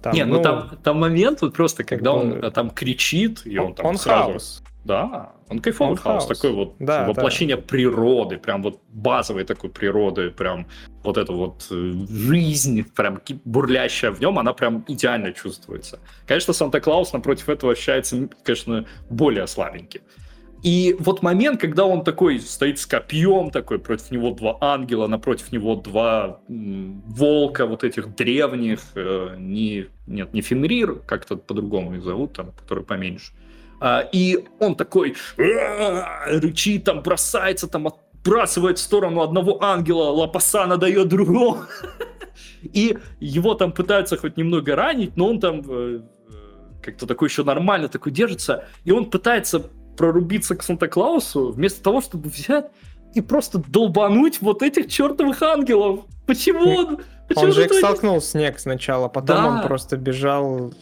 Там, 0.03 0.15
не, 0.15 0.25
ну, 0.25 0.37
ну 0.37 0.43
там, 0.43 0.79
там 0.83 1.01
момент 1.01 1.43
вот 1.43 1.55
просто, 1.55 1.85
когда 1.85 2.13
он, 2.13 2.45
он 2.45 2.53
там 2.53 2.71
кричит, 2.71 3.43
и 3.45 3.59
он, 3.59 3.67
он 3.67 3.75
там 3.75 3.87
он 3.87 3.99
сразу... 3.99 4.31
хаос. 4.31 4.63
Да, 4.87 5.33
он 5.49 5.59
кайфовый 5.59 5.97
хаос, 5.97 6.27
хаос, 6.27 6.39
такой 6.39 6.53
вот 6.53 6.77
да, 6.79 7.09
воплощение 7.09 7.57
да. 7.57 7.63
природы, 7.63 8.39
прям 8.39 8.63
вот 8.63 8.81
базовой 8.89 9.45
такой 9.45 9.69
природы, 9.69 10.31
прям 10.31 10.67
вот 11.03 11.17
эта 11.17 11.33
вот 11.33 11.67
э, 11.71 11.93
жизнь, 12.09 12.85
прям 12.95 13.21
бурлящая 13.45 14.13
в 14.13 14.21
нем, 14.21 14.39
она 14.39 14.53
прям 14.53 14.85
идеально 14.87 15.33
чувствуется. 15.33 15.99
Конечно, 16.27 16.53
Санта-Клаус 16.53 17.13
напротив 17.13 17.49
этого 17.49 17.73
ощущается, 17.73 18.29
конечно, 18.45 18.87
более 19.11 19.49
слабенький. 19.49 20.03
И 20.63 20.97
вот 21.01 21.23
момент, 21.23 21.61
когда 21.61 21.85
он 21.85 22.05
такой 22.05 22.39
стоит 22.41 22.79
с 22.79 22.87
копьем, 22.87 23.51
такой 23.51 23.81
против 23.81 24.13
него 24.13 24.31
два 24.31 24.57
ангела, 24.61 25.09
напротив 25.09 25.51
него 25.51 25.75
два 25.75 26.41
волка 26.49 27.67
вот 27.67 27.83
этих 27.83 28.15
древних, 28.15 28.81
э, 28.95 29.35
не, 29.37 29.87
нет, 30.07 30.33
не 30.33 30.43
Фенрир, 30.43 31.01
как-то 31.07 31.37
по-другому 31.37 31.97
их 31.97 32.05
зовут, 32.05 32.35
там, 32.35 32.53
который 32.53 32.85
поменьше, 32.85 33.33
и 34.13 34.47
он 34.59 34.75
такой 34.75 35.17
рычит, 35.37 36.85
там 36.85 37.03
бросается, 37.03 37.69
там 37.69 37.89
отбрасывает 37.89 38.79
в 38.79 38.83
сторону 38.83 39.21
одного 39.23 39.63
ангела, 39.63 40.11
Лапасана 40.11 40.77
дает 40.77 41.09
другому. 41.09 41.59
И 42.63 42.99
его 43.21 43.55
там 43.55 43.73
пытаются 43.73 44.17
хоть 44.17 44.37
немного 44.37 44.75
ранить, 44.77 45.17
но 45.17 45.29
он 45.29 45.41
там 45.41 45.63
э, 45.69 46.01
э, 46.01 46.33
как-то 46.83 47.07
такой 47.07 47.29
еще 47.29 47.45
нормально 47.45 47.89
такой 47.89 48.13
держится, 48.13 48.65
и 48.85 48.93
он 48.93 49.11
пытается 49.11 49.71
прорубиться 49.97 50.57
к 50.57 50.63
Санта-Клаусу, 50.63 51.53
вместо 51.53 51.83
того, 51.83 52.01
чтобы 52.01 52.29
взять 52.29 52.67
и 53.15 53.21
просто 53.21 53.63
долбануть 53.67 54.43
вот 54.43 54.63
этих 54.63 54.89
чертовых 54.89 55.41
ангелов. 55.43 56.05
Почему 56.27 56.77
он... 56.77 56.99
Почему 57.29 57.47
он 57.47 57.53
же 57.53 57.65
их 57.65 57.73
столкнул 57.73 58.21
снег 58.21 58.59
сначала, 58.59 59.09
потом 59.09 59.37
да. 59.37 59.47
он 59.47 59.63
просто 59.63 59.97
бежал, 59.97 60.73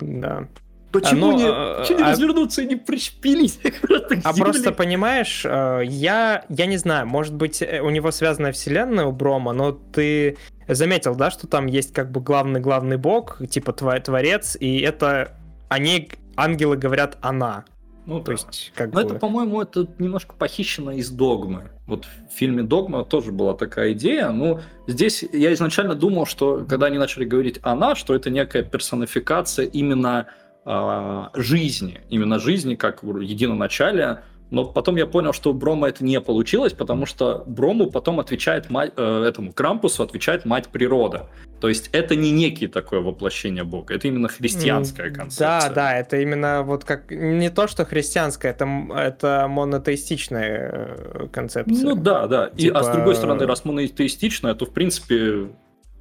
да. 0.00 0.48
Почему 0.92 1.30
а, 1.30 1.34
не, 1.34 1.44
а, 1.46 1.80
почему 1.80 1.98
не 1.98 2.04
а, 2.04 2.10
развернуться 2.10 2.62
и 2.62 2.66
не 2.66 2.76
пришпились? 2.76 3.58
а 4.24 4.34
просто 4.34 4.72
понимаешь, 4.72 5.42
э, 5.44 5.80
я, 5.84 6.44
я 6.48 6.66
не 6.66 6.76
знаю, 6.76 7.06
может 7.06 7.34
быть, 7.34 7.62
э, 7.62 7.80
у 7.80 7.90
него 7.90 8.10
связанная 8.10 8.52
вселенная 8.52 9.06
у 9.06 9.12
Брома, 9.12 9.52
но 9.52 9.72
ты 9.72 10.36
заметил, 10.68 11.14
да, 11.14 11.30
что 11.30 11.46
там 11.46 11.66
есть 11.66 11.92
как 11.92 12.10
бы 12.10 12.20
главный-главный 12.20 12.98
бог, 12.98 13.40
типа 13.48 13.72
творец, 13.72 14.56
и 14.60 14.80
это 14.80 15.32
они, 15.68 16.10
ангелы 16.36 16.76
говорят 16.76 17.16
она. 17.22 17.64
Ну, 18.04 18.18
то 18.18 18.26
да. 18.26 18.32
есть, 18.32 18.72
как 18.74 18.92
Но 18.92 19.00
бы... 19.00 19.06
это, 19.06 19.14
по-моему, 19.14 19.62
это 19.62 19.86
немножко 19.98 20.34
похищено 20.34 20.90
из 20.90 21.10
догмы. 21.10 21.70
Вот 21.86 22.04
в 22.04 22.34
фильме 22.36 22.62
Догма 22.62 23.04
тоже 23.04 23.32
была 23.32 23.54
такая 23.54 23.92
идея. 23.92 24.30
Ну, 24.30 24.60
здесь 24.88 25.24
я 25.32 25.52
изначально 25.52 25.94
думал, 25.94 26.26
что 26.26 26.64
когда 26.68 26.86
они 26.86 26.98
начали 26.98 27.24
говорить 27.24 27.60
она, 27.62 27.94
что 27.94 28.14
это 28.14 28.28
некая 28.30 28.64
персонификация 28.64 29.66
именно 29.66 30.26
э, 30.26 30.41
жизни, 31.34 32.00
именно 32.08 32.38
жизни 32.38 32.74
как 32.74 33.02
единоначалия 33.02 34.22
но 34.52 34.66
потом 34.66 34.96
я 34.96 35.06
понял, 35.06 35.32
что 35.32 35.50
у 35.50 35.54
Брома 35.54 35.88
это 35.88 36.04
не 36.04 36.20
получилось, 36.20 36.74
потому 36.74 37.06
что 37.06 37.42
Брому 37.46 37.90
потом 37.90 38.20
отвечает 38.20 38.68
мать, 38.68 38.92
э, 38.98 39.24
этому 39.26 39.50
Крампусу 39.50 40.02
отвечает 40.02 40.44
мать 40.44 40.68
природа. 40.68 41.30
То 41.58 41.70
есть 41.70 41.88
это 41.92 42.16
не 42.16 42.30
некий 42.30 42.66
такое 42.66 43.00
воплощение 43.00 43.64
Бога, 43.64 43.94
это 43.94 44.08
именно 44.08 44.28
христианская 44.28 45.10
концепция. 45.10 45.60
Да, 45.60 45.70
да, 45.70 45.96
это 45.96 46.18
именно 46.18 46.62
вот 46.64 46.84
как 46.84 47.10
не 47.10 47.48
то, 47.48 47.66
что 47.66 47.86
христианская, 47.86 48.50
это, 48.50 48.68
это 48.94 49.46
монотеистичная 49.48 50.70
э, 50.70 51.28
концепция. 51.32 51.82
Ну 51.82 51.94
да, 51.96 52.26
да. 52.26 52.50
Типа... 52.50 52.60
И, 52.60 52.68
а 52.68 52.82
с 52.82 52.86
типа 52.86 52.96
другой 52.96 53.14
стороны, 53.14 53.46
раз 53.46 53.64
монотеистичная, 53.64 54.54
то 54.54 54.66
в 54.66 54.74
принципе 54.74 55.48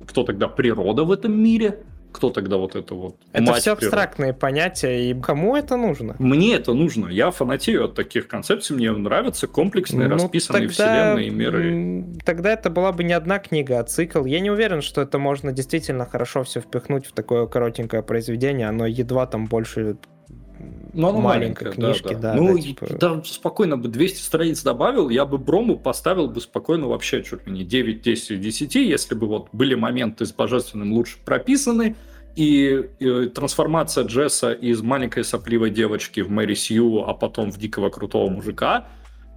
кто 0.06 0.24
тогда 0.24 0.50
природа 0.50 1.06
в 1.06 1.12
этом 1.14 1.42
мире? 1.42 1.84
Кто 2.12 2.30
тогда 2.30 2.58
вот 2.58 2.76
это 2.76 2.94
вот? 2.96 3.16
Это 3.34 3.54
все 3.54 3.74
абстрактные 3.74 4.34
понятия, 4.34 5.10
и 5.10 5.20
кому 5.20 5.56
это 5.56 5.78
нужно? 5.78 6.16
Мне 6.20 6.56
это 6.56 6.74
нужно. 6.74 7.08
Я 7.08 7.32
фанатею 7.32 7.86
от 7.86 7.96
таких 7.96 8.28
концепций, 8.28 8.76
мне 8.76 8.92
нравятся 8.92 9.48
комплексные, 9.48 10.08
ну, 10.08 10.16
расписанные 10.16 10.68
тогда, 10.68 10.74
вселенные 10.74 11.30
миры. 11.30 12.06
Тогда 12.26 12.52
это 12.52 12.70
была 12.70 12.92
бы 12.92 13.04
не 13.04 13.14
одна 13.14 13.40
книга, 13.40 13.80
а 13.80 13.84
цикл. 13.84 14.26
Я 14.26 14.40
не 14.40 14.52
уверен, 14.52 14.82
что 14.82 15.02
это 15.02 15.18
можно 15.20 15.52
действительно 15.52 16.06
хорошо 16.06 16.44
все 16.44 16.60
впихнуть 16.60 17.06
в 17.06 17.14
такое 17.14 17.48
коротенькое 17.48 18.04
произведение. 18.04 18.68
Оно 18.68 18.86
едва 18.86 19.26
там 19.26 19.46
больше 19.46 19.98
ну, 20.94 21.10
оно 21.10 21.22
маленькой 21.22 21.72
книжки, 21.72 22.14
да. 22.14 22.34
да. 22.34 22.36
ну, 22.36 22.56
да, 22.56 22.62
типа... 22.62 22.88
да, 23.00 23.22
спокойно 23.24 23.78
бы 23.78 23.88
200 23.88 24.22
страниц 24.22 24.62
добавил, 24.64 25.10
я 25.10 25.26
бы 25.26 25.38
Брому 25.38 25.78
поставил 25.78 26.28
бы 26.28 26.42
спокойно 26.42 26.88
вообще 26.88 27.24
чуть 27.24 27.48
ли 27.48 27.54
не 27.54 27.64
9, 27.64 28.02
10, 28.02 28.42
10, 28.42 28.76
если 28.76 29.16
бы 29.16 29.28
вот 29.28 29.48
были 29.52 29.76
моменты 29.76 30.26
с 30.26 30.34
Божественным 30.34 30.94
лучше 30.94 31.18
прописаны, 31.24 31.96
и, 32.36 32.90
и 33.00 33.26
трансформация 33.30 34.06
Джесса 34.06 34.54
из 34.54 34.82
маленькой 34.82 35.24
сопливой 35.24 35.70
девочки 35.70 36.22
в 36.22 36.30
Мэри 36.30 36.54
Сью, 36.54 37.04
а 37.06 37.14
потом 37.14 37.52
в 37.52 37.58
дикого 37.58 37.90
крутого 37.90 38.30
мужика, 38.30 38.88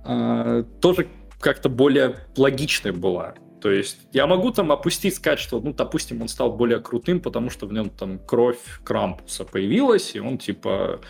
э, 0.05 0.65
тоже 0.81 1.09
как-то 1.41 1.69
более 1.69 2.17
логичной 2.37 2.93
была. 2.93 3.35
То 3.65 3.71
есть 3.71 3.97
я 4.13 4.27
могу 4.27 4.51
там 4.51 4.71
опустить, 4.73 5.15
сказать, 5.15 5.39
что, 5.39 5.59
ну, 5.59 5.73
допустим, 5.73 6.21
он 6.21 6.29
стал 6.29 6.53
более 6.53 6.81
крутым, 6.81 7.19
потому 7.19 7.49
что 7.49 7.65
в 7.67 7.73
нем 7.73 7.89
там 7.89 8.19
кровь 8.19 8.59
Крампуса 8.85 9.47
появилась, 9.47 10.15
и 10.15 10.21
он, 10.21 10.37
типа, 10.37 11.01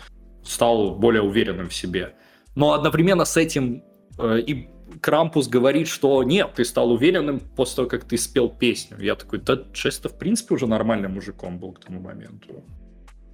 стал 0.41 0.95
более 0.95 1.21
уверенным 1.21 1.67
в 1.67 1.73
себе. 1.73 2.15
Но 2.55 2.71
одновременно 2.71 3.25
с 3.25 3.35
этим 3.35 3.83
э, 4.17 4.39
и 4.39 4.69
Крампус 5.01 5.49
говорит, 5.49 5.89
что 5.89 6.23
нет, 6.23 6.53
ты 6.55 6.63
стал 6.63 6.93
уверенным 6.93 7.41
после 7.41 7.75
того, 7.75 7.89
как 7.89 8.05
ты 8.05 8.17
спел 8.17 8.47
песню. 8.47 8.99
Я 9.01 9.15
такой, 9.15 9.39
да, 9.39 9.61
Често 9.73 10.07
в 10.07 10.17
принципе 10.17 10.55
уже 10.55 10.65
нормальным 10.65 11.15
мужиком 11.15 11.59
был 11.59 11.73
к 11.73 11.81
тому 11.81 11.99
моменту. 11.99 12.63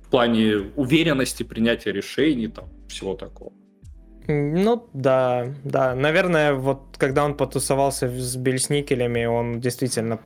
В 0.01 0.09
плане 0.09 0.71
уверенности, 0.75 1.43
принятия 1.43 1.91
решений, 1.91 2.47
там, 2.47 2.69
всего 2.87 3.13
такого. 3.13 3.53
Ну, 4.27 4.87
да, 4.93 5.47
да. 5.63 5.95
Наверное, 5.95 6.53
вот 6.53 6.95
когда 6.97 7.25
он 7.25 7.35
потусовался 7.35 8.07
с 8.07 8.35
бельсникелями, 8.35 9.25
он 9.25 9.59
действительно 9.59 10.19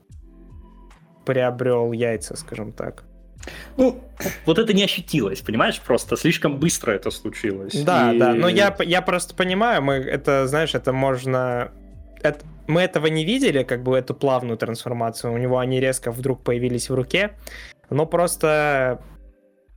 приобрел 1.26 1.92
яйца, 1.92 2.36
скажем 2.36 2.72
так. 2.72 3.04
Ну, 3.78 4.04
вот 4.46 4.60
это 4.60 4.74
не 4.74 4.84
ощутилось, 4.84 5.42
понимаешь, 5.42 5.80
просто 5.80 6.18
слишком 6.18 6.60
быстро 6.60 6.92
это 6.92 7.12
случилось. 7.12 7.74
Да, 7.84 8.14
и... 8.14 8.20
да, 8.20 8.34
но 8.34 8.50
я, 8.50 8.76
я 8.80 9.02
просто 9.02 9.36
понимаю, 9.36 9.82
мы 9.82 9.96
это, 9.96 10.48
знаешь, 10.48 10.74
это 10.76 10.94
можно... 10.94 11.72
Это, 12.22 12.44
мы 12.68 12.82
этого 12.82 13.06
не 13.08 13.24
видели, 13.24 13.64
как 13.64 13.84
бы 13.84 13.96
эту 13.98 14.16
плавную 14.16 14.58
трансформацию, 14.58 15.32
у 15.34 15.38
него 15.38 15.60
они 15.60 15.80
резко 15.80 16.12
вдруг 16.12 16.44
появились 16.44 16.90
в 16.90 16.96
руке, 16.96 17.34
но 17.92 18.08
просто, 18.08 19.02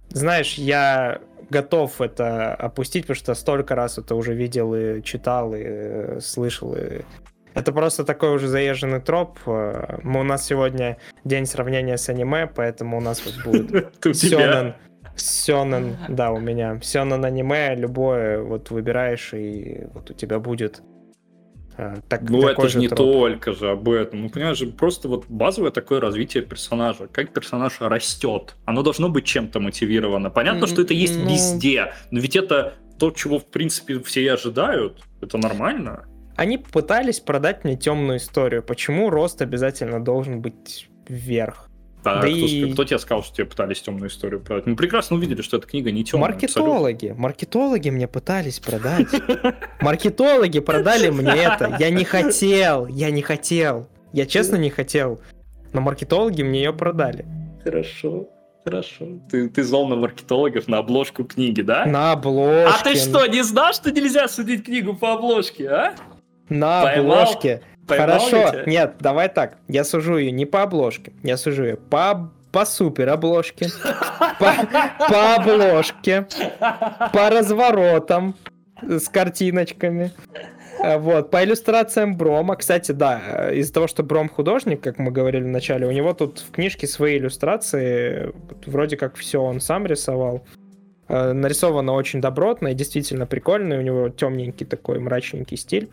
знаешь, 0.08 0.54
я 0.54 1.20
готов 1.50 2.00
это 2.00 2.54
опустить, 2.54 3.04
потому 3.04 3.16
что 3.16 3.34
столько 3.34 3.74
раз 3.74 3.98
это 3.98 4.14
уже 4.14 4.34
видел 4.34 4.74
и 4.74 5.02
читал, 5.02 5.54
и 5.54 5.62
э, 5.64 6.20
слышал, 6.20 6.74
и 6.74 7.02
это 7.54 7.72
просто 7.72 8.04
такой 8.04 8.34
уже 8.34 8.48
заезженный 8.48 9.00
троп. 9.00 9.38
Э, 9.46 9.98
мы, 10.02 10.20
у 10.20 10.24
нас 10.24 10.46
сегодня 10.46 10.98
день 11.24 11.46
сравнения 11.46 11.96
с 11.96 12.08
аниме, 12.08 12.46
поэтому 12.46 12.98
у 12.98 13.00
нас 13.00 13.22
вот 13.24 13.44
будет 13.44 13.94
Сёнэн. 14.16 14.74
Сёнэн, 15.16 15.96
да, 16.08 16.30
у 16.30 16.38
меня. 16.38 16.78
Сёнэн 16.80 17.24
аниме, 17.24 17.74
любое 17.74 18.40
вот 18.40 18.70
выбираешь, 18.70 19.34
и 19.34 19.86
вот 19.92 20.10
у 20.10 20.14
тебя 20.14 20.38
будет 20.38 20.82
так, 22.08 22.28
ну, 22.28 22.48
это 22.48 22.68
же 22.68 22.78
не 22.78 22.88
троп. 22.88 22.98
только 22.98 23.52
же 23.52 23.70
об 23.70 23.88
этом. 23.88 24.22
Ну, 24.22 24.30
понимаешь, 24.30 24.62
просто 24.76 25.06
вот 25.06 25.26
базовое 25.28 25.70
такое 25.70 26.00
развитие 26.00 26.42
персонажа. 26.42 27.06
Как 27.06 27.32
персонаж 27.32 27.80
растет. 27.80 28.56
Оно 28.64 28.82
должно 28.82 29.08
быть 29.08 29.24
чем-то 29.24 29.60
мотивировано. 29.60 30.28
Понятно, 30.30 30.66
что 30.66 30.82
это 30.82 30.92
есть 30.94 31.16
ну... 31.16 31.30
везде, 31.30 31.92
но 32.10 32.18
ведь 32.18 32.34
это 32.34 32.74
то, 32.98 33.12
чего, 33.12 33.38
в 33.38 33.46
принципе, 33.46 34.00
все 34.00 34.22
и 34.22 34.26
ожидают. 34.26 35.04
Это 35.20 35.38
нормально. 35.38 36.04
Они 36.36 36.58
пытались 36.58 37.20
продать 37.20 37.62
мне 37.62 37.76
темную 37.76 38.18
историю. 38.18 38.62
Почему 38.62 39.08
рост 39.08 39.40
обязательно 39.40 40.02
должен 40.02 40.40
быть 40.40 40.88
вверх? 41.08 41.67
А 42.10 42.22
да 42.22 42.28
кто, 42.28 42.36
и... 42.36 42.72
кто 42.72 42.84
тебе 42.84 42.98
сказал, 42.98 43.22
что 43.22 43.36
тебе 43.36 43.46
пытались 43.46 43.82
темную 43.82 44.08
историю 44.08 44.40
продать? 44.40 44.66
Мы 44.66 44.76
прекрасно 44.76 45.16
увидели, 45.16 45.42
что 45.42 45.56
эта 45.58 45.66
книга 45.66 45.90
не 45.90 46.04
темная. 46.04 46.30
Маркетологи. 46.30 46.94
Абсолютно. 47.06 47.22
Маркетологи 47.22 47.90
мне 47.90 48.08
пытались 48.08 48.60
продать. 48.60 49.08
Маркетологи 49.80 50.60
продали 50.60 51.10
мне 51.10 51.32
это. 51.32 51.76
Я 51.78 51.90
не 51.90 52.04
хотел. 52.04 52.86
Я 52.86 53.10
не 53.10 53.22
хотел. 53.22 53.88
Я 54.12 54.26
честно 54.26 54.56
не 54.56 54.70
хотел. 54.70 55.20
Но 55.72 55.80
маркетологи 55.80 56.42
мне 56.42 56.64
ее 56.64 56.72
продали. 56.72 57.26
Хорошо. 57.62 58.28
Хорошо. 58.64 59.06
Ты, 59.30 59.48
ты 59.48 59.62
зол 59.62 59.88
на 59.88 59.96
маркетологов 59.96 60.68
на 60.68 60.78
обложку 60.78 61.24
книги, 61.24 61.62
да? 61.62 61.86
На 61.86 62.12
обложке. 62.12 62.74
А 62.74 62.84
ты 62.84 62.96
что, 62.96 63.26
не 63.26 63.42
знал, 63.42 63.72
что 63.72 63.90
нельзя 63.90 64.28
судить 64.28 64.64
книгу 64.64 64.94
по 64.94 65.14
обложке, 65.14 65.68
а? 65.68 65.94
На 66.48 66.82
Поймал? 66.82 67.20
обложке. 67.20 67.62
Поймал 67.88 68.20
Хорошо, 68.20 68.62
нет, 68.66 68.94
давай 69.00 69.28
так. 69.28 69.56
Я 69.66 69.84
сужу 69.84 70.18
ее 70.18 70.30
не 70.30 70.46
по 70.46 70.62
обложке, 70.62 71.12
я 71.22 71.36
сужу 71.36 71.64
ее 71.64 71.76
по 71.76 72.30
по 72.52 72.64
супер 72.64 73.10
обложке, 73.10 73.68
по, 74.38 74.54
по 75.08 75.34
обложке, 75.34 76.26
по 77.12 77.28
разворотам 77.28 78.34
с 78.80 79.08
картиночками. 79.08 80.12
Вот, 80.80 81.30
по 81.30 81.44
иллюстрациям 81.44 82.16
Брома. 82.16 82.56
Кстати, 82.56 82.92
да, 82.92 83.50
из-за 83.52 83.72
того, 83.72 83.86
что 83.88 84.02
Бром 84.02 84.28
художник, 84.28 84.80
как 84.80 84.98
мы 84.98 85.10
говорили 85.10 85.42
в 85.42 85.48
начале, 85.48 85.86
у 85.86 85.90
него 85.90 86.14
тут 86.14 86.38
в 86.38 86.52
книжке 86.52 86.86
свои 86.86 87.18
иллюстрации, 87.18 88.32
вроде 88.64 88.96
как 88.96 89.16
все 89.16 89.42
он 89.42 89.60
сам 89.60 89.86
рисовал. 89.86 90.44
Э, 91.08 91.32
нарисовано 91.32 91.92
очень 91.92 92.20
добротно 92.20 92.68
и 92.68 92.74
действительно 92.74 93.26
прикольно, 93.26 93.78
у 93.78 93.80
него 93.80 94.08
темненький 94.08 94.66
такой 94.66 95.00
мрачненький 95.00 95.56
стиль. 95.56 95.90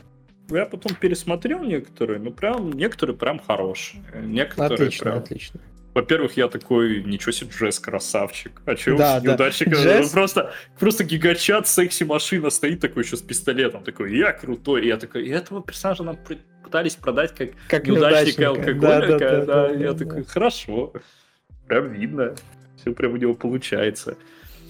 Я 0.50 0.66
потом 0.66 0.96
пересмотрел 0.96 1.64
некоторые, 1.64 2.20
ну 2.20 2.32
прям 2.32 2.72
некоторые 2.74 3.18
прям 3.18 3.40
хорошие. 3.40 4.04
Некоторые 4.14 4.76
отлично, 4.76 5.04
прям... 5.04 5.18
отлично. 5.18 5.60
Во-первых, 5.96 6.36
я 6.36 6.50
такой, 6.50 7.04
ничего 7.04 7.32
себе, 7.32 7.52
Джесс 7.52 7.80
красавчик. 7.80 8.62
А 8.66 8.76
че 8.76 8.98
да, 8.98 9.22
неудачник? 9.22 9.70
Да. 9.70 9.82
Джесс... 9.82 10.10
Просто, 10.12 10.54
просто 10.78 11.06
гигачат, 11.06 11.70
секси-машина 11.70 12.50
стоит 12.50 12.82
такой 12.82 13.04
еще 13.04 13.16
с 13.16 13.22
пистолетом. 13.22 13.82
Такой, 13.82 14.18
я 14.18 14.34
крутой. 14.34 14.84
И 14.84 14.88
я 14.88 14.98
такой, 14.98 15.26
и 15.26 15.30
этого 15.30 15.64
персонажа 15.64 16.04
нам 16.04 16.18
пытались 16.64 16.96
продать 16.96 17.34
как, 17.34 17.52
как 17.70 17.88
неудачника, 17.88 18.50
алкоголика. 18.50 18.82
Да, 18.82 19.08
да, 19.08 19.18
да, 19.18 19.46
да, 19.46 19.68
да, 19.68 19.74
я 19.74 19.94
да, 19.94 20.00
такой, 20.00 20.24
да. 20.24 20.30
хорошо. 20.30 20.94
Прям 21.66 21.94
видно. 21.94 22.36
Все 22.78 22.92
прям 22.92 23.14
у 23.14 23.18
него 23.18 23.34
получается. 23.34 24.18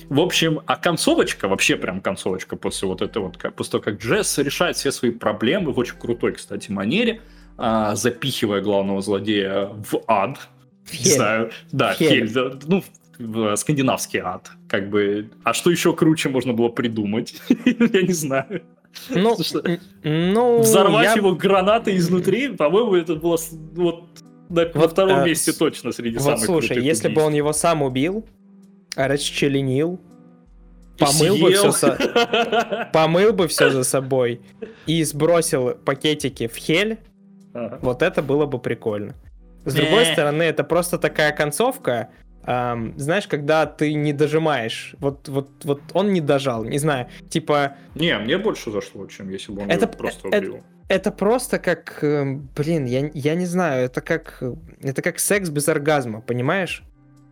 В 0.10 0.20
общем, 0.20 0.62
а 0.66 0.76
концовочка, 0.76 1.48
вообще 1.48 1.76
прям 1.76 2.02
концовочка 2.02 2.56
после 2.56 2.88
вот 2.88 3.02
этого, 3.02 3.26
вот, 3.26 3.56
после 3.56 3.72
того, 3.72 3.84
как 3.84 4.02
Джесс 4.02 4.38
решает 4.38 4.78
все 4.78 4.92
свои 4.92 5.12
проблемы 5.12 5.72
в 5.72 5.80
очень 5.80 5.98
крутой, 5.98 6.34
кстати, 6.34 6.72
манере, 6.72 7.22
а, 7.58 7.96
запихивая 7.96 8.62
главного 8.62 9.02
злодея 9.02 9.66
в 9.68 10.02
ад. 10.08 10.40
Хель. 10.90 11.04
Не 11.04 11.12
знаю, 11.12 11.52
да, 11.72 11.94
Хель, 11.94 12.32
да, 12.32 12.52
ну, 12.68 12.84
в 13.18 13.56
скандинавский 13.56 14.20
ад, 14.20 14.52
как 14.68 14.90
бы. 14.90 15.32
А 15.44 15.54
что 15.54 15.72
еще 15.72 15.94
круче 15.94 16.30
можно 16.30 16.54
было 16.54 16.70
придумать? 16.70 17.42
Я 17.66 18.02
не 18.02 18.14
знаю. 18.14 18.64
Ну, 19.10 19.36
ну 20.04 20.60
Взорвать 20.60 21.08
я... 21.08 21.14
его 21.16 21.36
гранатой 21.36 21.98
изнутри, 21.98 22.50
по-моему, 22.50 22.96
это 22.96 23.16
было 23.16 23.38
вот 23.74 24.06
на, 24.48 24.72
вот, 24.74 24.92
втором 24.92 25.20
э, 25.20 25.26
месте 25.26 25.52
точно 25.52 25.92
среди 25.92 26.18
вот 26.18 26.24
самых 26.24 26.46
слушай, 26.46 26.78
если 26.78 27.08
убийств. 27.08 27.14
бы 27.14 27.22
он 27.22 27.34
его 27.34 27.52
сам 27.52 27.82
убил, 27.82 28.26
расчленил, 28.96 30.00
помыл 30.98 31.38
бы, 31.38 31.52
все 31.52 31.72
со... 31.72 32.90
помыл 32.94 33.34
бы 33.34 33.48
все 33.48 33.70
за 33.70 33.84
собой 33.84 34.42
и 34.86 35.04
сбросил 35.04 35.76
пакетики 35.76 36.48
в 36.48 36.56
хель, 36.56 37.00
ага. 37.54 37.80
вот 37.82 38.02
это 38.02 38.22
было 38.22 38.46
бы 38.46 38.60
прикольно. 38.60 39.16
С 39.66 39.74
другой 39.74 40.06
стороны, 40.06 40.44
это 40.44 40.64
просто 40.64 41.00
такая 41.00 41.32
концовка, 41.32 42.10
эм, 42.46 42.94
знаешь, 42.98 43.28
когда 43.28 43.66
ты 43.66 43.96
не 43.96 44.14
дожимаешь. 44.14 44.96
Вот, 45.00 45.28
вот, 45.28 45.50
вот 45.64 45.82
он 45.94 46.14
не 46.14 46.22
дожал, 46.22 46.64
не 46.64 46.78
знаю, 46.78 47.08
типа... 47.30 47.76
Не, 47.96 48.18
мне 48.20 48.38
больше 48.38 48.70
зашло, 48.70 49.08
чем 49.08 49.30
если 49.30 49.52
бы 49.52 49.64
он 49.64 49.72
это, 49.72 49.88
просто 49.88 50.28
убил. 50.28 50.56
Это, 50.56 50.64
это 50.88 51.12
просто 51.12 51.58
как, 51.58 51.98
блин, 52.02 52.86
я, 52.86 53.10
я 53.14 53.34
не 53.34 53.46
знаю, 53.46 53.86
это 53.86 54.02
как, 54.02 54.44
это 54.82 55.02
как 55.02 55.18
секс 55.18 55.50
без 55.50 55.68
оргазма, 55.68 56.22
понимаешь? 56.22 56.84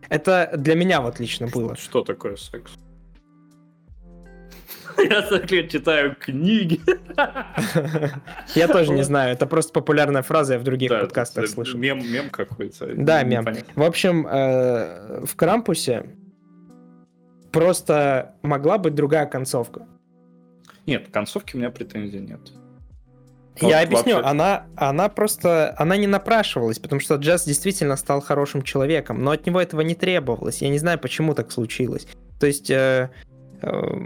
Это 0.08 0.50
для 0.56 0.74
меня 0.74 1.00
вот 1.00 1.20
лично 1.20 1.48
было. 1.48 1.76
Что 1.76 2.02
такое 2.02 2.36
секс? 2.36 2.72
Я 4.98 5.22
так 5.22 5.48
читаю 5.48 6.14
книги. 6.14 6.80
Я 8.54 8.68
тоже 8.68 8.92
не 8.92 9.02
знаю, 9.02 9.32
это 9.32 9.46
просто 9.46 9.72
популярная 9.72 10.22
фраза, 10.22 10.54
я 10.54 10.58
в 10.58 10.62
других 10.62 10.90
подкастах 10.90 11.48
слышал. 11.48 11.78
Мем, 11.78 11.98
мем 11.98 12.30
какой-то. 12.30 12.94
Да, 12.94 13.22
мем. 13.22 13.46
В 13.74 13.82
общем, 13.82 14.26
э, 14.26 15.24
в 15.24 15.34
Крампусе 15.36 16.06
просто 17.52 18.34
могла 18.42 18.78
быть 18.78 18.94
другая 18.94 19.26
концовка. 19.26 19.86
Нет, 20.86 21.08
концовки 21.10 21.56
у 21.56 21.58
меня 21.58 21.70
претензий 21.70 22.20
нет. 22.20 22.40
Я 23.60 23.78
вот 23.78 23.86
объясню, 23.86 24.14
вообще... 24.16 24.30
она, 24.30 24.66
она 24.76 25.08
просто, 25.08 25.74
она 25.78 25.96
не 25.96 26.06
напрашивалась, 26.06 26.78
потому 26.78 27.00
что 27.00 27.14
Джаз 27.16 27.44
действительно 27.44 27.96
стал 27.96 28.20
хорошим 28.20 28.62
человеком, 28.62 29.22
но 29.22 29.30
от 29.30 29.46
него 29.46 29.60
этого 29.60 29.80
не 29.82 29.94
требовалось. 29.94 30.60
Я 30.60 30.68
не 30.70 30.78
знаю, 30.78 30.98
почему 30.98 31.34
так 31.34 31.52
случилось. 31.52 32.06
То 32.40 32.46
есть, 32.46 32.68
э, 32.70 33.10
э, 33.62 33.98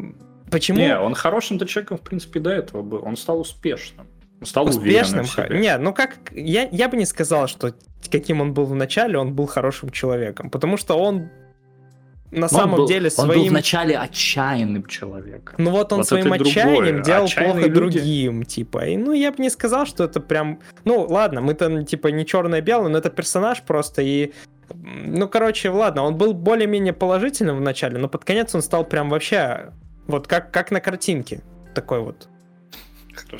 почему... 0.50 0.78
Не, 0.78 0.98
он 0.98 1.14
хорошим-то 1.14 1.66
человеком, 1.66 1.96
в 1.96 2.02
принципе, 2.02 2.40
до 2.40 2.50
этого 2.50 2.82
был. 2.82 3.02
Он 3.04 3.16
стал 3.16 3.40
успешным. 3.40 4.06
Стал 4.42 4.66
успешным. 4.68 5.24
Не, 5.50 5.78
ну 5.78 5.92
как, 5.92 6.18
я, 6.32 6.68
я 6.70 6.88
бы 6.88 6.96
не 6.96 7.06
сказал, 7.06 7.48
что 7.48 7.74
каким 8.10 8.40
он 8.40 8.52
был 8.52 8.66
в 8.66 8.74
начале, 8.74 9.18
он 9.18 9.34
был 9.34 9.46
хорошим 9.46 9.90
человеком, 9.90 10.50
потому 10.50 10.76
что 10.76 10.98
он 10.98 11.30
на 12.30 12.40
Но 12.40 12.48
самом 12.48 12.76
был, 12.76 12.86
деле 12.86 13.10
своим... 13.10 13.30
Он 13.30 13.36
был 13.36 13.46
вначале 13.46 13.96
отчаянным 13.96 14.86
человеком. 14.86 15.54
Ну 15.58 15.70
вот 15.70 15.92
он 15.92 16.00
вот 16.00 16.08
своим 16.08 16.32
отчаянием 16.32 17.02
делал 17.02 17.24
Отчаянные 17.24 17.52
плохо 17.54 17.68
люди... 17.68 17.98
другим, 17.98 18.44
типа. 18.44 18.86
И, 18.86 18.96
ну 18.96 19.12
я 19.12 19.32
бы 19.32 19.42
не 19.42 19.50
сказал, 19.50 19.86
что 19.86 20.04
это 20.04 20.20
прям... 20.20 20.60
Ну 20.84 21.06
ладно, 21.08 21.40
мы-то 21.40 21.82
типа 21.84 22.08
не 22.08 22.26
черное-белое, 22.26 22.88
но 22.88 22.98
это 22.98 23.10
персонаж 23.10 23.62
просто, 23.62 24.02
и... 24.02 24.32
Ну, 24.74 25.28
короче, 25.28 25.70
ладно, 25.70 26.02
он 26.02 26.16
был 26.16 26.34
более-менее 26.34 26.92
положительным 26.92 27.56
в 27.56 27.60
начале, 27.62 27.98
но 27.98 28.08
под 28.08 28.24
конец 28.24 28.54
он 28.54 28.62
стал 28.62 28.84
прям 28.84 29.08
вообще... 29.08 29.72
Вот 30.06 30.26
как, 30.26 30.50
как 30.52 30.70
на 30.70 30.80
картинке. 30.80 31.42
Такой 31.74 32.00
вот. 32.00 32.28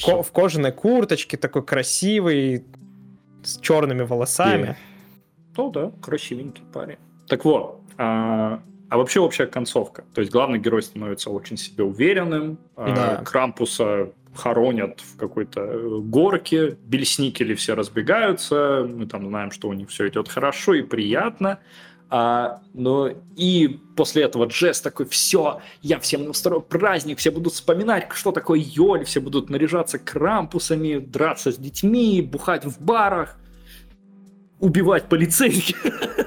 Ко- 0.05 0.23
в 0.23 0.33
кожаной 0.33 0.73
курточке, 0.73 1.37
такой 1.37 1.65
красивый, 1.65 2.65
с 3.43 3.59
черными 3.61 4.03
волосами. 4.03 4.77
И... 4.79 5.57
Ну 5.57 5.71
да, 5.71 5.93
красивенький 6.03 6.65
парень. 6.73 6.99
Так 7.27 7.45
вот, 7.45 7.81
а, 7.97 8.61
а 8.89 8.97
вообще 8.97 9.21
общая 9.21 9.47
концовка. 9.47 10.05
То 10.15 10.21
есть 10.21 10.33
главный 10.33 10.59
герой 10.59 10.83
становится 10.83 11.31
очень 11.31 11.57
себе 11.57 11.85
уверенным, 11.85 12.59
а, 12.77 12.95
да. 12.95 13.25
Крампуса 13.25 14.13
хоронят 14.35 15.01
в 15.01 15.17
какой-то 15.17 15.61
э, 15.61 16.01
горке, 16.01 16.77
бельсникели 16.87 17.55
все 17.55 17.75
разбегаются, 17.75 18.87
мы 18.89 19.07
там 19.07 19.27
знаем, 19.27 19.51
что 19.51 19.69
у 19.69 19.73
них 19.73 19.91
все 19.91 20.09
идет 20.09 20.29
хорошо 20.29 20.75
и 20.75 20.83
приятно. 20.83 21.59
А, 22.11 22.63
но 22.73 23.11
и 23.37 23.81
после 23.95 24.23
этого 24.23 24.47
Джесс 24.47 24.81
такой, 24.81 25.07
все, 25.07 25.61
я 25.83 25.99
всем 26.01 26.29
устрою 26.29 26.63
праздник, 26.63 27.19
все 27.19 27.31
будут 27.31 27.53
вспоминать, 27.53 28.09
что 28.15 28.33
такое 28.33 28.61
Йоль, 28.61 29.05
все 29.05 29.21
будут 29.21 29.51
наряжаться 29.51 29.99
крампусами, 29.99 30.99
драться 30.99 31.53
с 31.53 31.57
детьми, 31.57 32.23
бухать 32.23 32.65
в 32.65 32.81
барах, 32.81 33.37
убивать 34.59 35.05
полицейских. 35.05 35.77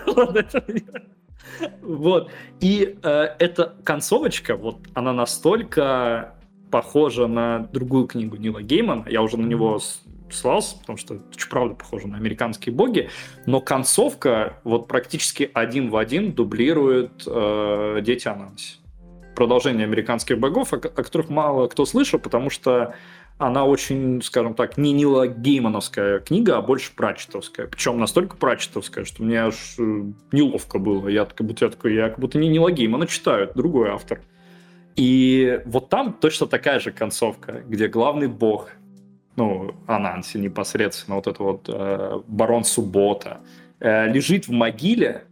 Вот. 1.81 2.31
И 2.59 2.97
э, 3.03 3.27
эта 3.39 3.75
концовочка, 3.83 4.55
вот 4.55 4.79
она 4.93 5.13
настолько 5.13 6.35
похожа 6.71 7.27
на 7.27 7.67
другую 7.71 8.07
книгу 8.07 8.37
Нила 8.37 8.61
Геймана. 8.61 9.05
Я 9.09 9.21
уже 9.21 9.37
на 9.37 9.45
него 9.45 9.79
ссылался, 10.31 10.77
потому 10.79 10.97
что 10.97 11.15
это 11.15 11.23
правда 11.49 11.75
похоже 11.75 12.07
на 12.07 12.17
американские 12.17 12.73
боги. 12.73 13.09
Но 13.45 13.59
концовка 13.61 14.57
вот 14.63 14.87
практически 14.87 15.49
один 15.53 15.89
в 15.89 15.97
один 15.97 16.33
дублирует 16.33 17.23
э, 17.27 17.99
Дети 18.01 18.27
Ананси. 18.27 18.75
Продолжение 19.35 19.85
американских 19.85 20.39
богов, 20.39 20.73
о, 20.73 20.77
о 20.77 20.79
которых 20.79 21.29
мало 21.29 21.67
кто 21.67 21.85
слышал, 21.85 22.19
потому 22.19 22.49
что 22.49 22.95
она 23.41 23.65
очень, 23.65 24.21
скажем 24.21 24.53
так, 24.53 24.77
не 24.77 24.91
Нила 24.91 25.27
Геймановская 25.27 26.19
книга, 26.19 26.57
а 26.57 26.61
больше 26.61 26.95
прачетовская. 26.95 27.65
Причем 27.65 27.99
настолько 27.99 28.37
прачетовская, 28.37 29.03
что 29.03 29.23
мне 29.23 29.41
аж 29.41 29.75
э, 29.79 30.11
неловко 30.31 30.77
было. 30.77 31.07
Я 31.07 31.25
как 31.25 31.45
будто, 31.45 31.65
я 31.65 31.71
такой, 31.71 31.95
я 31.95 32.09
как 32.09 32.19
будто 32.19 32.37
не 32.37 32.49
Нила 32.49 32.71
Геймана 32.71 33.07
читаю, 33.07 33.45
это 33.45 33.55
другой 33.55 33.89
автор. 33.89 34.21
И 34.95 35.59
вот 35.65 35.89
там 35.89 36.13
точно 36.13 36.45
такая 36.45 36.79
же 36.79 36.91
концовка, 36.91 37.63
где 37.67 37.87
главный 37.87 38.27
бог, 38.27 38.69
ну, 39.35 39.73
Ананси 39.87 40.37
непосредственно, 40.37 41.15
вот 41.15 41.25
это 41.25 41.41
вот 41.41 41.65
э, 41.67 42.21
барон 42.27 42.63
Суббота, 42.63 43.39
э, 43.79 44.07
лежит 44.11 44.47
в 44.47 44.51
могиле, 44.51 45.23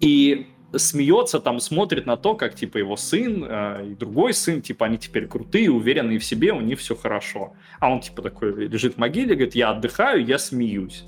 и 0.00 0.48
смеется, 0.76 1.40
там 1.40 1.60
смотрит 1.60 2.06
на 2.06 2.16
то, 2.16 2.34
как 2.34 2.54
типа 2.54 2.78
его 2.78 2.96
сын 2.96 3.44
э, 3.48 3.86
и 3.90 3.94
другой 3.94 4.34
сын, 4.34 4.62
типа 4.62 4.86
они 4.86 4.98
теперь 4.98 5.26
крутые, 5.26 5.70
уверенные 5.70 6.18
в 6.18 6.24
себе, 6.24 6.52
у 6.52 6.60
них 6.60 6.78
все 6.78 6.96
хорошо. 6.96 7.54
А 7.78 7.90
он 7.90 8.00
типа 8.00 8.22
такой 8.22 8.68
лежит 8.68 8.94
в 8.94 8.98
могиле, 8.98 9.34
говорит, 9.34 9.54
я 9.54 9.70
отдыхаю, 9.70 10.24
я 10.24 10.38
смеюсь. 10.38 11.04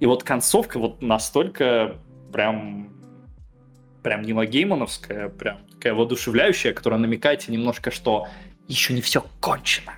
И 0.00 0.06
вот 0.06 0.22
концовка 0.22 0.78
вот 0.78 1.02
настолько 1.02 1.96
прям 2.32 2.92
прям 4.02 4.22
не 4.22 4.32
Геймановская, 4.46 5.28
прям 5.28 5.58
такая 5.72 5.94
воодушевляющая, 5.94 6.72
которая 6.72 6.98
намекает 6.98 7.48
немножко, 7.48 7.90
что 7.90 8.28
еще 8.66 8.94
не 8.94 9.02
все 9.02 9.24
кончено. 9.40 9.92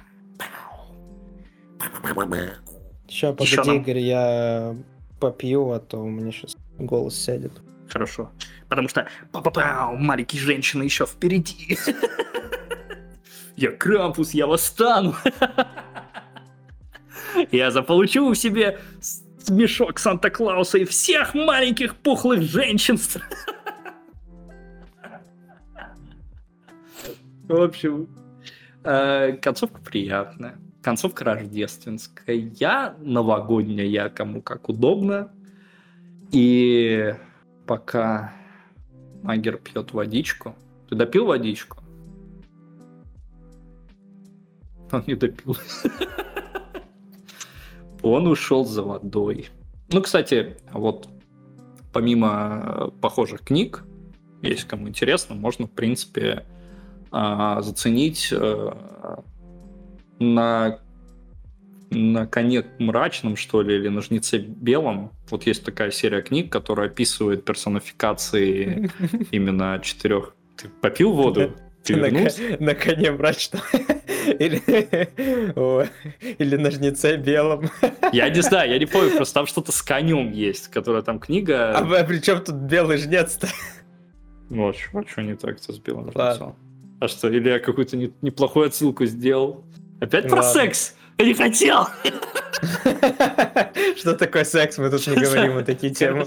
Сейчас, 3.07 3.32
погоди, 3.32 3.50
Еще 3.50 3.64
нам... 3.64 3.76
Игорь, 3.76 3.98
я 3.98 4.74
попью, 5.20 5.70
а 5.70 5.78
то 5.78 5.98
у 5.98 6.09
меня 6.09 6.32
сейчас 6.32 6.57
голос 6.78 7.14
сядет. 7.14 7.53
Хорошо 7.93 8.32
потому 8.72 8.88
что 8.88 9.07
па-па-па, 9.32 9.93
маленькие 9.93 10.40
женщины 10.40 10.84
еще 10.84 11.05
впереди. 11.05 11.76
Я 13.55 13.70
Крампус, 13.70 14.32
я 14.32 14.47
восстану. 14.47 15.14
Я 17.51 17.70
заполучу 17.70 18.26
в 18.30 18.34
себе 18.34 18.78
мешок 19.51 19.99
Санта-Клауса 19.99 20.78
и 20.78 20.86
всех 20.86 21.34
маленьких 21.34 21.97
пухлых 21.97 22.40
женщин. 22.40 22.99
В 27.45 27.61
общем, 27.61 28.09
э, 28.84 29.32
концовка 29.32 29.82
приятная. 29.82 30.59
Концовка 30.80 31.24
рождественская, 31.24 32.95
новогодняя, 33.01 34.09
кому 34.09 34.40
как 34.40 34.70
удобно. 34.70 35.30
И 36.30 37.14
пока 37.66 38.32
Магер 39.22 39.56
пьет 39.56 39.92
водичку. 39.92 40.54
Ты 40.88 40.96
допил 40.96 41.26
водичку? 41.26 41.78
Он 44.90 45.04
не 45.06 45.14
допил. 45.14 45.56
Он 48.02 48.26
ушел 48.26 48.64
за 48.64 48.82
водой. 48.82 49.48
Ну, 49.90 50.02
кстати, 50.02 50.56
вот 50.72 51.08
помимо 51.92 52.92
похожих 53.00 53.40
книг, 53.42 53.84
если 54.42 54.66
кому 54.66 54.88
интересно, 54.88 55.34
можно, 55.34 55.66
в 55.66 55.70
принципе, 55.70 56.44
а, 57.10 57.60
заценить 57.60 58.28
э, 58.32 58.70
на 60.18 60.78
на 61.93 62.26
коне 62.26 62.64
мрачном, 62.78 63.36
что 63.36 63.62
ли, 63.62 63.76
или 63.76 63.88
на 63.88 64.01
жнеце 64.01 64.38
белом. 64.38 65.12
Вот 65.30 65.47
есть 65.47 65.64
такая 65.64 65.90
серия 65.90 66.22
книг, 66.22 66.51
которая 66.51 66.88
описывает 66.88 67.45
персонификации 67.45 68.90
именно 69.30 69.80
четырех. 69.82 70.34
Ты 70.57 70.68
попил 70.80 71.12
воду? 71.12 71.55
Ты 71.84 71.97
на, 71.97 72.09
на 72.61 72.74
коне 72.74 73.11
мрачном. 73.11 73.62
Или, 74.38 74.62
или 76.38 76.57
на 76.57 76.70
жнеце 76.70 77.16
белом. 77.16 77.68
Я 78.12 78.28
не 78.28 78.40
знаю, 78.40 78.70
я 78.70 78.78
не 78.78 78.86
помню, 78.86 79.16
просто 79.16 79.34
там 79.34 79.47
что-то 79.47 79.72
с 79.72 79.82
конем 79.82 80.30
есть, 80.30 80.68
которая 80.68 81.03
там 81.03 81.18
книга. 81.18 81.76
А, 81.76 81.80
а 81.80 82.05
при 82.05 82.18
чем 82.20 82.40
тут 82.40 82.55
белый 82.55 82.99
жнец-то? 82.99 83.49
Ну, 84.49 84.68
а 84.68 84.74
что, 84.74 84.99
а 84.99 85.05
что 85.05 85.22
не 85.22 85.34
так-то 85.34 85.72
с 85.72 85.78
белым 85.78 86.12
жнецом? 86.12 86.57
А 87.01 87.09
что, 87.09 87.28
или 87.28 87.49
я 87.49 87.59
какую-то 87.59 87.97
не, 87.97 88.12
неплохую 88.22 88.66
отсылку 88.66 89.07
сделал? 89.07 89.64
Опять 90.01 90.28
про 90.28 90.43
секс? 90.43 90.95
Я 91.18 91.26
не 91.26 91.34
хотел. 91.34 91.86
Что 93.96 94.14
такое 94.14 94.44
секс? 94.44 94.78
Мы 94.78 94.90
тут 94.90 95.06
не 95.06 95.16
говорим 95.16 95.58
о 95.58 95.62
такие 95.62 95.92
темы. 95.92 96.24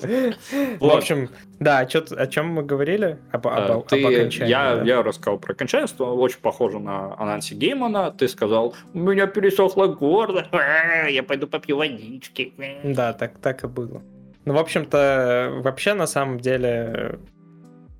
В 0.80 0.90
общем, 0.90 1.30
да, 1.60 1.80
о 1.80 2.28
чем 2.28 2.50
мы 2.50 2.64
говорили? 2.64 3.20
Об 3.32 3.48
окончании. 3.48 4.86
Я 4.86 5.04
рассказал 5.04 5.40
про 5.40 5.54
окончание, 5.54 5.88
что 5.88 6.16
очень 6.16 6.40
похоже 6.40 6.80
на 6.80 7.16
Ананси 7.20 7.54
Геймана. 7.54 8.12
Ты 8.12 8.28
сказал, 8.28 8.76
у 8.94 9.00
меня 9.00 9.28
пересохло 9.28 9.88
горло, 9.88 10.46
я 11.10 11.24
пойду 11.24 11.48
попью 11.48 11.78
водички. 11.78 12.54
Да, 12.84 13.14
так 13.14 13.38
так 13.40 13.64
и 13.64 13.68
было. 13.68 14.02
Ну, 14.46 14.54
в 14.54 14.58
общем-то, 14.58 15.60
вообще, 15.64 15.96
на 15.96 16.06
самом 16.06 16.40
деле, 16.40 17.20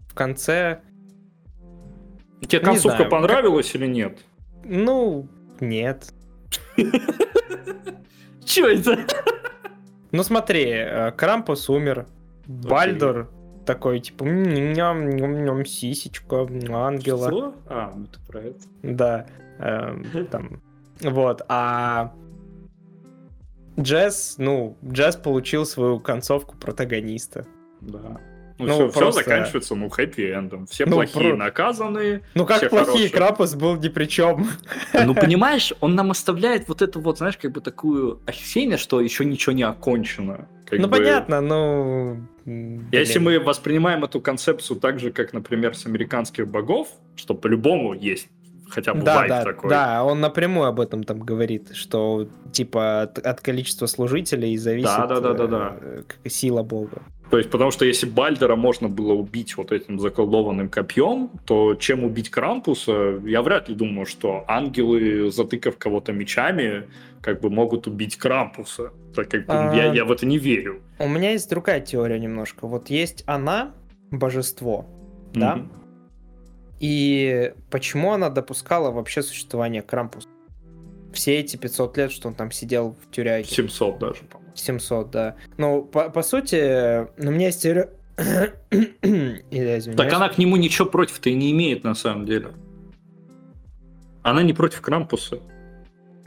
в 0.08 0.14
конце... 0.14 0.82
Тебе 2.42 2.60
концовка 2.60 3.06
понравилась 3.06 3.74
или 3.74 3.88
нет? 3.88 4.20
Ну, 4.64 5.28
нет. 5.60 6.14
Че 8.46 8.76
это? 8.76 9.00
Ну 10.12 10.24
смотри, 10.24 10.66
э, 10.70 11.12
Крампус 11.12 11.70
умер, 11.70 12.06
Бальдор 12.48 13.30
такой, 13.66 14.00
типа, 14.00 14.24
ням 14.24 15.10
ням 15.10 15.44
ням 15.44 15.66
сисечка, 15.66 16.48
ангела. 16.70 17.28
Что? 17.28 17.56
А, 17.68 17.94
ну 17.96 18.06
ты 18.06 18.20
про 18.28 18.42
это. 18.42 18.60
Да. 18.84 19.26
Эм, 19.60 20.06
там. 20.32 20.62
Вот, 21.02 21.42
а 21.50 22.14
Джесс, 23.80 24.36
ну, 24.38 24.78
Джесс 24.86 25.18
получил 25.18 25.66
свою 25.66 26.00
концовку 26.00 26.56
протагониста. 26.56 27.46
Да. 27.82 28.22
Ну, 28.58 28.68
ну 28.68 28.74
все, 28.74 29.00
просто... 29.00 29.22
все 29.22 29.30
заканчивается, 29.30 29.76
ну, 29.76 29.88
хэппи-эндом. 29.88 30.66
Все 30.68 30.86
ну, 30.86 30.94
плохие 30.94 31.32
про... 31.32 31.38
наказаны. 31.38 32.22
Ну, 32.36 32.46
как 32.46 32.70
плохие? 32.70 32.86
Хорошие. 32.86 33.10
Крапус 33.10 33.56
был 33.56 33.76
ни 33.76 33.90
при 33.90 34.06
чем. 34.06 34.48
Ну, 34.94 35.14
понимаешь, 35.14 35.74
он 35.82 35.96
нам 35.96 36.12
оставляет 36.12 36.68
вот 36.68 36.82
эту 36.82 37.02
вот, 37.02 37.18
знаешь, 37.18 37.38
как 37.38 37.52
бы 37.52 37.62
такую 37.62 38.22
ощущение, 38.26 38.78
что 38.78 39.02
еще 39.02 39.26
ничего 39.26 39.54
не 39.54 39.64
окончено. 39.64 40.48
Как 40.66 40.80
ну, 40.80 40.88
бы... 40.88 40.98
понятно, 40.98 41.42
ну... 41.42 42.28
Блин. 42.46 42.88
Если 42.92 43.18
мы 43.18 43.40
воспринимаем 43.40 44.04
эту 44.04 44.22
концепцию 44.22 44.80
так 44.80 45.00
же, 45.00 45.12
как, 45.12 45.34
например, 45.34 45.76
с 45.76 45.88
американских 45.88 46.48
богов, 46.48 46.90
что 47.16 47.34
по-любому 47.34 47.94
есть 47.94 48.30
хотя 48.76 48.94
бы 48.94 49.02
да, 49.02 49.28
да, 49.28 49.44
такой. 49.44 49.70
Да, 49.70 50.04
он 50.04 50.20
напрямую 50.20 50.68
об 50.68 50.80
этом 50.80 51.04
там 51.04 51.20
говорит, 51.20 51.74
что 51.74 52.28
типа 52.52 53.04
от, 53.04 53.20
от 53.20 53.42
количества 53.42 53.86
служителей 53.86 54.58
зависит 54.58 54.98
да, 54.98 55.08
да, 55.08 55.20
да, 55.22 55.34
да, 55.34 55.48
да. 55.48 55.76
Э, 55.82 56.30
сила 56.30 56.62
бога. 56.62 57.02
То 57.30 57.38
есть, 57.38 57.50
потому 57.50 57.72
что 57.72 57.86
если 57.86 58.06
Бальдера 58.06 58.56
можно 58.56 58.88
было 58.88 59.14
убить 59.14 59.58
вот 59.58 59.72
этим 59.72 60.00
заколдованным 60.00 60.70
копьем, 60.70 61.32
то 61.46 61.74
чем 61.76 62.04
убить 62.04 62.30
Крампуса, 62.30 63.20
я 63.26 63.42
вряд 63.42 63.68
ли 63.68 63.76
думаю, 63.76 64.06
что 64.06 64.44
ангелы, 64.48 65.32
затыкав 65.32 65.78
кого-то 65.78 66.12
мечами, 66.12 66.88
как 67.22 67.42
бы 67.42 67.50
могут 67.50 67.88
убить 67.88 68.18
Крампуса. 68.18 68.92
Так 69.16 69.30
как 69.30 69.46
а... 69.48 69.74
я, 69.74 69.92
я 69.92 70.06
в 70.06 70.12
это 70.12 70.26
не 70.26 70.38
верю. 70.38 70.82
У 71.00 71.08
меня 71.08 71.32
есть 71.32 71.50
другая 71.50 71.82
теория 71.82 72.20
немножко. 72.20 72.68
Вот 72.68 72.90
есть 72.90 73.24
она, 73.26 73.74
божество, 74.12 74.86
mm-hmm. 75.34 75.40
да? 75.40 75.66
И 76.80 77.54
почему 77.70 78.12
она 78.12 78.30
допускала 78.30 78.92
вообще 78.92 79.22
существование 79.24 79.82
Крампуса? 79.82 80.28
Все 81.14 81.40
эти 81.40 81.56
500 81.56 81.98
лет, 81.98 82.12
что 82.12 82.28
он 82.28 82.36
там 82.36 82.52
сидел 82.52 82.98
в 83.02 83.12
тюряге. 83.12 83.48
700 83.48 84.00
даже, 84.00 84.24
по-моему. 84.24 84.54
700, 84.56 85.12
да. 85.12 85.36
Ну, 85.58 85.84
по, 85.84 86.10
по 86.10 86.22
сути, 86.22 87.08
ну, 87.22 87.30
у 87.30 87.34
меня 87.34 87.48
есть 87.48 87.64
теория... 87.64 87.90
так 89.98 90.14
она 90.14 90.30
к 90.30 90.38
нему 90.38 90.56
ничего 90.56 90.88
против-то 90.88 91.30
и 91.30 91.36
не 91.36 91.52
имеет, 91.52 91.84
на 91.84 91.96
самом 91.96 92.26
деле. 92.26 92.52
Она 94.24 94.42
не 94.44 94.54
против 94.54 94.82
Крампуса. 94.82 95.40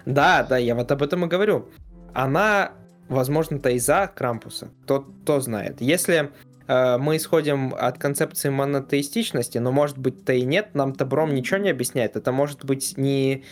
Да, 0.06 0.42
да, 0.42 0.56
я 0.56 0.74
вот 0.74 0.90
об 0.90 1.02
этом 1.02 1.24
и 1.24 1.28
говорю. 1.28 1.68
Она, 2.14 2.72
возможно-то 3.08 3.70
и 3.70 3.78
за 3.78 4.10
Крампуса. 4.14 4.70
Кто, 4.84 5.00
кто 5.22 5.40
знает. 5.40 5.80
Если 5.80 6.30
мы 6.68 7.16
исходим 7.16 7.74
от 7.74 7.96
концепции 7.98 8.50
монотеистичности, 8.50 9.56
но 9.56 9.72
может 9.72 9.96
быть-то 9.96 10.34
и 10.34 10.42
нет, 10.42 10.74
нам 10.74 10.94
Табром 10.94 11.34
ничего 11.34 11.58
не 11.58 11.70
объясняет. 11.70 12.14
Это 12.14 12.30
может 12.30 12.66
быть 12.66 12.98
не 12.98 13.44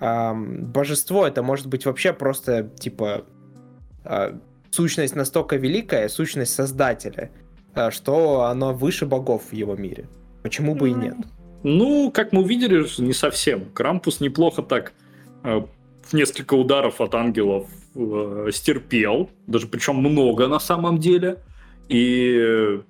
эм, 0.00 0.66
божество, 0.66 1.26
это 1.26 1.42
может 1.42 1.66
быть 1.66 1.86
вообще 1.86 2.12
просто 2.12 2.62
типа 2.80 3.24
э, 4.04 4.38
сущность 4.70 5.14
настолько 5.14 5.56
великая, 5.56 6.08
сущность 6.08 6.54
Создателя, 6.54 7.30
э, 7.74 7.90
что 7.90 8.42
оно 8.44 8.74
выше 8.74 9.06
богов 9.06 9.42
в 9.50 9.52
его 9.52 9.76
мире. 9.76 10.08
Почему 10.42 10.74
бы 10.74 10.90
и 10.90 10.94
нет? 10.94 11.16
Ну, 11.62 12.10
как 12.10 12.32
мы 12.32 12.42
увидели, 12.42 12.84
не 13.00 13.12
совсем. 13.12 13.66
Крампус 13.72 14.20
неплохо 14.20 14.62
так 14.62 14.92
э, 15.44 15.62
в 16.02 16.12
несколько 16.12 16.54
ударов 16.54 17.00
от 17.00 17.14
ангелов 17.14 17.68
э, 17.94 18.48
стерпел, 18.52 19.30
даже 19.46 19.68
причем 19.68 19.96
много 19.96 20.48
на 20.48 20.58
самом 20.58 20.98
деле. 20.98 21.38
И 21.88 22.80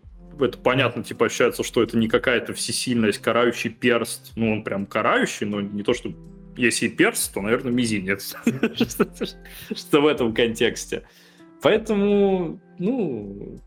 это 0.40 0.59
понятно, 0.59 1.03
типа, 1.03 1.26
ощущается, 1.26 1.62
что 1.62 1.82
это 1.82 1.97
не 1.97 2.09
какая-то 2.09 2.55
всесильность, 2.55 3.18
карающий 3.18 3.70
перст. 3.70 4.32
Ну, 4.36 4.53
он 4.53 4.64
прям 4.64 4.86
карающий, 4.86 5.47
но 5.47 5.61
не 5.61 5.82
то, 5.82 5.95
что 5.95 6.12
если 6.57 6.88
перст, 6.88 7.32
то, 7.34 7.40
наверное, 7.40 7.72
мизинец. 7.72 8.36
Что 9.74 10.01
в 10.01 10.07
этом 10.07 10.34
контексте. 10.34 11.05
Поэтому, 11.62 12.61
ну, 12.78 13.59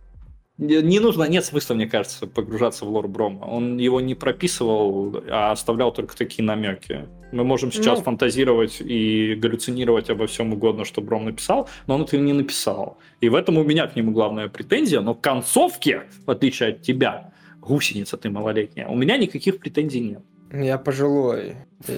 не 0.58 1.00
нужно, 1.00 1.24
нет 1.24 1.46
смысла, 1.46 1.74
мне 1.74 1.88
кажется, 1.88 2.28
погружаться 2.28 2.86
в 2.86 2.90
лор 2.90 3.08
Брома. 3.08 3.46
Он 3.46 3.78
его 3.78 4.02
не 4.02 4.16
прописывал, 4.16 5.24
а 5.30 5.52
оставлял 5.52 5.92
только 5.92 6.16
такие 6.16 6.44
намеки. 6.44 7.08
Мы 7.36 7.44
можем 7.44 7.70
сейчас 7.70 8.00
ну... 8.00 8.06
фантазировать 8.06 8.78
и 8.80 9.36
галлюцинировать 9.36 10.10
обо 10.10 10.26
всем 10.26 10.54
угодно, 10.54 10.86
что 10.86 11.02
Бром 11.02 11.26
написал, 11.26 11.68
но 11.86 11.96
он 11.96 12.04
это 12.04 12.18
не 12.18 12.32
написал. 12.32 12.98
И 13.20 13.28
в 13.28 13.36
этом 13.36 13.58
у 13.58 13.64
меня 13.66 13.88
к 13.88 13.96
нему 13.98 14.14
главная 14.14 14.48
претензия, 14.48 15.02
но 15.02 15.14
к 15.14 15.20
концовке, 15.20 16.04
в 16.26 16.32
отличие 16.32 16.70
от 16.70 16.82
тебя, 16.82 17.34
гусеница 17.60 18.16
ты 18.16 18.30
малолетняя, 18.30 18.88
у 18.88 18.96
меня 18.96 19.18
никаких 19.18 19.60
претензий 19.60 20.00
нет. 20.00 20.22
Я 20.54 20.78
пожилой. 20.78 21.58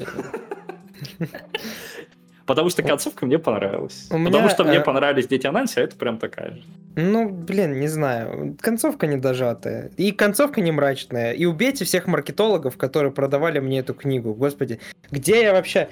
Потому 2.47 2.69
что 2.69 2.81
концовка 2.81 3.25
мне 3.25 3.37
понравилась. 3.37 4.07
У 4.09 4.23
Потому 4.23 4.49
что 4.49 4.63
мне 4.63 4.77
э, 4.77 4.81
понравились 4.81 5.27
Дети 5.27 5.45
Ананси, 5.45 5.79
а 5.79 5.81
это 5.81 5.97
прям 5.97 6.17
такая 6.17 6.51
же. 6.51 6.63
Ну, 6.95 7.29
блин, 7.29 7.77
не 7.77 7.89
знаю. 7.89 8.55
Концовка 8.61 9.05
не 9.05 9.17
дожатая. 9.17 9.91
И 9.97 10.13
концовка 10.13 10.61
не 10.61 10.71
мрачная. 10.71 11.33
И 11.33 11.45
убейте 11.45 11.83
всех 11.83 12.07
маркетологов, 12.07 12.77
которые 12.77 13.11
продавали 13.11 13.59
мне 13.59 13.79
эту 13.79 13.93
книгу. 13.93 14.33
Господи, 14.33 14.79
где 15.11 15.41
я 15.43 15.51
вообще... 15.51 15.89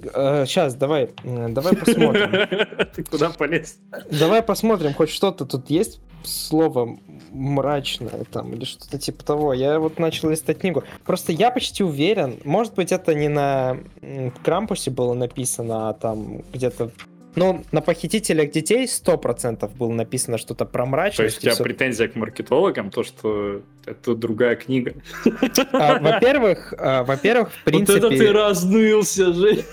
Сейчас, 0.00 0.74
э, 0.74 0.78
давай, 0.78 1.10
давай 1.22 1.76
посмотрим. 1.76 2.48
Ты 2.96 3.04
куда 3.04 3.28
полез? 3.28 3.76
Давай 4.10 4.42
посмотрим, 4.42 4.94
хоть 4.94 5.10
что-то 5.10 5.44
тут 5.44 5.68
есть 5.68 6.00
слово 6.24 6.98
мрачное 7.30 8.24
там 8.30 8.52
или 8.52 8.64
что-то 8.64 8.98
типа 8.98 9.24
того. 9.24 9.54
Я 9.54 9.78
вот 9.78 9.98
начал 9.98 10.30
листать 10.30 10.58
книгу. 10.60 10.84
Просто 11.04 11.32
я 11.32 11.50
почти 11.50 11.84
уверен, 11.84 12.38
может 12.44 12.74
быть, 12.74 12.92
это 12.92 13.14
не 13.14 13.28
на 13.28 13.78
Крампусе 14.42 14.90
было 14.90 15.14
написано, 15.14 15.88
а 15.88 15.92
там 15.94 16.42
где-то 16.52 16.90
ну, 17.34 17.64
на 17.72 17.80
похитителях 17.80 18.50
детей 18.50 18.84
100% 18.84 19.70
было 19.76 19.92
написано 19.92 20.38
что-то 20.38 20.66
про 20.66 20.84
мрачность. 20.84 21.16
То 21.16 21.22
есть 21.24 21.38
у 21.38 21.40
тебя 21.40 21.52
все... 21.52 21.64
претензия 21.64 22.08
к 22.08 22.14
маркетологам, 22.14 22.90
то, 22.90 23.02
что 23.02 23.62
это 23.86 24.14
другая 24.14 24.56
книга. 24.56 24.94
А, 25.72 25.98
во-первых, 25.98 26.74
а, 26.76 27.04
во-первых, 27.04 27.52
в 27.52 27.64
принципе... 27.64 28.00
Вот 28.00 28.12
это 28.12 28.18
ты 28.18 28.32
разнылся 28.32 29.32
же. 29.32 29.64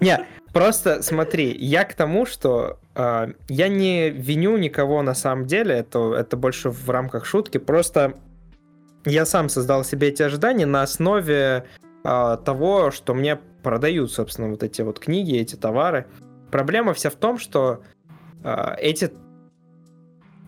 Не, 0.00 0.26
просто 0.56 1.02
смотри, 1.02 1.54
я 1.58 1.84
к 1.84 1.94
тому, 1.94 2.26
что 2.26 2.78
э, 2.94 3.32
я 3.48 3.68
не 3.68 4.10
виню 4.10 4.56
никого 4.56 5.02
на 5.02 5.14
самом 5.14 5.46
деле, 5.46 5.74
это, 5.74 6.14
это 6.14 6.36
больше 6.36 6.70
в 6.70 6.88
рамках 6.90 7.26
шутки, 7.26 7.58
просто 7.58 8.14
я 9.04 9.26
сам 9.26 9.48
создал 9.48 9.84
себе 9.84 10.08
эти 10.08 10.22
ожидания 10.22 10.66
на 10.66 10.82
основе 10.82 11.64
э, 12.04 12.36
того, 12.44 12.90
что 12.90 13.14
мне 13.14 13.38
продают, 13.62 14.12
собственно, 14.12 14.48
вот 14.48 14.62
эти 14.62 14.82
вот 14.82 14.98
книги, 14.98 15.36
эти 15.36 15.56
товары. 15.56 16.06
Проблема 16.50 16.94
вся 16.94 17.10
в 17.10 17.16
том, 17.16 17.38
что 17.38 17.82
э, 18.42 18.74
эти 18.78 19.12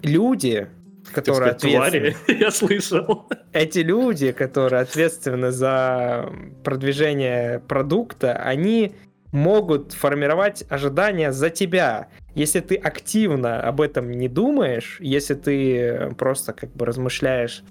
люди, 0.03 0.69
которые 1.13 1.53
ответственны... 1.53 2.17
я 2.41 2.51
слышал. 2.51 3.29
Эти 3.53 3.81
люди, 3.81 4.33
которые 4.33 4.83
ответственны 4.83 5.51
за 5.51 6.33
продвижение 6.65 7.61
продукта, 7.61 8.33
они 8.35 8.95
могут 9.33 9.93
формировать 9.93 10.65
ожидания 10.69 11.33
за 11.33 11.51
тебя. 11.51 12.09
Если 12.35 12.61
ты 12.61 12.77
активно 12.77 13.61
об 13.61 13.81
этом 13.81 14.11
не 14.11 14.29
думаешь, 14.29 14.99
если 15.01 15.35
ты 15.35 16.15
просто 16.17 16.53
как 16.53 16.75
бы 16.75 16.87
размышляешь 16.87 17.63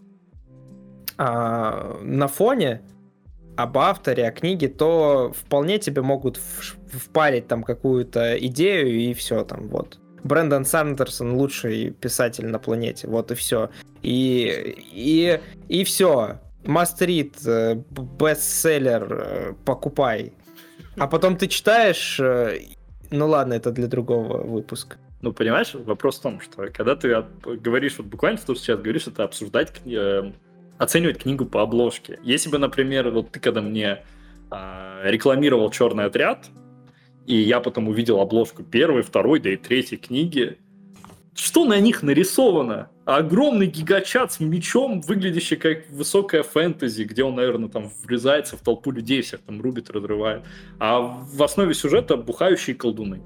а, 1.18 2.00
на 2.02 2.28
фоне, 2.28 2.82
об 3.58 3.78
авторе, 3.80 4.28
о 4.28 4.32
книге, 4.32 4.68
то 4.68 5.34
вполне 5.36 5.80
тебе 5.80 6.04
могут 6.04 6.38
впарить 6.38 7.48
там 7.48 7.64
какую-то 7.64 8.38
идею 8.38 8.90
и 8.90 9.14
все 9.14 9.44
там, 9.44 9.68
вот. 9.68 10.00
Брэндон 10.24 10.66
Сандерсон 10.66 11.34
лучший 11.34 11.92
писатель 11.92 12.48
на 12.48 12.60
планете, 12.60 13.08
вот 13.08 13.32
и 13.32 13.36
все. 13.36 13.70
И, 14.04 14.78
и, 14.94 15.40
и 15.70 15.84
все. 15.84 16.40
Мастрит, 16.66 17.36
э, 17.46 17.82
бестселлер, 17.90 19.08
э, 19.10 19.54
покупай. 19.66 20.34
А 20.98 21.08
потом 21.08 21.38
ты 21.38 21.48
читаешь, 21.48 22.20
э, 22.20 22.60
ну 23.12 23.28
ладно, 23.28 23.54
это 23.54 23.72
для 23.72 23.88
другого 23.88 24.44
выпуска. 24.44 24.98
Ну, 25.22 25.34
понимаешь, 25.34 25.74
вопрос 25.74 26.20
в 26.20 26.22
том, 26.22 26.40
что 26.42 26.68
когда 26.72 26.96
ты 26.96 27.24
говоришь, 27.44 27.98
вот 27.98 28.08
буквально 28.08 28.38
что 28.38 28.56
сейчас 28.56 28.80
говоришь, 28.80 29.08
это 29.08 29.24
обсуждать 29.24 29.74
оценивать 30.78 31.24
книгу 31.24 31.46
по 31.46 31.64
обложке. 31.64 32.20
Если 32.24 32.50
бы, 32.50 32.60
например, 32.60 33.10
вот 33.10 33.32
ты 33.32 33.40
когда 33.40 33.62
мне 33.62 34.04
э, 34.52 35.02
рекламировал 35.06 35.72
черный 35.72 36.06
отряд, 36.06 36.50
и 37.26 37.36
я 37.36 37.60
потом 37.60 37.88
увидел 37.88 38.20
обложку 38.20 38.64
первой, 38.64 39.02
второй, 39.02 39.40
да 39.40 39.50
и 39.50 39.58
третьей 39.58 39.98
книги, 39.98 40.58
что 41.38 41.66
на 41.66 41.80
них 41.80 42.02
нарисовано? 42.02 42.90
Огромный 43.06 43.68
гигачат 43.68 44.34
с 44.34 44.40
мечом, 44.40 45.02
выглядящий 45.02 45.56
как 45.56 45.88
высокая 45.90 46.42
фэнтези, 46.42 47.04
где 47.04 47.24
он, 47.24 47.36
наверное, 47.36 47.70
там 47.70 47.92
врезается 48.04 48.58
в 48.58 48.62
толпу 48.62 48.92
людей, 48.92 49.22
всех 49.22 49.42
там 49.42 49.62
рубит, 49.62 49.92
разрывает. 49.92 50.44
А 50.80 51.00
в 51.00 51.42
основе 51.44 51.76
сюжета 51.76 52.18
бухающие 52.18 52.76
колдуны. 52.76 53.22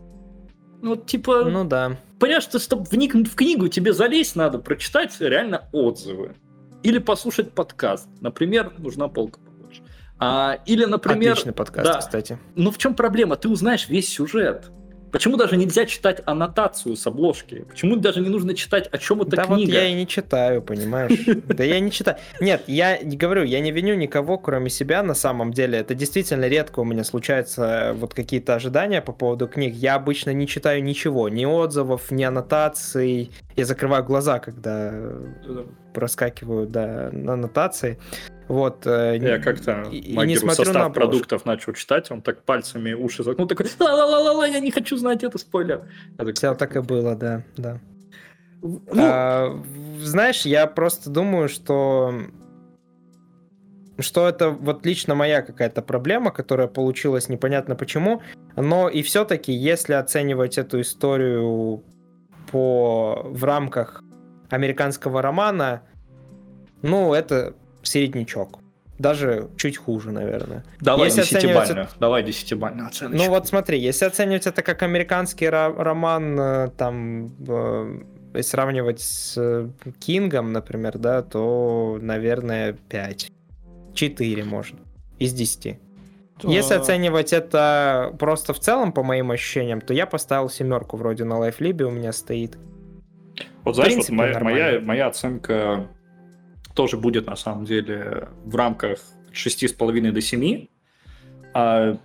Ну, 0.82 0.98
типа... 0.98 1.46
Ну 1.46 1.64
да. 1.64 1.98
Понимаешь, 2.20 2.44
что 2.44 2.60
чтобы 2.60 2.84
вникнуть 2.84 3.32
в 3.32 3.36
книгу, 3.36 3.70
тебе 3.70 3.94
залезть 3.94 4.36
надо, 4.36 4.60
прочитать 4.60 5.16
реально 5.22 5.70
отзывы. 5.72 6.36
Или 6.84 6.98
послушать 6.98 7.54
подкаст. 7.54 8.10
Например, 8.20 8.74
нужна 8.78 9.08
полка 9.08 9.40
побольше. 9.40 9.84
А, 10.20 10.60
или, 10.66 10.84
например... 10.84 11.32
Отличный 11.32 11.54
подкаст, 11.54 11.86
да. 11.86 12.00
кстати. 12.00 12.38
Но 12.56 12.72
в 12.72 12.78
чем 12.78 12.94
проблема? 12.94 13.38
Ты 13.38 13.48
узнаешь 13.48 13.88
весь 13.88 14.10
сюжет. 14.10 14.70
Почему 15.12 15.38
даже 15.38 15.58
нельзя 15.58 15.86
читать 15.86 16.22
аннотацию 16.26 16.96
с 16.96 17.06
обложки? 17.06 17.66
Почему 17.70 17.98
даже 17.98 18.22
не 18.22 18.30
нужно 18.30 18.54
читать, 18.54 18.88
о 18.92 18.98
чем 18.98 19.22
эта 19.22 19.36
да 19.36 19.44
книга? 19.44 19.72
вот 19.72 19.74
я 19.74 19.88
и 19.88 19.94
не 19.94 20.08
читаю, 20.08 20.62
понимаешь? 20.62 21.20
Да 21.46 21.64
я 21.64 21.80
не 21.80 21.92
читаю. 21.92 22.18
Нет, 22.40 22.64
я 22.68 22.98
не 23.00 23.18
говорю, 23.18 23.44
я 23.44 23.60
не 23.60 23.72
виню 23.72 23.96
никого, 23.96 24.38
кроме 24.38 24.70
себя 24.70 25.04
на 25.04 25.14
самом 25.14 25.52
деле. 25.52 25.80
Это 25.80 25.96
действительно 25.96 26.48
редко 26.48 26.80
у 26.80 26.84
меня 26.86 27.04
случаются 27.04 27.64
э, 27.64 27.94
вот 27.94 28.14
какие-то 28.14 28.56
ожидания 28.56 29.02
по 29.02 29.12
поводу 29.12 29.48
книг. 29.48 29.76
Я 29.76 29.96
обычно 29.96 30.32
не 30.32 30.48
читаю 30.48 30.84
ничего, 30.84 31.30
ни 31.30 31.46
отзывов, 31.46 32.10
ни 32.12 32.24
аннотаций. 32.24 33.32
Я 33.56 33.66
закрываю 33.66 34.04
глаза, 34.04 34.40
когда 34.40 34.94
проскакиваю 35.94 36.68
да, 36.68 37.10
аннотации. 37.10 38.00
Вот, 38.48 38.86
э, 38.86 39.18
я 39.22 39.40
как-то 39.40 39.86
смотрю 39.86 40.36
состав 40.50 40.74
на 40.74 40.90
продуктов 40.90 41.46
начал 41.46 41.74
читать, 41.74 42.12
он 42.12 42.22
так 42.22 42.44
пальцами 42.44 42.94
уши 42.94 43.24
закнул, 43.24 43.48
такой, 43.48 43.68
ла-ла-ла-ла, 43.80 44.46
я 44.48 44.60
не 44.60 44.72
хочу 44.72 44.98
знать 44.98 45.24
это, 45.24 45.38
спойлер. 45.38 45.88
Так, 46.18 46.36
Все 46.36 46.54
так 46.56 46.76
и 46.76 46.82
было, 46.82 47.16
да, 47.16 47.44
да. 47.56 47.80
Ну, 48.62 48.82
а, 48.96 49.64
знаешь, 50.00 50.42
я 50.42 50.68
просто 50.68 51.10
думаю, 51.10 51.50
что 51.50 52.14
что 54.00 54.28
это 54.28 54.50
вот 54.50 54.86
лично 54.86 55.16
моя 55.16 55.42
какая-то 55.42 55.82
проблема, 55.82 56.32
которая 56.32 56.68
получилась 56.68 57.30
непонятно 57.30 57.76
почему, 57.76 58.22
но 58.56 58.90
и 58.90 59.02
все-таки, 59.02 59.52
если 59.54 59.94
оценивать 59.94 60.58
эту 60.58 60.82
историю 60.82 61.84
по 62.52 63.22
в 63.26 63.44
рамках 63.44 64.04
американского 64.50 65.22
романа, 65.22 65.84
ну, 66.82 67.14
это 67.14 67.56
середнячок. 67.84 68.60
Даже 69.02 69.50
чуть 69.58 69.78
хуже, 69.78 70.12
наверное. 70.12 70.64
Давай 70.80 71.08
если 71.08 71.22
десятибальную. 71.22 71.62
Оценивать... 71.64 71.90
Давай 72.00 72.24
десятибальную 72.24 72.88
оценочку. 72.88 73.24
Ну 73.24 73.30
вот 73.32 73.48
смотри, 73.48 73.80
если 73.80 74.06
оценивать 74.06 74.46
это 74.46 74.62
как 74.62 74.84
американский 74.84 75.50
роман, 75.50 76.40
э, 76.40 76.70
там, 76.78 77.34
э, 77.48 78.42
сравнивать 78.44 79.02
с 79.02 79.34
э, 79.38 79.70
Кингом, 80.00 80.54
например, 80.54 81.00
да, 81.00 81.24
то, 81.24 81.98
наверное, 82.00 82.74
5. 82.90 83.32
4, 83.96 84.44
может, 84.44 84.76
из 85.18 85.34
10. 85.34 85.80
То... 86.40 86.50
Если 86.50 86.76
оценивать 86.76 87.34
это 87.34 88.16
просто 88.20 88.54
в 88.54 88.60
целом, 88.60 88.94
по 88.94 89.02
моим 89.04 89.32
ощущениям, 89.32 89.82
то 89.82 89.94
я 89.96 90.06
поставил 90.06 90.50
семерку 90.50 90.98
вроде 90.98 91.24
на 91.24 91.40
лайфлибе 91.40 91.86
у 91.86 91.92
меня 91.92 92.12
стоит. 92.14 92.58
Вот 93.64 93.76
знаешь, 93.76 93.94
принципе, 93.94 94.16
вот 94.16 94.24
моя, 94.24 94.40
моя, 94.40 94.80
моя 94.80 95.08
оценка 95.08 95.88
тоже 96.76 96.98
будет 96.98 97.28
на 97.28 97.36
самом 97.36 97.66
деле 97.66 98.30
в 98.46 98.56
рамках 98.56 99.00
6,5 99.34 100.12
до 100.12 100.22
7. 100.22 100.68
А 101.54 101.98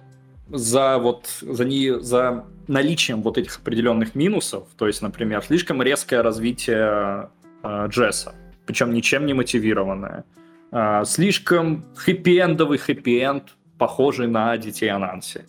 за 0.48 0.98
вот 0.98 1.28
за, 1.40 1.64
не, 1.64 2.00
за 2.00 2.44
наличием 2.68 3.22
вот 3.22 3.38
этих 3.38 3.58
определенных 3.58 4.14
минусов, 4.14 4.68
то 4.76 4.86
есть, 4.86 5.02
например, 5.02 5.42
слишком 5.42 5.82
резкое 5.82 6.22
развитие 6.22 7.30
э, 7.62 7.86
Джесса, 7.88 8.34
причем 8.64 8.92
ничем 8.92 9.26
не 9.26 9.34
мотивированное, 9.34 10.24
э, 10.72 11.04
слишком 11.04 11.84
хэппи-эндовый 11.96 12.78
хэппи-энд, 12.78 13.44
похожий 13.78 14.28
на 14.28 14.56
детей 14.56 14.88
Ананси, 14.88 15.46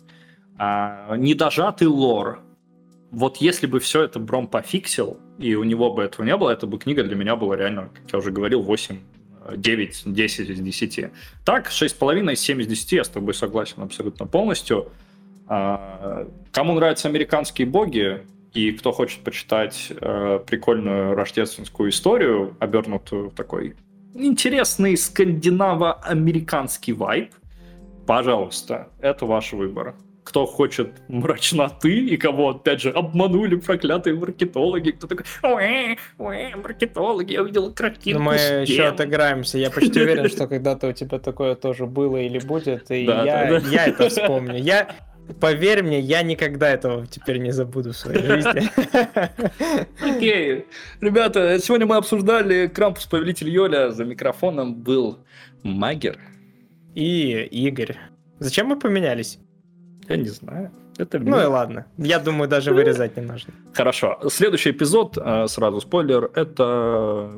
э, 0.58 1.16
недожатый 1.16 1.86
лор. 1.86 2.40
Вот 3.10 3.38
если 3.38 3.66
бы 3.66 3.80
все 3.80 4.02
это 4.02 4.18
Бром 4.18 4.48
пофиксил, 4.48 5.18
и 5.38 5.54
у 5.54 5.64
него 5.64 5.92
бы 5.92 6.02
этого 6.02 6.24
не 6.24 6.36
было, 6.36 6.50
эта 6.50 6.66
бы 6.66 6.78
книга 6.78 7.02
для 7.04 7.16
меня 7.16 7.36
была 7.36 7.56
реально, 7.56 7.90
как 7.94 8.12
я 8.12 8.18
уже 8.18 8.30
говорил, 8.30 8.62
8 8.62 8.98
9, 9.56 10.02
10 10.04 10.50
из 10.50 10.60
10. 10.60 11.10
Так, 11.44 11.68
6,5 11.68 12.32
из 12.32 12.40
7 12.40 12.60
из 12.60 12.66
10, 12.66 12.92
я 12.92 13.04
с 13.04 13.08
тобой 13.08 13.34
согласен 13.34 13.82
абсолютно 13.82 14.26
полностью. 14.26 14.90
А, 15.46 16.28
кому 16.52 16.74
нравятся 16.74 17.08
американские 17.08 17.66
боги, 17.66 18.26
и 18.52 18.72
кто 18.72 18.92
хочет 18.92 19.20
почитать 19.20 19.90
э, 19.90 20.40
прикольную 20.46 21.14
рождественскую 21.14 21.90
историю, 21.90 22.56
обернутую 22.58 23.30
в 23.30 23.34
такой 23.34 23.76
интересный 24.14 24.96
скандинаво-американский 24.96 26.92
вайб, 26.92 27.32
пожалуйста, 28.06 28.88
это 29.00 29.26
ваш 29.26 29.52
выбор 29.52 29.94
кто 30.28 30.44
хочет 30.44 30.90
мрачноты 31.08 32.00
и 32.00 32.18
кого, 32.18 32.50
опять 32.50 32.82
же, 32.82 32.90
обманули 32.90 33.56
проклятые 33.56 34.14
маркетологи. 34.14 34.90
Кто 34.90 35.06
такой, 35.06 35.24
ой, 35.42 35.98
ой, 36.18 36.54
маркетологи, 36.54 37.32
я 37.32 37.42
увидел 37.42 37.72
картинку. 37.72 38.22
Ну, 38.22 38.26
мы 38.26 38.34
еще 38.34 38.88
отыграемся. 38.88 39.56
Я 39.56 39.70
почти 39.70 40.02
уверен, 40.02 40.28
что 40.28 40.46
когда-то 40.46 40.88
у 40.88 40.92
тебя 40.92 41.18
такое 41.18 41.54
тоже 41.54 41.86
было 41.86 42.18
или 42.18 42.38
будет, 42.40 42.90
и 42.90 43.06
да, 43.06 43.24
я, 43.24 43.50
да, 43.50 43.60
да. 43.60 43.68
я 43.70 43.86
это 43.86 44.10
вспомню. 44.10 44.58
Я, 44.58 44.94
Поверь 45.40 45.82
мне, 45.82 46.00
я 46.00 46.22
никогда 46.22 46.70
этого 46.70 47.06
теперь 47.06 47.38
не 47.38 47.50
забуду 47.50 47.92
в 47.92 47.96
своей 47.96 48.22
жизни. 48.22 48.70
Окей. 50.16 50.66
Ребята, 51.02 51.58
сегодня 51.58 51.86
мы 51.86 51.96
обсуждали 51.96 52.66
Крампус 52.66 53.04
Повелитель 53.04 53.50
Йоля. 53.50 53.90
За 53.90 54.04
микрофоном 54.04 54.74
был 54.74 55.18
Магер. 55.62 56.18
И 56.94 57.46
Игорь. 57.50 57.96
Зачем 58.38 58.68
мы 58.68 58.78
поменялись? 58.78 59.38
Я 60.08 60.16
не 60.16 60.28
знаю. 60.28 60.70
Это 60.98 61.20
ну 61.20 61.40
и 61.40 61.44
ладно. 61.44 61.86
Я 61.96 62.18
думаю, 62.18 62.48
даже 62.48 62.72
вырезать 62.72 63.16
не 63.16 63.22
нужно. 63.22 63.54
Хорошо. 63.72 64.18
Следующий 64.28 64.70
эпизод, 64.70 65.16
э, 65.16 65.46
сразу 65.46 65.80
спойлер, 65.80 66.30
это 66.34 67.30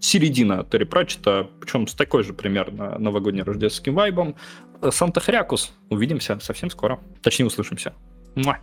середина 0.00 0.64
Терри 0.64 0.84
Пратчета, 0.84 1.48
причем 1.60 1.86
с 1.86 1.94
такой 1.94 2.24
же 2.24 2.32
примерно 2.32 2.98
новогодне-рождественским 2.98 3.94
вайбом. 3.94 4.34
Санта 4.90 5.20
Хрякус. 5.20 5.72
Увидимся 5.90 6.38
совсем 6.40 6.70
скоро. 6.70 6.98
Точнее, 7.22 7.46
услышимся. 7.46 7.92
Муа. 8.34 8.58